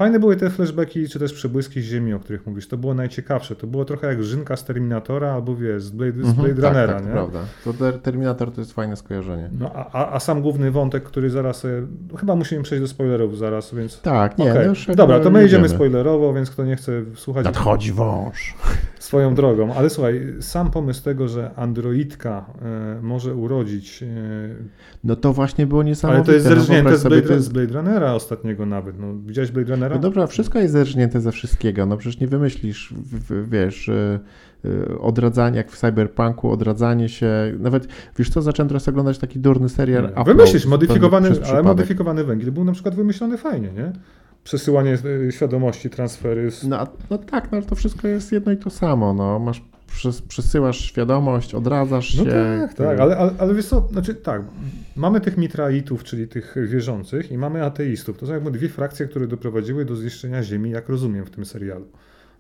Fajne 0.02 0.20
były 0.20 0.36
te 0.36 0.50
flashbacki, 0.50 1.08
czy 1.08 1.20
też 1.20 1.34
przebłyski 1.34 1.82
z 1.82 1.86
Ziemi, 1.86 2.14
o 2.14 2.20
których 2.20 2.48
mówisz. 2.48 2.68
To 2.68 2.78
było 2.78 2.94
najciekawsze. 2.94 3.56
To 3.56 3.68
było 3.68 3.86
trochę 3.86 4.08
jak 4.08 4.24
Żynka 4.24 4.56
z 4.58 4.66
Terminatora 4.66 5.34
albo 5.34 5.56
wiesz, 5.56 5.84
z 5.84 5.90
Blade, 5.90 6.24
z 6.24 6.30
mhm, 6.30 6.36
Blade 6.36 6.68
mhm, 6.68 6.68
Runnera, 6.68 6.94
tak, 6.94 6.96
tak, 6.96 7.06
nie? 7.06 7.12
prawda. 7.12 7.40
To 7.64 8.00
Terminator 8.00 8.52
to 8.52 8.62
jest 8.62 8.74
fajne 8.74 8.96
skojarzenie. 8.96 9.50
No, 9.60 9.72
a, 9.74 10.12
a 10.12 10.20
sam 10.20 10.42
główny 10.42 10.72
wątek, 10.72 11.04
który 11.04 11.30
zaraz... 11.30 11.68
Chyba 12.20 12.36
musimy 12.36 12.64
przejść 12.64 12.82
do 12.82 12.88
spoilerów 12.88 13.38
zaraz, 13.38 13.76
więc... 13.76 14.02
Tak, 14.02 14.38
nie, 14.38 14.52
okay. 14.52 14.64
no 14.64 14.70
już 14.70 14.88
Dobra, 14.96 15.20
to 15.20 15.30
my 15.30 15.42
jedziemy 15.42 15.70
spoilerowo, 15.70 16.34
więc 16.34 16.52
kto 16.52 16.66
nie 16.66 16.76
chce 16.76 16.92
słuchać... 17.16 17.46
Nadchodzi 17.46 17.92
wąż. 17.92 18.56
Swoją 19.12 19.36
drogą. 19.36 19.74
Ale 19.74 19.90
słuchaj, 19.90 20.34
sam 20.40 20.72
pomysł 20.72 21.04
tego, 21.04 21.28
że 21.28 21.52
androidka 21.56 22.46
e, 22.62 23.00
może 23.02 23.36
urodzić... 23.36 24.04
E, 24.04 24.08
no 25.04 25.16
to 25.16 25.34
właśnie 25.34 25.68
było 25.68 25.84
niesamowite. 25.84 26.18
Ale 26.18 26.26
to 26.26 26.32
jest 26.32 26.46
zerżnięte 26.46 26.92
no, 26.92 26.98
z, 26.98 27.04
Blade, 27.04 27.42
z 27.42 27.50
Blade 27.50 27.74
Runnera 27.74 28.14
ostatniego 28.14 28.66
nawet. 28.66 29.00
No, 29.00 29.08
widziałeś 29.26 29.52
Blade 29.52 29.72
Runnera? 29.72 29.96
No 29.96 30.02
dobra, 30.02 30.28
wszystko 30.28 30.60
jest 30.60 30.74
zerżnięte 30.74 31.22
ze 31.22 31.32
wszystkiego. 31.32 31.86
No 31.86 31.98
przecież 31.98 32.20
nie 32.20 32.28
wymyślisz, 32.28 32.94
wiesz, 33.50 33.88
y, 33.88 34.20
y, 34.66 35.00
odradzanie, 35.00 35.58
jak 35.58 35.72
w 35.72 35.78
Cyberpunku, 35.78 36.52
odradzanie 36.52 37.10
się. 37.10 37.30
Nawet, 37.60 37.88
wiesz 38.18 38.30
co, 38.30 38.42
zacząłem 38.42 38.68
teraz 38.68 38.88
oglądać 38.88 39.18
taki 39.18 39.40
durny 39.40 39.70
serial. 39.70 40.14
Wymyślisz, 40.26 40.66
modyfikowany, 40.66 41.30
ale 41.50 41.64
modyfikowany 41.64 42.24
węgiel 42.24 42.52
był 42.52 42.64
na 42.64 42.72
przykład 42.72 42.96
wymyślony 42.96 43.38
fajnie, 43.38 43.72
nie? 43.72 43.92
Przesyłanie 44.44 44.98
y, 45.06 45.32
świadomości, 45.32 45.90
transfery. 45.90 46.52
Z... 46.52 46.64
No, 46.64 46.88
no 47.10 47.18
tak, 47.18 47.52
no 47.52 47.58
ale 47.58 47.66
to 47.66 47.76
wszystko 47.76 48.08
jest 48.08 48.32
jedno 48.32 48.52
i 48.52 48.58
to 48.58 48.70
samo. 48.70 49.14
No. 49.14 49.40
Masz 49.40 49.62
przesyłasz 50.28 50.80
świadomość, 50.80 51.56
odradzasz 51.56 52.16
no 52.16 52.24
się. 52.24 52.32
Tak, 52.32 52.74
tak, 52.74 53.00
ale, 53.00 53.18
ale, 53.18 53.32
ale 53.38 53.56
wiesz 53.56 53.66
co, 53.66 53.88
znaczy 53.92 54.16
tak, 54.16 54.42
mamy 54.96 55.22
tych 55.22 55.38
mitraitów, 55.38 56.04
czyli 56.04 56.28
tych 56.28 56.56
wierzących 56.68 57.32
i 57.32 57.38
mamy 57.38 57.66
ateistów. 57.66 58.18
To 58.18 58.26
są 58.28 58.34
jakby 58.34 58.52
dwie 58.52 58.70
frakcje, 58.70 59.08
które 59.08 59.28
doprowadziły 59.28 59.86
do 59.86 59.96
zniszczenia 59.96 60.44
Ziemi, 60.44 60.72
jak 60.72 60.90
rozumiem 60.90 61.26
w 61.26 61.30
tym 61.30 61.46
serialu. 61.46 61.86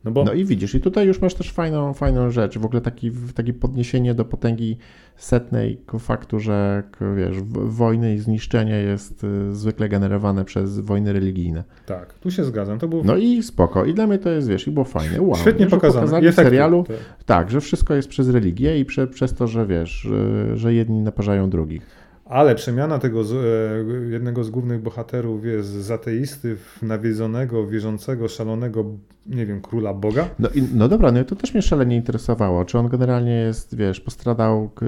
No, 0.04 0.12
bo... 0.12 0.24
no 0.24 0.34
i 0.34 0.45
widzisz, 0.45 0.76
i 0.76 0.82
tutaj 0.82 1.08
już 1.08 1.22
masz 1.22 1.34
też 1.34 1.52
fajną, 1.52 1.93
fajną 1.93 2.32
rzecz, 2.32 2.58
w 2.58 2.66
ogóle 2.66 2.82
taki, 2.82 3.12
takie 3.36 3.54
podniesienie 3.54 4.14
do 4.14 4.26
potęgi 4.26 4.78
setnej 5.16 5.82
faktu, 5.99 6.39
że 6.39 6.84
wiesz, 7.16 7.41
wojny 7.52 8.16
i 8.16 8.20
zniszczenie 8.20 8.76
jest 8.76 9.24
y, 9.24 9.56
zwykle 9.56 9.89
generowane 9.89 10.45
przez 10.45 10.80
wojny 10.80 11.14
religijne. 11.14 11.64
Tak, 11.86 12.14
tu 12.14 12.32
się 12.32 12.43
zgadzam. 12.43 12.80
To. 12.80 12.89
No 13.04 13.18
i 13.18 13.43
spoko. 13.43 13.86
I 13.86 13.93
dla 13.93 14.08
mnie 14.08 14.18
to 14.18 14.30
jest, 14.30 14.47
wiesz, 14.47 14.68
i 14.68 14.72
było 14.72 14.86
fajnie. 14.86 15.22
Wow, 15.22 15.36
Świetnie 15.36 15.68
pokazane. 15.68 16.32
w 16.32 16.36
serialu. 16.36 16.84
Tak. 16.84 16.97
tak. 17.26 17.52
że 17.52 17.62
wszystko 17.62 17.93
jest 17.93 18.08
przez 18.08 18.30
religię 18.30 18.80
i 18.80 18.86
prze, 18.86 19.08
przez 19.08 19.34
to, 19.34 19.47
że 19.47 19.66
wiesz, 19.66 19.91
że, 19.91 20.58
że 20.58 20.74
jedni 20.74 21.02
naparzają 21.02 21.49
drugich. 21.49 22.01
Ale 22.32 22.56
przemiana 22.56 23.00
tego 23.00 23.24
z, 23.24 23.34
e, 23.34 24.12
jednego 24.12 24.44
z 24.44 24.50
głównych 24.50 24.82
bohaterów 24.82 25.46
jest 25.46 25.70
z 25.70 25.92
ateisty 25.92 26.56
w 26.56 26.82
nawiedzonego, 26.82 27.68
wierzącego, 27.68 28.28
szalonego, 28.28 28.86
nie 29.26 29.46
wiem, 29.46 29.62
króla 29.62 29.94
Boga. 29.94 30.30
No, 30.40 30.50
i, 30.50 30.64
no 30.74 30.88
dobra, 30.88 31.12
no 31.12 31.24
to 31.24 31.36
też 31.36 31.54
mnie 31.54 31.62
szalenie 31.62 31.96
interesowało. 31.96 32.66
Czy 32.66 32.78
on 32.78 32.90
generalnie 32.90 33.32
jest, 33.32 33.76
wiesz, 33.76 34.00
postradał 34.00 34.70
k, 34.70 34.86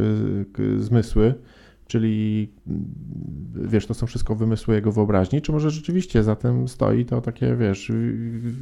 k, 0.54 0.64
zmysły, 0.78 1.34
czyli 1.88 2.50
wiesz, 3.56 3.86
to 3.86 3.94
są 3.94 4.08
wszystko 4.08 4.36
wymysły 4.36 4.76
jego 4.76 4.92
wyobraźni, 4.92 5.42
czy 5.42 5.52
może 5.52 5.72
rzeczywiście 5.72 6.24
za 6.24 6.36
tym 6.36 6.68
stoi 6.68 7.06
to 7.06 7.22
takie, 7.22 7.56
wiesz, 7.56 7.92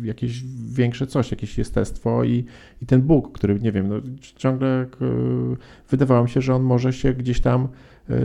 jakieś 0.03 0.43
większe 0.73 1.07
coś, 1.07 1.31
jakieś 1.31 1.57
jestestwo 1.57 2.23
i, 2.23 2.45
i 2.81 2.85
ten 2.85 3.01
Bóg, 3.01 3.31
który, 3.31 3.59
nie 3.59 3.71
wiem, 3.71 3.87
no, 3.87 3.95
ciągle 4.35 4.85
wydawało 5.89 6.23
mi 6.23 6.29
się, 6.29 6.41
że 6.41 6.55
on 6.55 6.63
może 6.63 6.93
się 6.93 7.13
gdzieś 7.13 7.41
tam 7.41 7.67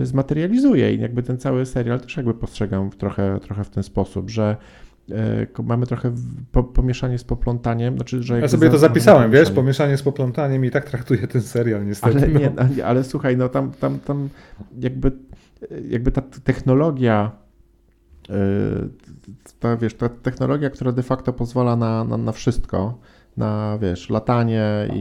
zmaterializuje 0.03 0.95
i 0.95 1.01
jakby 1.01 1.22
ten 1.22 1.39
cały 1.39 1.66
serial 1.66 2.01
też 2.01 2.16
jakby 2.16 2.35
postrzegam 2.35 2.91
trochę, 2.91 3.41
trochę 3.41 3.64
w 3.64 3.70
ten 3.70 3.83
sposób, 3.83 4.31
że 4.31 4.57
e, 5.11 5.62
mamy 5.62 5.87
trochę 5.87 6.14
po, 6.53 6.64
pomieszanie 6.64 7.18
z 7.18 7.24
poplątaniem. 7.24 7.97
Znaczy, 7.97 8.22
że 8.22 8.41
ja 8.41 8.49
sobie 8.49 8.70
to 8.70 8.79
zapisałem, 8.79 9.31
wiesz, 9.31 9.51
pomieszanie 9.51 9.97
z 9.97 10.03
poplątaniem 10.03 10.64
i 10.64 10.70
tak 10.70 10.85
traktuję 10.85 11.27
ten 11.27 11.43
serial 11.43 11.87
niestety. 11.87 12.18
Ale, 12.18 12.29
no. 12.29 12.41
nie, 12.77 12.87
ale 12.87 13.05
słuchaj, 13.05 13.37
no 13.37 13.49
tam, 13.49 13.72
tam, 13.72 13.99
tam 13.99 14.29
jakby, 14.81 15.12
jakby 15.89 16.12
ta 16.12 16.22
technologia 16.22 17.33
e, 18.31 18.33
ta, 19.61 19.77
wiesz, 19.77 19.95
ta 19.95 20.09
technologia, 20.09 20.70
która 20.70 20.93
de 20.93 21.03
facto 21.03 21.33
pozwala 21.33 21.77
na, 21.77 22.05
na, 22.05 22.16
na 22.16 22.33
wszystko, 22.33 22.99
na 23.37 23.79
wiesz, 23.83 24.11
latanie 24.11 24.89
i, 24.95 24.99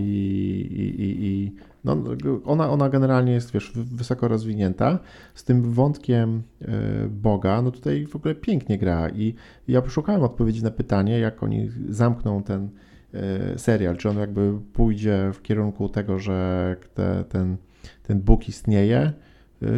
i, 0.71 1.01
i, 1.01 1.26
i 1.26 1.55
no, 1.86 2.03
ona, 2.45 2.69
ona 2.69 2.89
generalnie 2.89 3.31
jest, 3.31 3.51
wiesz, 3.51 3.71
wysoko 3.75 4.27
rozwinięta. 4.27 4.99
Z 5.33 5.43
tym 5.43 5.73
wątkiem 5.73 6.43
e, 6.61 6.67
Boga, 7.09 7.61
no 7.61 7.71
tutaj 7.71 8.07
w 8.07 8.15
ogóle 8.15 8.36
pięknie 8.36 8.77
gra 8.77 9.09
i 9.09 9.33
ja 9.67 9.81
poszukałem 9.81 10.23
odpowiedzi 10.23 10.63
na 10.63 10.71
pytanie, 10.71 11.19
jak 11.19 11.43
oni 11.43 11.69
zamkną 11.89 12.43
ten 12.43 12.69
e, 13.13 13.59
serial, 13.59 13.97
czy 13.97 14.09
on 14.09 14.17
jakby 14.17 14.59
pójdzie 14.73 15.31
w 15.33 15.41
kierunku 15.41 15.89
tego, 15.89 16.19
że 16.19 16.75
te, 16.93 17.23
ten, 17.29 17.57
ten 18.03 18.21
Bóg 18.21 18.49
istnieje, 18.49 19.13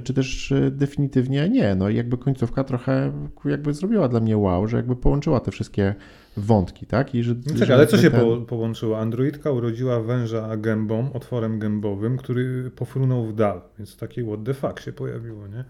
czy 0.03 0.13
też 0.13 0.53
definitywnie 0.71 1.49
nie. 1.49 1.75
No 1.75 1.89
i 1.89 1.95
jakby 1.95 2.17
końcówka 2.17 2.63
trochę 2.63 3.11
jakby 3.45 3.73
zrobiła 3.73 4.07
dla 4.07 4.19
mnie 4.19 4.37
wow, 4.37 4.67
że 4.67 4.77
jakby 4.77 4.95
połączyła 4.95 5.39
te 5.39 5.51
wszystkie 5.51 5.95
wątki, 6.37 6.85
tak? 6.85 7.15
I 7.15 7.23
że, 7.23 7.35
no 7.45 7.59
czekaj, 7.59 7.75
ale 7.75 7.87
co 7.87 7.97
się 7.97 8.11
ten... 8.11 8.45
połączyło? 8.45 8.99
Androidka 8.99 9.51
urodziła 9.51 10.01
węża 10.01 10.57
gębą, 10.57 11.13
otworem 11.13 11.59
gębowym, 11.59 12.17
który 12.17 12.71
pofrunął 12.75 13.25
w 13.25 13.35
dal, 13.35 13.61
więc 13.77 13.97
taki 13.97 14.23
what 14.23 14.43
the 14.43 14.53
fuck 14.53 14.79
się 14.79 14.93
pojawiło, 14.93 15.47
nie? 15.47 15.63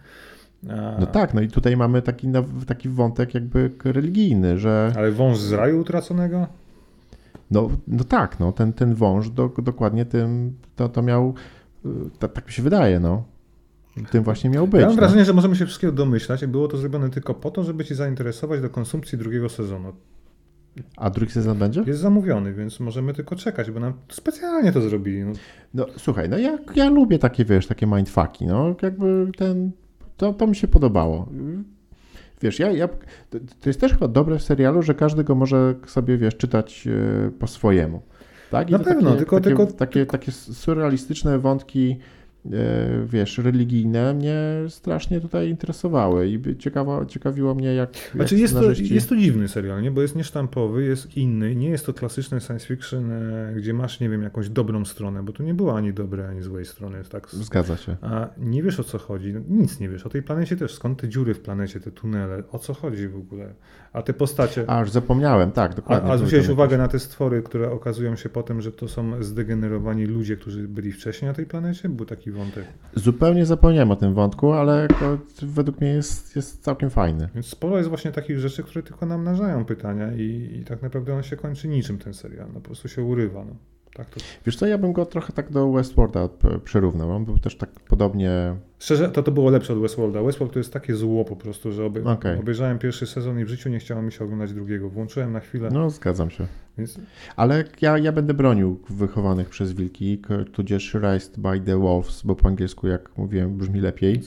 A... 0.74 1.00
No 1.00 1.06
tak, 1.06 1.34
no 1.34 1.42
i 1.42 1.48
tutaj 1.48 1.78
mamy 1.78 2.02
taki, 2.02 2.28
taki 2.68 2.90
wątek 2.90 3.34
jakby 3.34 3.72
religijny, 3.84 4.58
że... 4.58 4.94
Ale 4.96 5.12
wąż 5.12 5.38
z 5.38 5.52
raju 5.52 5.82
utraconego? 5.82 6.48
No, 7.52 7.70
no 7.88 8.04
tak, 8.04 8.40
no 8.40 8.52
ten, 8.52 8.74
ten 8.74 8.96
wąż 8.96 9.30
do, 9.30 9.52
dokładnie 9.58 10.06
tym, 10.06 10.54
to, 10.76 10.90
to 10.90 11.02
miał, 11.02 11.34
tak, 12.20 12.34
tak 12.34 12.48
mi 12.48 12.54
się 12.54 12.64
wydaje, 12.64 13.00
no. 13.00 13.24
Tym 14.12 14.24
właśnie 14.24 14.50
miał 14.50 14.68
być. 14.68 14.82
Ja 14.82 14.88
mam 14.88 14.96
no. 14.96 15.02
wrażenie, 15.02 15.26
że 15.26 15.34
możemy 15.34 15.56
się 15.56 15.66
wszystkiego 15.66 15.94
domyślać 15.94 16.44
i 16.44 16.48
było 16.48 16.68
to 16.68 16.78
zrobione 16.78 17.10
tylko 17.10 17.34
po 17.34 17.52
to, 17.52 17.64
żeby 17.64 17.86
ci 17.86 17.96
zainteresować 17.96 18.62
do 18.62 18.70
konsumpcji 18.70 19.18
drugiego 19.18 19.50
sezonu. 19.50 19.94
A 20.98 21.10
drugi 21.10 21.32
sezon 21.32 21.58
będzie? 21.58 21.84
Jest 21.88 22.00
zamówiony, 22.00 22.54
więc 22.54 22.80
możemy 22.80 23.14
tylko 23.14 23.36
czekać, 23.36 23.72
bo 23.72 23.80
nam 23.80 23.94
specjalnie 24.10 24.72
to 24.72 24.82
zrobili. 24.82 25.24
No, 25.24 25.34
no 25.74 25.86
słuchaj, 25.98 26.30
no 26.30 26.38
ja, 26.38 26.58
ja 26.76 26.90
lubię 26.90 27.20
takie, 27.20 27.46
wiesz, 27.46 27.68
takie 27.68 27.88
mindfucki, 27.88 28.48
no 28.48 28.76
jakby 28.82 29.32
ten, 29.38 29.72
to, 30.18 30.34
to 30.34 30.48
mi 30.48 30.56
się 30.56 30.68
podobało. 30.68 31.30
Wiesz, 32.42 32.60
ja, 32.60 32.72
ja, 32.72 32.88
to 33.62 33.70
jest 33.70 33.82
też 33.82 33.94
chyba 33.94 34.08
dobre 34.08 34.40
w 34.40 34.44
serialu, 34.44 34.82
że 34.82 34.96
każdy 34.96 35.24
go 35.24 35.36
może 35.36 35.76
sobie, 35.86 36.18
wiesz, 36.18 36.38
czytać 36.38 36.88
e, 36.88 37.32
po 37.32 37.48
swojemu. 37.48 38.02
Tak? 38.52 38.70
I 38.70 38.72
Na 38.72 38.80
pewno, 38.80 39.10
takie, 39.10 39.18
tylko, 39.18 39.36
takie, 39.36 39.44
tylko, 39.50 39.66
takie, 39.66 39.94
tylko... 39.94 40.12
takie 40.12 40.32
surrealistyczne 40.32 41.40
wątki 41.40 41.98
wiesz, 43.06 43.38
religijne 43.38 44.14
mnie 44.14 44.40
strasznie 44.70 45.22
tutaj 45.22 45.50
interesowały 45.50 46.28
i 46.28 46.58
ciekawa, 46.58 47.06
ciekawiło 47.06 47.56
mnie, 47.56 47.74
jak. 47.74 47.90
Znaczy 48.16 48.36
jak 48.36 48.42
jest, 48.42 48.54
to, 48.54 48.72
jest 48.94 49.10
to 49.10 49.16
dziwny 49.16 49.48
serial, 49.48 49.82
nie? 49.82 49.92
bo 49.92 50.02
jest 50.02 50.16
niesztampowy, 50.16 50.84
jest 50.84 51.18
inny. 51.18 51.56
Nie 51.56 51.70
jest 51.70 51.86
to 51.86 51.94
klasyczny 51.94 52.42
science 52.42 52.68
fiction, 52.68 53.12
e, 53.12 53.54
gdzie 53.56 53.74
masz, 53.74 54.00
nie 54.00 54.10
wiem, 54.10 54.24
jakąś 54.24 54.50
dobrą 54.50 54.86
stronę, 54.86 55.24
bo 55.24 55.34
tu 55.34 55.44
nie 55.44 55.54
było 55.54 55.78
ani 55.78 55.94
dobrej, 55.94 56.26
ani 56.26 56.42
złej 56.42 56.66
strony. 56.66 57.04
Tak? 57.10 57.30
Zgadza 57.30 57.78
się. 57.78 57.96
A 58.02 58.30
nie 58.38 58.64
wiesz 58.64 58.80
o 58.80 58.84
co 58.84 58.98
chodzi. 58.98 59.34
No, 59.34 59.40
nic 59.50 59.80
nie 59.80 59.90
wiesz 59.90 60.06
o 60.06 60.10
tej 60.10 60.24
planecie 60.24 60.58
też. 60.58 60.74
Skąd 60.74 61.02
te 61.02 61.10
dziury 61.10 61.34
w 61.34 61.40
planecie, 61.40 61.80
te 61.80 61.92
tunele, 61.92 62.44
o 62.52 62.60
co 62.60 62.74
chodzi 62.74 63.08
w 63.08 63.16
ogóle. 63.16 63.54
A 63.94 64.02
te 64.02 64.14
postacie. 64.14 64.64
A 64.68 64.80
już 64.80 64.92
zapomniałem, 64.92 65.52
tak, 65.52 65.76
dokładnie. 65.76 66.10
A, 66.10 66.14
a 66.14 66.18
zwróciłeś 66.18 66.50
uwagę 66.50 66.78
na 66.78 66.88
te 66.88 67.00
stwory, 67.00 67.42
które 67.42 67.72
okazują 67.72 68.16
się 68.16 68.30
potem, 68.30 68.62
że 68.62 68.72
to 68.72 68.88
są 68.88 69.24
zdegenerowani 69.24 70.06
ludzie, 70.06 70.38
którzy 70.38 70.68
byli 70.68 70.92
wcześniej 70.92 71.30
na 71.30 71.34
tej 71.34 71.46
planecie? 71.46 71.90
Był 71.90 72.06
taki 72.06 72.27
wątek. 72.32 72.66
Zupełnie 72.96 73.46
zapomniałem 73.46 73.92
o 73.92 73.96
tym 73.96 74.14
wątku, 74.14 74.52
ale 74.52 74.88
według 75.42 75.82
mnie 75.82 75.90
jest, 75.90 76.36
jest 76.36 76.64
całkiem 76.64 76.90
fajny. 76.90 77.30
Więc 77.34 77.46
sporo 77.46 77.78
jest 77.78 77.90
właśnie 77.90 78.12
takich 78.12 78.40
rzeczy, 78.40 78.64
które 78.64 78.84
tylko 78.84 79.06
namnażają 79.06 79.66
pytania 79.66 80.14
i, 80.14 80.58
i 80.62 80.66
tak 80.66 80.82
naprawdę 80.82 81.16
on 81.16 81.24
się 81.24 81.36
kończy 81.36 81.68
niczym 81.68 81.98
ten 81.98 82.14
serial. 82.14 82.48
No, 82.48 82.54
po 82.54 82.62
prostu 82.62 82.88
się 82.88 83.04
urywa. 83.04 83.46
No. 83.46 83.56
Tak 83.94 84.10
to... 84.10 84.20
Wiesz 84.46 84.56
co, 84.56 84.68
ja 84.68 84.78
bym 84.78 84.94
go 84.94 85.06
trochę 85.06 85.34
tak 85.34 85.52
do 85.52 85.72
Westworlda 85.72 86.30
przyrównał. 86.64 87.12
On 87.12 87.26
był 87.26 87.38
też 87.40 87.58
tak 87.58 87.70
podobnie. 87.70 88.56
Szczerze, 88.80 89.10
to 89.10 89.24
to 89.24 89.32
było 89.32 89.50
lepsze 89.50 89.74
od 89.74 89.80
Westworlda. 89.80 90.24
Westworld 90.24 90.54
to 90.54 90.60
jest 90.60 90.74
takie 90.74 90.96
zło 90.96 91.26
po 91.26 91.36
prostu, 91.36 91.72
że 91.72 91.86
okay. 91.86 92.40
obejrzałem 92.40 92.80
pierwszy 92.80 93.08
sezon 93.08 93.40
i 93.40 93.46
w 93.46 93.48
życiu 93.48 93.70
nie 93.70 93.80
chciało 93.80 94.02
mi 94.02 94.12
się 94.12 94.26
oglądać 94.26 94.54
drugiego. 94.54 94.90
Włączyłem 94.90 95.32
na 95.32 95.40
chwilę. 95.40 95.70
No, 95.74 95.90
zgadzam 95.90 96.30
się. 96.30 96.48
Więc... 96.78 97.00
Ale 97.36 97.64
ja, 97.82 97.98
ja 97.98 98.12
będę 98.12 98.34
bronił 98.34 98.80
wychowanych 98.90 99.50
przez 99.50 99.74
wilki, 99.74 100.22
tudzież 100.52 100.94
Raised 100.94 101.40
by 101.40 101.62
the 101.62 101.80
Wolves, 101.80 102.22
bo 102.24 102.36
po 102.36 102.48
angielsku, 102.48 102.88
jak 102.88 103.18
mówiłem, 103.18 103.58
brzmi 103.58 103.80
lepiej. 103.80 104.22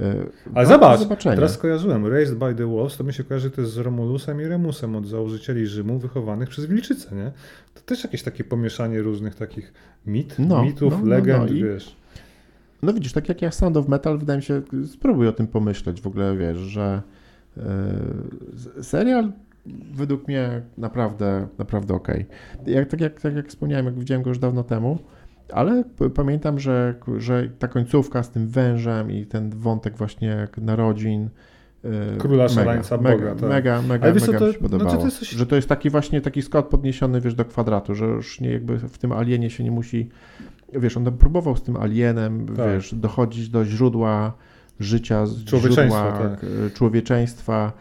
E, 0.00 0.14
Ale 0.54 0.66
zobacz, 0.66 1.00
teraz 1.22 1.52
skojarzyłem. 1.52 2.06
Raised 2.06 2.38
by 2.38 2.54
the 2.54 2.66
Wolves, 2.66 2.96
to 2.96 3.04
mi 3.04 3.12
się 3.12 3.24
kojarzy 3.24 3.50
też 3.50 3.68
z 3.68 3.78
Romulusem 3.78 4.40
i 4.40 4.44
Remusem 4.44 4.96
od 4.96 5.06
założycieli 5.06 5.66
Rzymu, 5.66 5.98
wychowanych 5.98 6.48
przez 6.48 6.66
wilczycę, 6.66 7.14
nie? 7.14 7.32
To 7.74 7.80
też 7.80 8.04
jakieś 8.04 8.22
takie 8.22 8.44
pomieszanie 8.44 9.02
różnych 9.02 9.34
takich 9.34 9.72
mit, 10.06 10.34
no, 10.38 10.64
mitów, 10.64 10.92
no, 10.92 10.98
no 10.98 11.06
legend, 11.06 11.50
no, 11.50 11.56
wiesz. 11.56 11.96
No 12.82 12.92
widzisz, 12.92 13.12
tak 13.12 13.28
jak 13.28 13.42
ja 13.42 13.50
Sound 13.50 13.76
of 13.76 13.88
Metal, 13.88 14.18
wydaje 14.18 14.36
mi 14.36 14.42
się, 14.42 14.62
spróbuj 14.86 15.28
o 15.28 15.32
tym 15.32 15.46
pomyśleć 15.46 16.00
w 16.00 16.06
ogóle, 16.06 16.36
wiesz, 16.36 16.58
że 16.58 17.02
yy, 17.56 17.62
serial 18.82 19.32
według 19.94 20.28
mnie 20.28 20.62
naprawdę, 20.78 21.46
naprawdę 21.58 21.94
okej. 21.94 22.26
Okay. 22.62 22.74
Jak, 22.74 22.88
tak, 22.88 23.00
jak, 23.00 23.20
tak 23.20 23.34
jak 23.34 23.48
wspomniałem, 23.48 23.86
jak 23.86 23.98
widziałem 23.98 24.22
go 24.22 24.30
już 24.30 24.38
dawno 24.38 24.62
temu, 24.62 24.98
ale 25.52 25.84
pamiętam, 26.14 26.58
że, 26.58 26.94
że 27.18 27.48
ta 27.58 27.68
końcówka 27.68 28.22
z 28.22 28.30
tym 28.30 28.48
wężem 28.48 29.10
i 29.10 29.26
ten 29.26 29.50
wątek 29.50 29.96
właśnie 29.96 30.48
narodzin, 30.58 31.28
e, 31.84 32.16
Króla 32.18 32.48
Szaleńca 32.48 32.98
Boga. 32.98 33.10
Mega, 33.10 33.34
tak. 33.34 33.42
mega, 33.42 33.82
mega, 33.82 34.06
mega 34.06 34.38
to, 34.38 34.46
mi 34.46 34.52
się 34.52 34.58
podobało. 34.58 34.94
No 34.94 35.02
to 35.02 35.10
coś... 35.10 35.28
Że 35.28 35.46
to 35.46 35.56
jest 35.56 35.68
taki 35.68 35.90
właśnie 35.90 36.20
taki 36.20 36.42
skok 36.42 36.68
podniesiony, 36.68 37.20
wiesz, 37.20 37.34
do 37.34 37.44
kwadratu, 37.44 37.94
że 37.94 38.06
już 38.06 38.40
nie 38.40 38.50
jakby 38.50 38.78
w 38.78 38.98
tym 38.98 39.12
alienie 39.12 39.50
się 39.50 39.64
nie 39.64 39.70
musi, 39.70 40.08
wiesz, 40.80 40.96
on 40.96 41.18
próbował 41.18 41.56
z 41.56 41.62
tym 41.62 41.76
alienem, 41.76 42.46
tak. 42.46 42.56
wiesz, 42.56 42.94
dochodzić 42.94 43.48
do 43.48 43.64
źródła 43.64 44.32
życia, 44.80 45.24
źródła 45.26 46.12
tak. 46.12 46.44
E, 46.44 46.70
człowieczeństwa 46.70 47.72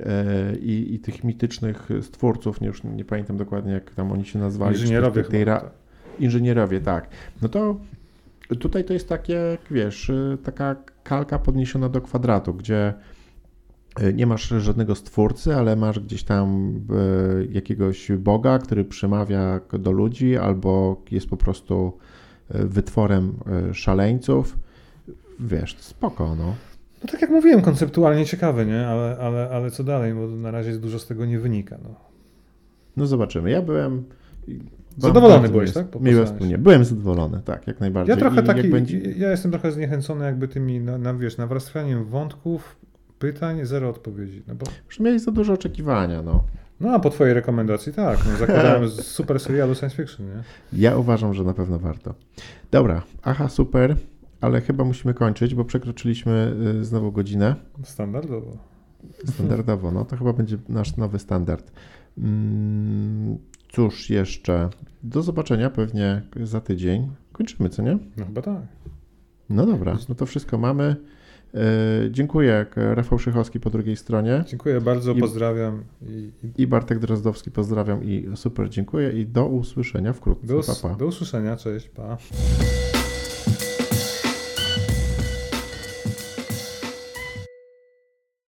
E, 0.00 0.56
i, 0.56 0.94
i 0.94 0.98
tych 0.98 1.24
mitycznych 1.24 1.88
stwórców, 2.02 2.60
nie, 2.60 2.66
już 2.66 2.84
nie 2.84 3.04
pamiętam 3.04 3.36
dokładnie 3.36 3.72
jak 3.72 3.94
tam 3.94 4.12
oni 4.12 4.24
się 4.24 4.38
nazwali. 4.38 4.76
Inżynierowie. 4.76 5.24
Tej 5.24 5.44
ra... 5.44 5.70
Inżynierowie, 6.18 6.80
tak. 6.80 7.08
No 7.42 7.48
to 7.48 7.76
tutaj 8.58 8.84
to 8.84 8.92
jest 8.92 9.08
takie, 9.08 9.58
wiesz, 9.70 10.08
y, 10.08 10.38
taka 10.44 10.76
kalka 11.02 11.38
podniesiona 11.38 11.88
do 11.88 12.00
kwadratu, 12.00 12.54
gdzie 12.54 12.94
nie 14.14 14.26
masz 14.26 14.48
żadnego 14.48 14.94
stwórcy, 14.94 15.54
ale 15.56 15.76
masz 15.76 16.00
gdzieś 16.00 16.24
tam 16.24 16.72
jakiegoś 17.50 18.12
Boga, 18.12 18.58
który 18.58 18.84
przemawia 18.84 19.60
do 19.78 19.92
ludzi, 19.92 20.36
albo 20.36 21.02
jest 21.10 21.28
po 21.28 21.36
prostu 21.36 21.98
wytworem 22.50 23.34
szaleńców. 23.72 24.58
Wiesz, 25.40 25.76
spoko, 25.78 26.34
no. 26.34 26.54
No 27.02 27.10
tak 27.10 27.22
jak 27.22 27.30
mówiłem, 27.30 27.62
konceptualnie 27.62 28.26
ciekawy, 28.26 28.66
nie? 28.66 28.86
Ale, 28.86 29.16
ale, 29.20 29.50
ale 29.50 29.70
co 29.70 29.84
dalej, 29.84 30.14
bo 30.14 30.26
na 30.26 30.50
razie 30.50 30.72
dużo 30.72 30.98
z 30.98 31.06
tego 31.06 31.26
nie 31.26 31.38
wynika. 31.38 31.78
No, 31.82 31.94
no 32.96 33.06
zobaczymy. 33.06 33.50
Ja 33.50 33.62
byłem... 33.62 34.04
Zadowolony 34.98 35.48
byłeś, 35.48 35.72
tak? 35.72 36.00
Miłe 36.00 36.26
wspólnie. 36.26 36.58
Byłem 36.58 36.84
zadowolony, 36.84 37.40
tak, 37.44 37.66
jak 37.66 37.80
najbardziej. 37.80 38.14
Ja 38.14 38.20
trochę 38.20 38.40
I 38.40 38.44
taki, 38.44 38.68
będzie... 38.68 38.98
ja 38.98 39.30
jestem 39.30 39.50
trochę 39.50 39.72
zniechęcony 39.72 40.24
jakby 40.24 40.48
tymi, 40.48 40.80
na, 40.80 40.98
na, 40.98 41.14
wiesz, 41.14 41.36
nawarstwianiem 41.36 42.04
wątków, 42.04 42.76
pytań, 43.18 43.66
zero 43.66 43.88
odpowiedzi. 43.88 44.42
No 44.48 44.54
bo... 44.54 44.66
Już 44.86 45.00
mieli 45.00 45.18
za 45.18 45.30
dużo 45.30 45.52
oczekiwania, 45.52 46.22
no. 46.22 46.44
No, 46.84 46.94
a 46.94 46.98
po 46.98 47.10
twojej 47.10 47.34
rekomendacji 47.34 47.92
tak, 47.92 48.18
no, 48.26 48.36
zakładałem 48.36 48.88
super 49.16 49.40
serialu 49.40 49.74
science 49.74 49.96
fiction, 49.96 50.26
nie? 50.26 50.42
Ja 50.72 50.96
uważam, 50.96 51.34
że 51.34 51.44
na 51.44 51.54
pewno 51.54 51.78
warto. 51.78 52.14
Dobra, 52.70 53.02
aha, 53.22 53.48
super 53.48 53.96
ale 54.44 54.60
chyba 54.60 54.84
musimy 54.84 55.14
kończyć, 55.14 55.54
bo 55.54 55.64
przekroczyliśmy 55.64 56.56
y, 56.80 56.84
znowu 56.84 57.12
godzinę. 57.12 57.56
Standardowo. 57.82 58.56
Standardowo, 59.24 59.90
no 59.90 60.04
to 60.04 60.16
chyba 60.16 60.32
będzie 60.32 60.58
nasz 60.68 60.96
nowy 60.96 61.18
standard. 61.18 61.72
Mm, 62.18 63.38
cóż 63.72 64.10
jeszcze? 64.10 64.70
Do 65.02 65.22
zobaczenia 65.22 65.70
pewnie 65.70 66.22
za 66.42 66.60
tydzień. 66.60 67.10
Kończymy, 67.32 67.68
co 67.68 67.82
nie? 67.82 67.98
No 68.16 68.24
chyba 68.26 68.42
tak. 68.42 68.62
No 69.50 69.66
dobra, 69.66 69.98
no 70.08 70.14
to 70.14 70.26
wszystko 70.26 70.58
mamy. 70.58 70.96
Y, 71.54 72.10
dziękuję. 72.10 72.66
Rafał 72.76 73.18
Szychowski 73.18 73.60
po 73.60 73.70
drugiej 73.70 73.96
stronie. 73.96 74.44
Dziękuję 74.46 74.80
bardzo, 74.80 75.12
I, 75.12 75.20
pozdrawiam. 75.20 75.84
I, 76.02 76.30
I, 76.56 76.66
Bartek 76.66 76.98
Drozdowski 76.98 77.50
pozdrawiam 77.50 78.04
i 78.04 78.28
super 78.34 78.70
dziękuję 78.70 79.12
i 79.12 79.26
do 79.26 79.46
usłyszenia 79.46 80.12
wkrótce. 80.12 80.46
Do, 80.46 80.96
do 80.98 81.06
usłyszenia, 81.06 81.56
cześć, 81.56 81.88
pa. 81.88 82.16